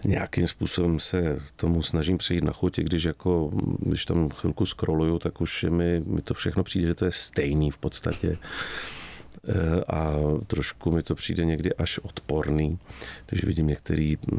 nějakým 0.04 0.46
způsobem 0.46 0.98
se 0.98 1.38
tomu 1.56 1.82
snažím 1.82 2.18
přejít 2.18 2.44
na 2.44 2.52
chutě, 2.52 2.82
když 2.82 3.04
jako, 3.04 3.50
když 3.78 4.04
tam 4.04 4.28
chvilku 4.28 4.66
scrolluju, 4.66 5.18
tak 5.18 5.40
už 5.40 5.66
mi, 5.68 6.00
mi 6.06 6.22
to 6.22 6.34
všechno 6.34 6.62
přijde, 6.62 6.86
že 6.86 6.94
to 6.94 7.04
je 7.04 7.12
stejný 7.12 7.70
v 7.70 7.78
podstatě. 7.78 8.28
E, 8.28 9.84
a 9.88 10.14
trošku 10.46 10.90
mi 10.90 11.02
to 11.02 11.14
přijde 11.14 11.44
někdy 11.44 11.74
až 11.74 11.98
odporný, 11.98 12.78
když 13.26 13.44
vidím 13.44 13.66
některý 13.66 14.16
Eh, 14.32 14.38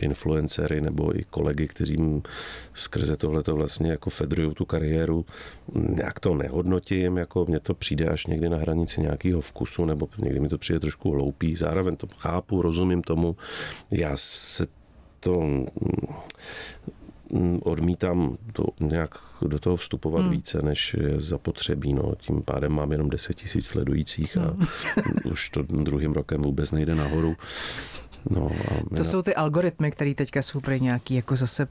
influencery 0.00 0.80
nebo 0.80 1.18
i 1.18 1.24
kolegy, 1.24 1.68
kteří 1.68 2.22
skrze 2.74 3.16
tohleto 3.16 3.54
vlastně 3.54 3.90
jako 3.90 4.10
fedrují 4.10 4.54
tu 4.54 4.64
kariéru. 4.64 5.26
Jak 6.02 6.20
to 6.20 6.34
nehodnotím, 6.34 7.16
jako 7.16 7.44
mně 7.48 7.60
to 7.60 7.74
přijde 7.74 8.08
až 8.08 8.26
někdy 8.26 8.48
na 8.48 8.56
hranici 8.56 9.00
nějakého 9.00 9.40
vkusu, 9.40 9.84
nebo 9.84 10.08
někdy 10.18 10.40
mi 10.40 10.48
to 10.48 10.58
přijde 10.58 10.80
trošku 10.80 11.10
hloupý. 11.10 11.56
Zároveň 11.56 11.96
to 11.96 12.06
chápu, 12.18 12.62
rozumím 12.62 13.02
tomu. 13.02 13.36
Já 13.90 14.12
se 14.16 14.66
to 15.20 15.42
odmítám 17.62 18.36
to 18.52 18.64
nějak 18.80 19.18
do 19.42 19.58
toho 19.58 19.76
vstupovat 19.76 20.20
hmm. 20.20 20.30
více, 20.30 20.62
než 20.62 20.94
je 20.94 21.20
zapotřebí. 21.20 21.92
No. 21.92 22.14
Tím 22.18 22.42
pádem 22.42 22.72
mám 22.72 22.92
jenom 22.92 23.10
10 23.10 23.34
tisíc 23.34 23.66
sledujících 23.66 24.36
a 24.36 24.40
hmm. 24.40 25.32
už 25.32 25.48
to 25.48 25.62
druhým 25.62 26.12
rokem 26.12 26.42
vůbec 26.42 26.72
nejde 26.72 26.94
nahoru. 26.94 27.36
No, 28.30 28.48
to 28.88 29.02
na... 29.02 29.04
jsou 29.04 29.22
ty 29.22 29.34
algoritmy, 29.34 29.90
které 29.90 30.14
teďka 30.14 30.42
jsou 30.42 30.60
pro 30.60 30.74
nějaký 30.74 31.14
jako 31.14 31.36
zase 31.36 31.68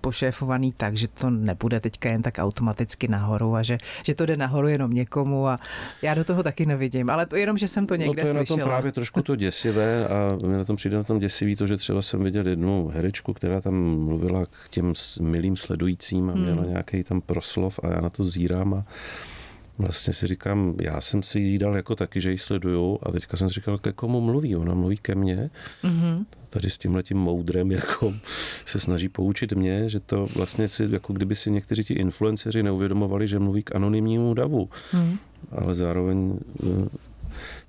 pošéfovaný 0.00 0.72
tak, 0.76 0.96
že 0.96 1.08
to 1.08 1.30
nebude 1.30 1.80
teďka 1.80 2.10
jen 2.10 2.22
tak 2.22 2.34
automaticky 2.38 3.08
nahoru 3.08 3.54
a 3.54 3.62
že, 3.62 3.78
že 4.06 4.14
to 4.14 4.26
jde 4.26 4.36
nahoru 4.36 4.68
jenom 4.68 4.94
někomu 4.94 5.48
a 5.48 5.56
já 6.02 6.14
do 6.14 6.24
toho 6.24 6.42
taky 6.42 6.66
nevidím, 6.66 7.10
ale 7.10 7.26
to 7.26 7.36
jenom, 7.36 7.58
že 7.58 7.68
jsem 7.68 7.86
to 7.86 7.96
někde 7.96 8.08
no 8.08 8.14
to 8.14 8.20
je 8.20 8.26
slyšela. 8.26 8.56
na 8.58 8.64
tom 8.64 8.70
právě 8.70 8.92
trošku 8.92 9.22
to 9.22 9.36
děsivé 9.36 10.08
a 10.08 10.46
mě 10.46 10.56
na 10.56 10.64
tom 10.64 10.76
přijde 10.76 10.96
na 10.96 11.02
tom 11.02 11.18
děsivý 11.18 11.56
to, 11.56 11.66
že 11.66 11.76
třeba 11.76 12.02
jsem 12.02 12.24
viděl 12.24 12.48
jednu 12.48 12.88
herečku, 12.94 13.32
která 13.32 13.60
tam 13.60 13.74
mluvila 13.98 14.46
k 14.46 14.68
těm 14.70 14.92
milým 15.20 15.56
sledujícím 15.56 16.30
a 16.30 16.34
měla 16.34 16.62
hmm. 16.62 16.70
nějaký 16.70 17.04
tam 17.04 17.20
proslov 17.20 17.80
a 17.82 17.88
já 17.88 18.00
na 18.00 18.10
to 18.10 18.24
zírám 18.24 18.74
a 18.74 18.84
vlastně 19.82 20.12
si 20.12 20.26
říkám, 20.26 20.74
já 20.80 21.00
jsem 21.00 21.22
si 21.22 21.38
jí 21.38 21.58
dal 21.58 21.76
jako 21.76 21.96
taky, 21.96 22.20
že 22.20 22.30
ji 22.30 22.38
sleduju 22.38 22.98
a 23.02 23.12
teďka 23.12 23.36
jsem 23.36 23.48
si 23.48 23.54
říkal, 23.54 23.78
ke 23.78 23.92
komu 23.92 24.20
mluví, 24.20 24.56
ona 24.56 24.74
mluví 24.74 24.96
ke 24.96 25.14
mně. 25.14 25.50
Mm-hmm. 25.84 26.24
Tady 26.50 26.70
s 26.70 26.78
tímhletím 26.78 27.18
moudrem 27.18 27.72
jako 27.72 28.14
se 28.66 28.80
snaží 28.80 29.08
poučit 29.08 29.52
mě, 29.52 29.88
že 29.88 30.00
to 30.00 30.26
vlastně 30.26 30.68
si, 30.68 30.88
jako 30.90 31.12
kdyby 31.12 31.36
si 31.36 31.50
někteří 31.50 31.84
ti 31.84 31.94
influenceři 31.94 32.62
neuvědomovali, 32.62 33.28
že 33.28 33.38
mluví 33.38 33.62
k 33.62 33.74
anonymnímu 33.74 34.34
davu. 34.34 34.68
Mm-hmm. 34.92 35.18
Ale 35.52 35.74
zároveň 35.74 36.38
eh, 36.64 36.88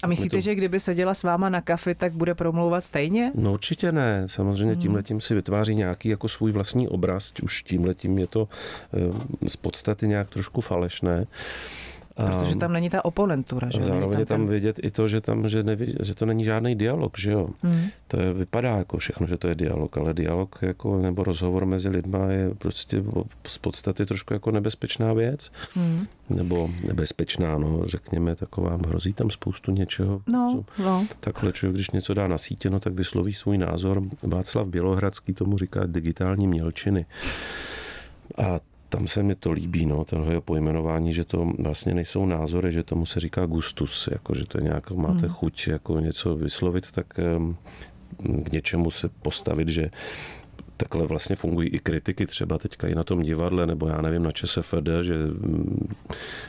a 0.04 0.08
myslíte, 0.08 0.38
to... 0.38 0.42
že 0.42 0.56
kdyby 0.56 0.80
seděla 0.80 1.14
s 1.14 1.24
váma 1.24 1.50
na 1.50 1.62
kafi, 1.62 1.96
tak 1.96 2.14
bude 2.14 2.36
promlouvat 2.36 2.86
stejně? 2.86 3.32
No 3.36 3.54
určitě 3.54 3.92
ne. 3.92 4.24
Samozřejmě 4.26 4.74
hmm. 4.74 4.82
tímhletím 4.82 5.22
si 5.22 5.36
vytváří 5.36 5.76
nějaký 5.76 6.10
jako 6.10 6.28
svůj 6.28 6.52
vlastní 6.52 6.88
obraz. 6.88 7.34
Už 7.44 7.64
tímhletím 7.64 8.18
je 8.18 8.28
to 8.28 8.48
eh, 8.94 9.50
z 9.50 9.56
podstaty 9.56 10.08
nějak 10.08 10.30
trošku 10.30 10.62
falešné. 10.62 11.26
Protože 12.16 12.56
tam 12.56 12.74
není 12.74 12.90
ta 12.90 13.06
oponentura. 13.06 13.68
Že? 13.74 13.82
Zároveň 13.82 14.12
tam 14.12 14.20
je 14.20 14.26
tam 14.26 14.40
ten... 14.40 14.50
vědět 14.50 14.80
i 14.84 14.92
to, 14.92 15.08
že, 15.08 15.22
tam, 15.22 15.50
že, 15.50 15.64
neví, 15.64 15.96
že 16.02 16.16
to 16.16 16.26
není 16.26 16.44
žádný 16.44 16.76
dialog, 16.76 17.18
že 17.18 17.32
jo. 17.32 17.50
Hmm. 17.64 17.86
To 18.08 18.20
je, 18.20 18.34
vypadá 18.34 18.78
jako 18.78 18.98
všechno, 18.98 19.28
že 19.28 19.38
to 19.38 19.48
je 19.48 19.56
dialog, 19.56 19.98
ale 19.98 20.14
dialog 20.14 20.60
jako, 20.62 20.98
nebo 20.98 21.24
rozhovor 21.24 21.66
mezi 21.66 21.90
lidma 21.90 22.26
je 22.32 22.56
prostě 22.56 23.04
z 23.48 23.58
podstaty 23.58 24.06
trošku 24.06 24.34
jako 24.34 24.52
nebezpečná 24.52 25.14
věc. 25.14 25.52
Hmm. 25.74 26.06
Nebo 26.30 26.70
nebezpečná, 26.88 27.58
no, 27.58 27.82
řekněme, 27.86 28.36
taková, 28.36 28.80
hrozí 28.88 29.14
tam 29.14 29.30
spoustu 29.30 29.72
něčeho. 29.72 30.22
No, 30.28 30.64
co, 30.78 30.84
no. 30.84 31.08
Takhle 31.20 31.52
člověk, 31.52 31.76
když 31.76 31.92
něco 31.92 32.14
dá 32.14 32.28
na 32.28 32.38
sítě, 32.38 32.70
no, 32.70 32.80
tak 32.80 32.94
vysloví 32.94 33.34
svůj 33.34 33.58
názor. 33.58 34.02
Václav 34.24 34.68
Bělohradský 34.68 35.34
tomu 35.34 35.58
říká 35.58 35.86
digitální 35.86 36.48
mělčiny. 36.48 37.06
A 38.38 38.60
tam 38.94 39.08
se 39.08 39.24
mi 39.24 39.36
to 39.36 39.52
líbí, 39.52 39.86
no, 39.86 40.06
tenhle 40.06 40.32
jeho 40.32 40.42
pojmenování, 40.42 41.14
že 41.14 41.26
to 41.26 41.54
vlastně 41.60 41.94
nejsou 41.94 42.26
názory, 42.26 42.72
že 42.72 42.84
tomu 42.84 43.06
se 43.06 43.20
říká 43.20 43.46
gustus, 43.46 44.10
jako 44.12 44.36
že 44.36 44.46
to 44.46 44.60
nějak, 44.60 44.92
máte 44.92 45.26
hmm. 45.26 45.30
chuť 45.30 45.68
jako 45.68 46.00
něco 46.00 46.36
vyslovit, 46.36 46.92
tak 46.92 47.08
k 48.44 48.52
něčemu 48.52 48.92
se 48.92 49.10
postavit, 49.10 49.70
že 49.70 49.90
takhle 50.78 51.08
vlastně 51.08 51.36
fungují 51.36 51.70
i 51.70 51.80
kritiky 51.80 52.26
třeba 52.26 52.58
teďka 52.58 52.88
i 52.88 52.96
na 52.96 53.04
tom 53.04 53.22
divadle, 53.22 53.68
nebo 53.68 53.88
já 53.88 54.02
nevím, 54.02 54.24
na 54.24 54.32
ČSFD, 54.32 54.90
že 55.02 55.16
mm, 55.18 55.88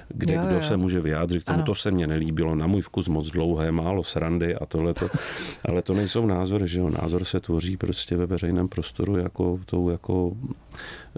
kde 0.09 0.35
jo, 0.35 0.43
kdo 0.47 0.57
jo. 0.57 0.63
se 0.63 0.77
může 0.77 1.01
vyjádřit, 1.01 1.43
k 1.43 1.47
tomu 1.47 1.59
ano. 1.59 1.67
to 1.67 1.75
se 1.75 1.91
mně 1.91 2.07
nelíbilo, 2.07 2.55
na 2.55 2.67
můj 2.67 2.81
vkus 2.81 3.09
moc 3.09 3.31
dlouhé, 3.31 3.73
málo 3.73 4.05
srandy 4.05 4.55
a 4.55 4.67
tohle 4.67 4.95
to, 4.95 5.09
ale 5.69 5.83
to 5.83 5.95
nejsou 5.95 6.27
názory, 6.27 6.69
že 6.69 6.81
jo, 6.81 6.91
názor 6.91 7.25
se 7.25 7.41
tvoří 7.41 7.77
prostě 7.77 8.17
ve 8.17 8.27
veřejném 8.27 8.69
prostoru 8.69 9.17
jako 9.17 9.61
tou 9.67 9.91
jako 9.91 10.37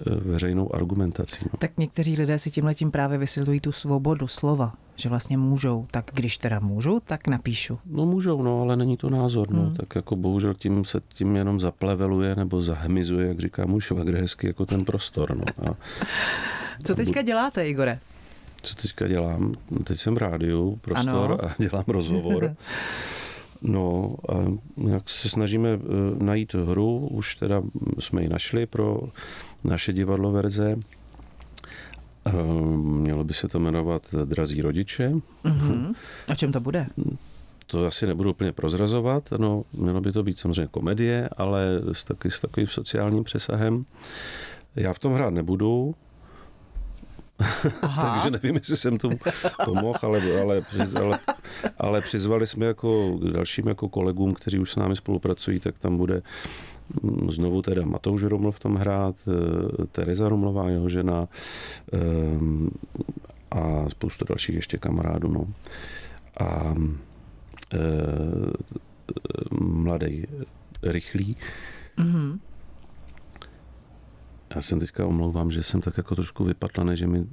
veřejnou 0.04 0.74
argumentací. 0.74 1.44
No. 1.44 1.58
Tak 1.58 1.70
někteří 1.78 2.16
lidé 2.16 2.38
si 2.38 2.50
tímhle 2.50 2.74
tím 2.74 2.90
právě 2.90 3.18
vysvětlují 3.18 3.60
tu 3.60 3.72
svobodu 3.72 4.28
slova, 4.28 4.72
že 4.96 5.08
vlastně 5.08 5.38
můžou, 5.38 5.86
tak 5.90 6.10
když 6.14 6.38
teda 6.38 6.60
můžu, 6.60 7.00
tak 7.04 7.28
napíšu. 7.28 7.78
No 7.86 8.06
můžou, 8.06 8.42
no, 8.42 8.60
ale 8.60 8.76
není 8.76 8.96
to 8.96 9.10
názor, 9.10 9.50
no, 9.50 9.62
hmm. 9.62 9.74
tak 9.74 9.94
jako 9.94 10.16
bohužel 10.16 10.54
tím 10.54 10.84
se 10.84 11.00
tím 11.08 11.36
jenom 11.36 11.60
zapleveluje 11.60 12.34
nebo 12.34 12.60
zahmizuje, 12.60 13.28
jak 13.28 13.40
říká 13.40 13.66
můj 13.66 13.80
švagr 13.80 14.14
hezky, 14.14 14.46
jako 14.46 14.66
ten 14.66 14.84
prostor, 14.84 15.36
no. 15.36 15.70
A, 15.70 15.74
Co 16.84 16.94
teďka 16.94 17.22
děláte, 17.22 17.68
Igore? 17.68 17.98
Co 18.62 18.74
teďka 18.74 19.08
dělám? 19.08 19.54
Teď 19.84 19.98
jsem 19.98 20.14
v 20.14 20.18
rádiu, 20.18 20.78
prostor 20.80 21.32
ano. 21.32 21.44
a 21.44 21.54
dělám 21.62 21.84
rozhovor. 21.88 22.56
No 23.62 24.14
a 24.28 24.34
jak 24.90 25.08
se 25.10 25.28
snažíme 25.28 25.68
eh, 25.68 25.78
najít 26.24 26.54
hru, 26.54 27.08
už 27.10 27.36
teda 27.36 27.62
jsme 27.98 28.22
ji 28.22 28.28
našli 28.28 28.66
pro 28.66 29.00
naše 29.66 29.92
divadlo 29.92 30.32
verze. 30.32 30.76
Ehm, 32.24 33.00
mělo 33.00 33.24
by 33.24 33.34
se 33.34 33.48
to 33.48 33.58
jmenovat 33.58 34.14
Drazí 34.24 34.62
rodiče. 34.62 35.12
Uh-huh. 35.44 35.94
A 36.28 36.34
čem 36.34 36.52
to 36.52 36.60
bude? 36.60 36.86
To 37.66 37.86
asi 37.86 38.06
nebudu 38.06 38.30
úplně 38.30 38.52
prozrazovat, 38.52 39.30
no, 39.36 39.64
mělo 39.72 40.00
by 40.00 40.12
to 40.12 40.22
být 40.22 40.38
samozřejmě 40.38 40.66
komedie, 40.66 41.28
ale 41.36 41.80
s, 41.92 42.04
taky, 42.04 42.30
s 42.30 42.40
takovým 42.40 42.66
sociálním 42.66 43.24
přesahem. 43.24 43.84
Já 44.76 44.92
v 44.92 44.98
tom 44.98 45.14
hrát 45.14 45.30
nebudu, 45.30 45.94
takže 48.00 48.30
nevím, 48.30 48.54
jestli 48.54 48.76
jsem 48.76 48.98
tomu 48.98 49.18
pomohl, 49.64 49.98
ale, 50.02 50.40
ale, 50.40 50.62
ale, 50.96 51.18
ale 51.78 52.00
přizvali 52.00 52.46
jsme 52.46 52.66
jako 52.66 53.18
dalším 53.32 53.68
jako 53.68 53.88
kolegům, 53.88 54.34
kteří 54.34 54.58
už 54.58 54.72
s 54.72 54.76
námi 54.76 54.96
spolupracují, 54.96 55.60
tak 55.60 55.78
tam 55.78 55.96
bude 55.96 56.22
znovu 57.28 57.62
teda 57.62 57.84
Matouš 57.84 58.22
Ruml 58.22 58.50
v 58.50 58.58
tom 58.58 58.74
hrát, 58.76 59.16
eh, 59.28 59.86
Tereza 59.86 60.28
Rumlová, 60.28 60.70
jeho 60.70 60.88
žena 60.88 61.28
eh, 61.92 61.98
a 63.50 63.88
spoustu 63.88 64.24
dalších 64.28 64.56
ještě 64.56 64.78
kamarádů. 64.78 65.28
No. 65.28 65.46
A 66.40 66.74
e, 67.72 67.78
mladý, 69.60 70.26
rychlý. 70.82 71.36
Mm-hmm. 71.98 72.38
Já 74.54 74.62
jsem 74.62 74.80
teďka 74.80 75.06
omlouvám, 75.06 75.50
že 75.50 75.62
jsem 75.62 75.80
tak 75.80 75.96
jako 75.96 76.14
trošku 76.14 76.44
vypatlaný, 76.44 76.96
že 76.96 77.06
mi 77.06 77.26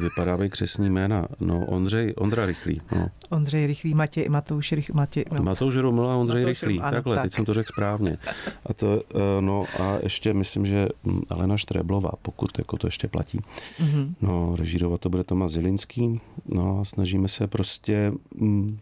vypadávají 0.00 0.50
křesní 0.50 0.90
jména. 0.90 1.26
No, 1.40 1.66
Ondřej, 1.66 2.14
Ondra 2.16 2.46
Rychlý. 2.46 2.80
No. 2.96 3.08
Ondřej 3.30 3.66
Rychlý, 3.66 3.94
Matěj, 3.94 4.28
Matouš 4.28 4.72
Rychlý. 4.72 4.94
Matěj, 4.94 5.24
no. 5.32 5.42
Matouš 5.42 5.76
Ruml 5.76 6.10
a 6.10 6.16
Ondřej 6.16 6.42
Matouš 6.42 6.62
Rychlý. 6.62 6.80
Ano, 6.80 6.90
Takhle, 6.90 7.16
tak. 7.16 7.24
teď 7.24 7.32
jsem 7.32 7.44
to 7.44 7.54
řekl 7.54 7.68
správně. 7.72 8.18
A 8.66 8.74
to, 8.74 9.02
eh, 9.14 9.40
no 9.40 9.64
a 9.80 9.98
ještě 10.02 10.34
myslím, 10.34 10.66
že 10.66 10.88
hm, 11.04 11.20
Alena 11.30 11.56
Štreblová, 11.56 12.10
pokud 12.22 12.58
jako 12.58 12.76
to 12.76 12.86
ještě 12.86 13.08
platí. 13.08 13.40
Mm-hmm. 13.80 14.14
No, 14.22 14.56
režírovat 14.56 15.00
to 15.00 15.08
bude 15.08 15.24
Tomas 15.24 15.52
Zilinský. 15.52 16.20
No 16.48 16.80
a 16.80 16.84
snažíme 16.84 17.28
se 17.28 17.46
prostě 17.46 18.12
hm, 18.40 18.78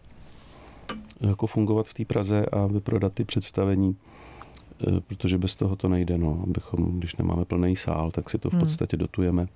jako 1.21 1.47
fungovat 1.47 1.89
v 1.89 1.95
té 1.95 2.05
Praze 2.05 2.47
a 2.47 2.67
vyprodat 2.67 3.13
ty 3.13 3.25
představení 3.25 3.97
protože 5.07 5.39
bez 5.39 5.55
toho 5.55 5.77
to 5.77 5.89
nejde. 5.89 6.19
No. 6.19 6.41
Abychom, 6.43 6.99
když 6.99 7.17
nemáme 7.17 7.45
plný 7.45 7.77
sál, 7.77 8.11
tak 8.11 8.31
si 8.31 8.39
to 8.39 8.51
v 8.51 8.53
hmm. 8.53 8.61
podstatě 8.61 8.97
dotujeme. 8.97 9.47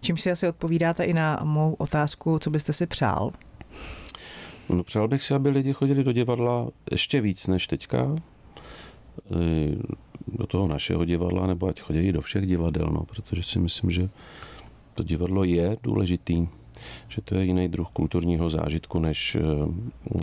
Čím 0.00 0.16
si 0.16 0.30
asi 0.30 0.48
odpovídáte 0.48 1.04
i 1.04 1.12
na 1.12 1.40
mou 1.44 1.74
otázku, 1.74 2.38
co 2.38 2.50
byste 2.50 2.72
si 2.72 2.86
přál? 2.86 3.32
No, 4.68 4.84
přál 4.84 5.08
bych 5.08 5.22
si, 5.22 5.34
aby 5.34 5.48
lidi 5.48 5.72
chodili 5.72 6.04
do 6.04 6.12
divadla 6.12 6.68
ještě 6.90 7.20
víc 7.20 7.46
než 7.46 7.66
teďka. 7.66 8.16
do 10.26 10.46
toho 10.46 10.68
našeho 10.68 11.04
divadla, 11.04 11.46
nebo 11.46 11.66
ať 11.66 11.80
chodí 11.80 12.12
do 12.12 12.20
všech 12.20 12.46
divadel, 12.46 12.86
no, 12.92 13.04
protože 13.04 13.42
si 13.42 13.58
myslím, 13.58 13.90
že 13.90 14.08
to 14.94 15.02
divadlo 15.02 15.44
je 15.44 15.76
důležitý, 15.82 16.48
že 17.08 17.22
to 17.22 17.34
je 17.34 17.44
jiný 17.44 17.68
druh 17.68 17.88
kulturního 17.92 18.50
zážitku, 18.50 18.98
než 18.98 19.36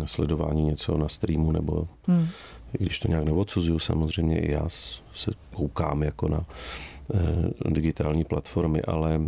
sledování 0.06 0.64
něco 0.64 0.98
na 0.98 1.08
streamu, 1.08 1.52
nebo 1.52 1.88
hmm. 2.08 2.28
když 2.72 3.00
to 3.00 3.08
nějak 3.08 3.26
neodsuzuju, 3.26 3.80
samozřejmě 3.80 4.40
i 4.40 4.52
já 4.52 4.70
se 5.14 5.32
koukám 5.54 6.04
jako 6.04 6.28
na 6.28 6.46
digitální 7.70 8.24
platformy, 8.24 8.82
ale 8.82 9.20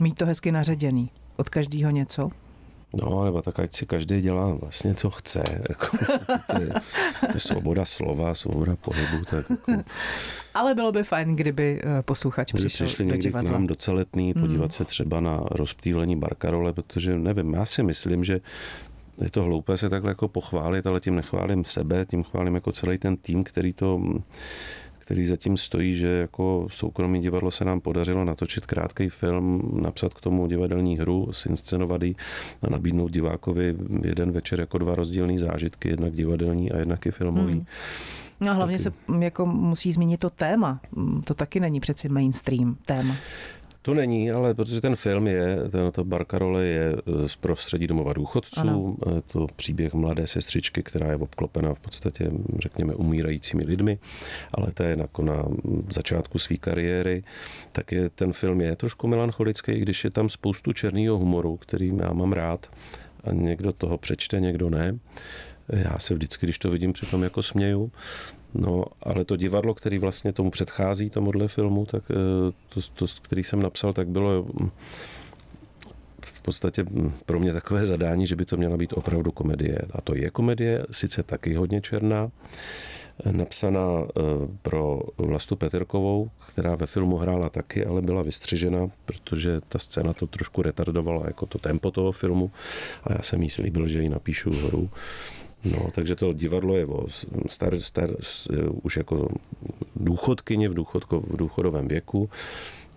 Mít 0.00 0.14
to 0.14 0.26
hezky 0.26 0.52
naředěný. 0.52 1.10
Od 1.36 1.48
každého 1.48 1.90
něco? 1.90 2.30
No, 2.92 3.24
nebo 3.24 3.42
tak 3.42 3.58
ať 3.60 3.74
si 3.74 3.86
každý 3.86 4.20
dělá 4.20 4.54
vlastně, 4.54 4.94
co 4.94 5.10
chce. 5.10 5.42
Jako, 5.68 5.96
to 6.52 6.62
je, 6.62 6.72
je 7.34 7.40
svoboda 7.40 7.84
slova, 7.84 8.34
svoboda 8.34 8.76
pohybu. 8.76 9.24
Tak 9.24 9.50
jako. 9.50 9.82
Ale 10.54 10.74
bylo 10.74 10.92
by 10.92 11.02
fajn, 11.04 11.36
kdyby 11.36 11.80
eh, 11.84 12.02
posluchač 12.02 12.52
kdyby 12.52 12.68
přišel 12.68 12.86
přišli 12.86 13.04
do 13.04 13.10
někdy 13.10 13.22
divadla. 13.22 13.50
k 13.50 13.52
nám 13.52 13.66
do 13.66 13.74
celetný, 13.74 14.32
Hmm. 14.32 14.42
podívat 14.42 14.72
se 14.72 14.84
třeba 14.84 15.20
na 15.20 15.40
rozptýlení 15.50 16.16
Barkarole, 16.16 16.72
protože 16.72 17.18
nevím, 17.18 17.54
já 17.54 17.66
si 17.66 17.82
myslím, 17.82 18.24
že 18.24 18.40
je 19.20 19.30
to 19.30 19.42
hloupé 19.42 19.76
se 19.76 19.88
takhle 19.88 20.10
jako 20.10 20.28
pochválit, 20.28 20.86
ale 20.86 21.00
tím 21.00 21.14
nechválím 21.14 21.64
sebe, 21.64 22.06
tím 22.06 22.22
chválím 22.22 22.54
jako 22.54 22.72
celý 22.72 22.98
ten 22.98 23.16
tým, 23.16 23.44
který 23.44 23.72
to 23.72 24.00
který 25.00 25.26
zatím 25.26 25.56
stojí, 25.56 25.94
že 25.94 26.08
jako 26.08 26.66
soukromý 26.70 27.20
divadlo 27.20 27.50
se 27.50 27.64
nám 27.64 27.80
podařilo 27.80 28.24
natočit 28.24 28.66
krátký 28.66 29.08
film, 29.08 29.78
napsat 29.82 30.14
k 30.14 30.20
tomu 30.20 30.46
divadelní 30.46 30.98
hru, 30.98 31.28
zinscenovat 31.32 32.02
ji 32.02 32.14
a 32.62 32.70
nabídnout 32.70 33.10
divákovi 33.10 33.74
jeden 34.04 34.32
večer 34.32 34.60
jako 34.60 34.78
dva 34.78 34.94
rozdílné 34.94 35.38
zážitky, 35.38 35.88
jednak 35.88 36.12
divadelní 36.12 36.72
a 36.72 36.78
jednak 36.78 37.06
i 37.06 37.10
filmový. 37.10 37.52
Hmm. 37.52 37.64
No 38.40 38.50
a 38.50 38.52
hlavně 38.54 38.78
Taky. 38.78 38.82
se 38.82 39.24
jako 39.24 39.46
musí 39.46 39.92
zmínit 39.92 40.20
to 40.20 40.30
téma. 40.30 40.80
Mm, 40.92 41.22
To 41.22 41.34
taky 41.34 41.60
není 41.60 41.80
přeci 41.80 42.08
mainstream 42.08 42.76
téma. 42.86 43.14
To 43.82 43.94
není, 43.94 44.30
ale 44.30 44.54
protože 44.54 44.80
ten 44.80 44.96
film 44.96 45.26
je, 45.26 45.56
ten, 45.70 45.92
to 45.92 46.04
Barkarole 46.04 46.64
je 46.64 46.92
eh, 46.92 47.28
z 47.28 47.36
prostředí 47.36 47.86
domova 47.86 48.12
důchodců, 48.12 48.60
Ano. 48.60 48.96
je 49.14 49.22
to 49.22 49.46
příběh 49.56 49.94
mladé 49.94 50.26
sestřičky, 50.26 50.82
která 50.82 51.10
je 51.10 51.16
obklopena 51.16 51.74
v 51.74 51.78
podstatě, 51.78 52.30
řekněme, 52.58 52.94
umírajícími 52.94 53.64
lidmi, 53.64 53.98
ale 54.54 54.72
to 54.72 54.82
je 54.82 54.96
jako 54.98 55.22
na 55.22 55.44
začátku 55.90 56.38
své 56.38 56.56
kariéry, 56.56 57.24
tak 57.72 57.92
je, 57.92 58.10
ten 58.10 58.32
film 58.32 58.60
je 58.60 58.76
trošku 58.76 59.06
melancholický, 59.06 59.72
i 59.72 59.80
když 59.80 60.04
je 60.04 60.10
tam 60.10 60.28
spoustu 60.28 60.72
černého 60.72 61.18
humoru, 61.18 61.56
který 61.56 61.92
já 62.00 62.12
mám 62.12 62.32
rád 62.32 62.70
a 63.24 63.32
někdo 63.32 63.72
toho 63.72 63.98
přečte, 63.98 64.40
někdo 64.40 64.70
ne. 64.70 64.98
Já 65.68 65.98
se 65.98 66.14
vždycky, 66.14 66.46
když 66.46 66.58
to 66.58 66.70
vidím, 66.70 66.92
přitom 66.92 67.22
jako 67.22 67.42
směju. 67.42 67.92
No, 68.54 68.84
ale 69.02 69.24
to 69.24 69.36
divadlo, 69.36 69.74
který 69.74 69.98
vlastně 69.98 70.32
tomu 70.32 70.50
předchází, 70.50 71.10
tomuhle 71.10 71.48
filmu, 71.48 71.86
tak 71.86 72.02
eh, 72.10 72.14
to, 72.68 72.80
to, 72.94 73.06
který 73.22 73.44
jsem 73.44 73.62
napsal, 73.62 73.92
tak 73.92 74.08
bylo 74.08 74.42
mm, 74.42 74.70
v 76.24 76.42
podstatě 76.42 76.82
mm, 76.82 77.12
pro 77.26 77.40
mě 77.40 77.52
takové 77.52 77.86
zadání, 77.86 78.26
že 78.26 78.36
by 78.36 78.44
to 78.44 78.56
měla 78.56 78.76
být 78.76 78.92
opravdu 78.92 79.32
komedie. 79.32 79.78
A 79.92 80.00
to 80.00 80.16
je 80.16 80.30
komedie, 80.30 80.86
sice 80.90 81.22
taky 81.22 81.54
hodně 81.54 81.80
černá, 81.80 82.30
eh, 83.24 83.32
napsaná 83.32 84.02
eh, 84.02 84.22
pro 84.62 85.00
Vlastu 85.18 85.56
Peterkovou, 85.56 86.30
která 86.52 86.76
ve 86.76 86.86
filmu 86.86 87.16
hrála 87.16 87.48
taky, 87.48 87.86
ale 87.86 88.02
byla 88.02 88.22
vystřižena, 88.22 88.90
protože 89.04 89.60
ta 89.68 89.78
scéna 89.78 90.12
to 90.12 90.26
trošku 90.26 90.62
retardovala 90.62 91.22
jako 91.26 91.46
to 91.46 91.58
tempo 91.58 91.90
toho 91.90 92.12
filmu 92.12 92.50
a 93.04 93.12
já 93.12 93.22
jsem 93.22 93.42
jí 93.42 93.50
slíbil, 93.50 93.88
že 93.88 94.02
ji 94.02 94.08
napíšu 94.08 94.50
hru. 94.50 94.90
No, 95.64 95.90
takže 95.94 96.16
to 96.16 96.32
divadlo 96.32 96.76
je 96.76 96.86
o 96.86 97.06
star, 97.48 97.80
star, 97.80 98.08
už 98.82 98.96
jako 98.96 99.28
důchodkyně 99.96 100.68
v, 100.68 100.74
důchodko, 100.74 101.20
v 101.20 101.36
důchodovém 101.36 101.88
věku. 101.88 102.30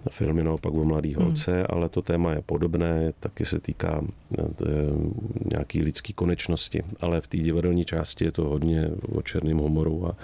Film 0.10 0.38
je 0.38 0.44
naopak 0.44 0.74
o 0.74 0.86
mladý 0.86 1.16
holce, 1.16 1.52
hmm. 1.52 1.66
ale 1.70 1.90
to 1.90 2.02
téma 2.02 2.32
je 2.32 2.42
podobné, 2.42 3.14
taky 3.20 3.46
se 3.46 3.60
týká 3.60 4.02
eh, 4.40 4.44
nějaký 5.52 5.82
lidský 5.82 6.14
konečnosti, 6.14 6.84
ale 7.02 7.22
v 7.22 7.28
té 7.28 7.38
divadelní 7.38 7.86
části 7.86 8.26
je 8.26 8.32
to 8.32 8.44
hodně 8.44 8.90
o 9.12 9.22
černém 9.22 9.58
humoru 9.58 10.08
a 10.08 10.16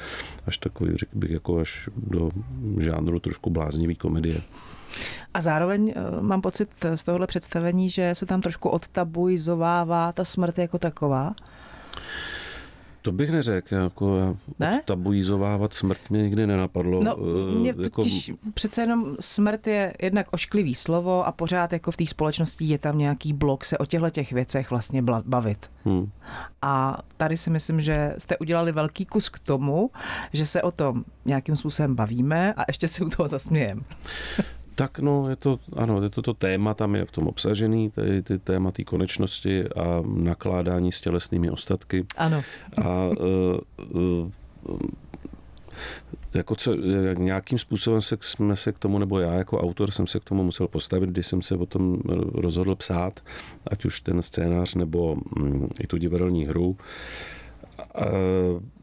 až 0.48 0.58
takový, 0.58 0.98
řekl 0.98 1.18
bych, 1.18 1.32
jako 1.32 1.60
až 1.60 1.90
do 1.98 2.32
žánru 2.80 3.20
trošku 3.20 3.50
bláznivý 3.50 3.96
komedie. 3.96 4.42
A 5.34 5.42
zároveň 5.42 5.94
eh, 5.96 6.22
mám 6.22 6.42
pocit 6.42 6.70
z 6.96 7.04
tohohle 7.04 7.28
představení, 7.28 7.90
že 7.90 8.16
se 8.16 8.26
tam 8.26 8.42
trošku 8.42 8.70
odtabuizovává 8.70 10.12
ta 10.12 10.26
smrt 10.26 10.58
jako 10.58 10.80
taková. 10.80 11.36
To 13.02 13.12
bych 13.12 13.30
neřekl, 13.32 13.76
jako 13.76 14.38
Ne? 14.60 14.82
tabuizovávat 14.86 15.74
smrt 15.74 16.10
mě 16.10 16.22
nikdy 16.22 16.48
nenapadlo. 16.48 17.04
No, 17.04 17.16
Eh, 17.20 17.56
mě 17.60 17.70
jako, 17.70 17.90
totiž 17.90 18.32
přece 18.54 18.82
jenom 18.82 19.16
smrt 19.20 19.68
je 19.68 19.94
jednak 20.02 20.28
ošklivý 20.32 20.76
slovo 20.76 21.28
a 21.28 21.32
pořád 21.32 21.74
jako 21.74 21.92
v 21.92 21.98
té 21.98 22.06
společnosti 22.06 22.66
je 22.66 22.78
tam 22.78 22.98
nějaký 22.98 23.34
blok 23.34 23.66
se 23.66 23.78
o 23.78 23.86
těchto 23.86 24.10
těch 24.10 24.32
věcech 24.32 24.70
vlastně 24.70 25.04
bavit. 25.26 25.72
hm. 25.86 26.10
A 26.62 26.98
tady 27.18 27.38
si 27.38 27.50
myslím, 27.50 27.82
že 27.82 28.14
jste 28.18 28.38
udělali 28.38 28.72
velký 28.72 29.06
kus 29.06 29.30
k 29.30 29.40
tomu, 29.40 29.92
že 30.34 30.46
se 30.46 30.62
o 30.62 30.72
tom 30.72 31.04
nějakým 31.26 31.56
způsobem 31.56 31.96
bavíme 31.96 32.54
a 32.54 32.64
ještě 32.68 32.88
si 32.88 33.04
u 33.06 33.10
toho 33.10 33.28
zasmějeme. 33.28 33.82
Tak 34.80 35.00
no, 35.00 35.30
je 35.30 35.36
to, 35.36 35.60
ano, 35.76 36.04
je 36.04 36.10
to, 36.10 36.22
to 36.22 36.34
téma, 36.34 36.74
tam 36.74 36.96
je 36.96 37.06
v 37.06 37.12
tom 37.12 37.28
obsažený, 37.28 37.90
ty, 37.90 38.24
ty 38.24 38.40
téma 38.40 38.72
té 38.72 38.84
konečnosti 38.84 39.68
a 39.68 40.04
nakládání 40.06 40.92
s 40.92 41.02
tělesnými 41.02 41.50
ostatky. 41.50 42.06
Ano. 42.18 42.42
A 42.84 43.08
uh, 43.08 43.60
uh, 43.92 44.80
jako 46.34 46.56
co, 46.56 46.74
jak 47.08 47.18
nějakým 47.18 47.58
způsobem 47.60 48.02
se, 48.02 48.18
jsme 48.22 48.56
se 48.56 48.72
k 48.72 48.80
tomu, 48.80 49.00
nebo 49.00 49.20
já 49.20 49.34
jako 49.34 49.62
autor 49.62 49.92
jsem 49.92 50.08
se 50.08 50.20
k 50.20 50.24
tomu 50.24 50.44
musel 50.44 50.68
postavit, 50.68 51.10
když 51.10 51.28
jsem 51.28 51.42
se 51.42 51.56
o 51.56 51.66
tom 51.66 52.00
rozhodl 52.34 52.76
psát, 52.76 53.20
ať 53.68 53.86
už 53.86 54.02
ten 54.02 54.22
scénář 54.22 54.76
nebo 54.76 55.16
mm, 55.16 55.70
i 55.84 55.88
tu 55.88 55.98
divadelní 55.98 56.46
hru. 56.46 56.78
A 56.78 56.78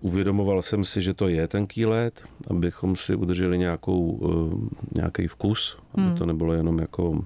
uvědomoval 0.00 0.62
jsem 0.62 0.84
si, 0.84 1.02
že 1.02 1.14
to 1.14 1.28
je 1.28 1.48
tenký 1.48 1.86
let, 1.86 2.24
abychom 2.50 2.96
si 2.96 3.14
udrželi 3.14 3.58
nějakou, 3.58 4.20
eh, 4.22 5.00
nějaký 5.00 5.26
vkus, 5.26 5.78
aby 5.94 6.06
Hmm. 6.06 6.16
to 6.16 6.26
nebylo 6.26 6.52
jenom 6.52 6.78
jako, 6.78 7.24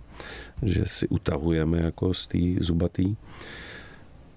že 0.62 0.82
si 0.86 1.08
utahujeme 1.08 1.78
jako 1.78 2.14
z 2.14 2.26
té 2.26 2.38
zubatý. 2.60 3.16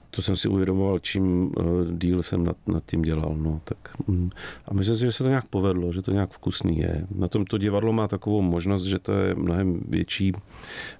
To 0.09 0.21
jsem 0.21 0.35
si 0.35 0.47
uvědomoval, 0.47 0.99
čím 0.99 1.51
eh, 1.59 1.63
díl 1.91 2.23
jsem 2.23 2.43
nad, 2.43 2.57
nad 2.67 2.85
tím 2.85 3.01
dělal. 3.01 3.35
No, 3.37 3.61
tak, 3.63 3.77
mm. 4.07 4.29
a 4.65 4.73
myslím 4.73 4.95
si, 4.95 5.05
že 5.05 5.11
se 5.11 5.23
to 5.23 5.29
nějak 5.29 5.45
povedlo, 5.45 5.91
že 5.91 6.01
to 6.01 6.11
nějak 6.11 6.31
vkusný 6.31 6.77
je. 6.77 7.07
Na 7.15 7.27
tom 7.27 7.45
to 7.45 7.57
divadlo 7.57 7.93
má 7.93 8.07
takovou 8.07 8.41
možnost, 8.41 8.83
že 8.83 8.99
to 8.99 9.11
je 9.11 9.35
mnohem 9.35 9.81
větší 9.89 10.33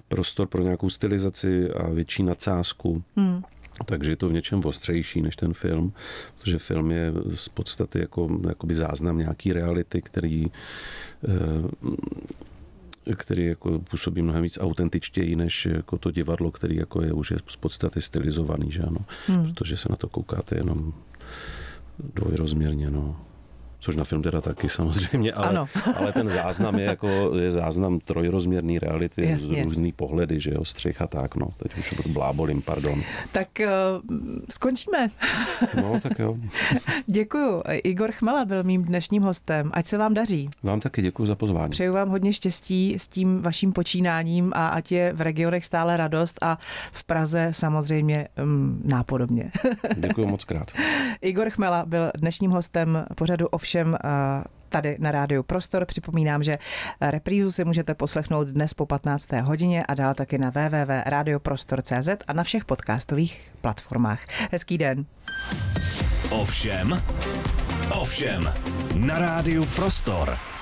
prostor 0.08 0.48
pro 0.48 0.64
nějakou 0.64 0.90
stylizaci 0.90 1.72
a 1.72 1.90
větší 1.90 2.24
nadsázku. 2.24 3.04
Hmm. 3.16 3.44
Takže 3.86 4.12
je 4.12 4.16
to 4.16 4.30
v 4.30 4.34
něčem 4.34 4.62
ostřejší 4.66 5.22
než 5.22 5.36
ten 5.36 5.54
film, 5.54 5.94
protože 6.38 6.60
film 6.60 6.92
je 6.92 7.14
z 7.36 7.50
podstaty 7.50 8.00
jako 8.00 8.40
jakoby 8.48 8.76
záznam 8.76 9.18
nějaký 9.18 9.54
reality, 9.54 10.02
který 10.02 10.52
eh, 11.24 11.94
který 13.16 13.46
jako 13.46 13.80
působí 13.80 14.22
mnohem 14.22 14.44
víc 14.44 14.58
autentičtěji 14.62 15.36
než 15.36 15.66
jako 15.66 15.98
to 15.98 16.12
divadlo, 16.12 16.52
který 16.52 16.76
jako 16.76 17.02
je 17.02 17.14
už 17.14 17.32
je 17.32 17.38
z 17.48 17.56
podstaty 17.56 18.02
stylizovaný, 18.02 18.72
že 18.72 18.82
ano? 18.82 19.00
Hmm. 19.28 19.44
Protože 19.44 19.78
se 19.78 19.88
na 19.90 19.96
to 19.96 20.10
koukáte 20.10 20.58
jenom 20.58 20.94
dvojrozměrně, 22.14 22.90
no. 22.90 23.20
Což 23.84 23.96
na 23.96 24.04
film 24.04 24.22
teda 24.22 24.42
taky 24.42 24.70
samozřejmě, 24.70 25.34
ale, 25.34 25.48
Ano. 25.48 25.68
ale 25.96 26.12
ten 26.12 26.30
záznam 26.30 26.80
je 26.80 26.86
jako 26.86 27.32
je 27.38 27.52
záznam 27.52 28.00
trojrozměrný 28.00 28.80
reality 28.80 29.30
Jasně. 29.30 29.62
z 29.62 29.66
různý 29.66 29.92
pohledy, 29.92 30.40
že 30.40 30.52
jo, 30.54 30.66
střih 30.66 31.02
a 31.02 31.08
tak, 31.08 31.36
no. 31.36 31.48
Teď 31.58 31.78
už 31.78 31.94
blábolím, 32.08 32.62
pardon. 32.62 33.02
Tak 33.32 33.48
uh, 33.60 34.02
skončíme. 34.50 35.08
No, 35.82 36.00
tak 36.00 36.20
jo. 36.20 36.36
Děkuju. 37.08 37.64
Igor 37.84 38.12
Chmela 38.12 38.46
byl 38.46 38.64
mým 38.64 38.84
dnešním 38.84 39.24
hostem. 39.24 39.72
Ať 39.74 39.86
se 39.86 39.98
vám 39.98 40.14
daří. 40.14 40.50
Vám 40.64 40.80
taky 40.80 41.02
děkuji 41.02 41.26
za 41.26 41.36
pozvání. 41.36 41.72
Přeju 41.72 41.94
vám 41.94 42.10
hodně 42.10 42.34
štěstí 42.34 42.96
s 42.98 43.08
tím 43.08 43.42
vaším 43.42 43.74
počínáním 43.74 44.52
a 44.56 44.68
ať 44.68 44.92
je 44.92 45.14
v 45.14 45.22
regionech 45.22 45.66
stále 45.66 45.98
radost 45.98 46.40
a 46.42 46.58
v 46.92 47.04
Praze 47.04 47.50
samozřejmě 47.52 48.28
um, 48.44 48.82
nápodobně. 48.86 49.52
Děkuji 49.96 50.28
moc 50.28 50.44
krát. 50.44 50.72
Igor 51.22 51.50
Chmela 51.50 51.86
byl 51.86 52.12
dnešním 52.18 52.52
hostem 52.52 53.06
pořadu 53.16 53.48
ovšem 53.48 53.73
uh, 53.82 53.94
tady 54.70 54.98
na 55.00 55.12
rádiu 55.12 55.44
Prostor. 55.44 55.86
Připomínám, 55.86 56.44
že 56.44 56.58
reprízu 57.02 57.52
si 57.52 57.66
můžete 57.66 57.94
poslechnout 57.94 58.48
dnes 58.48 58.74
po 58.74 58.86
15. 58.86 59.32
hodině 59.32 59.86
a 59.86 59.94
dál 59.94 60.14
taky 60.14 60.38
na 60.38 60.50
www.radioprostor.cz 60.50 62.10
a 62.28 62.34
na 62.34 62.44
všech 62.44 62.66
podcastových 62.66 63.52
platformách. 63.62 64.26
Hezký 64.52 64.78
den. 64.78 65.06
Ovšem, 66.30 67.04
ovšem, 67.92 68.54
na 68.96 69.20
rádiu 69.20 69.66
Prostor. 69.66 70.53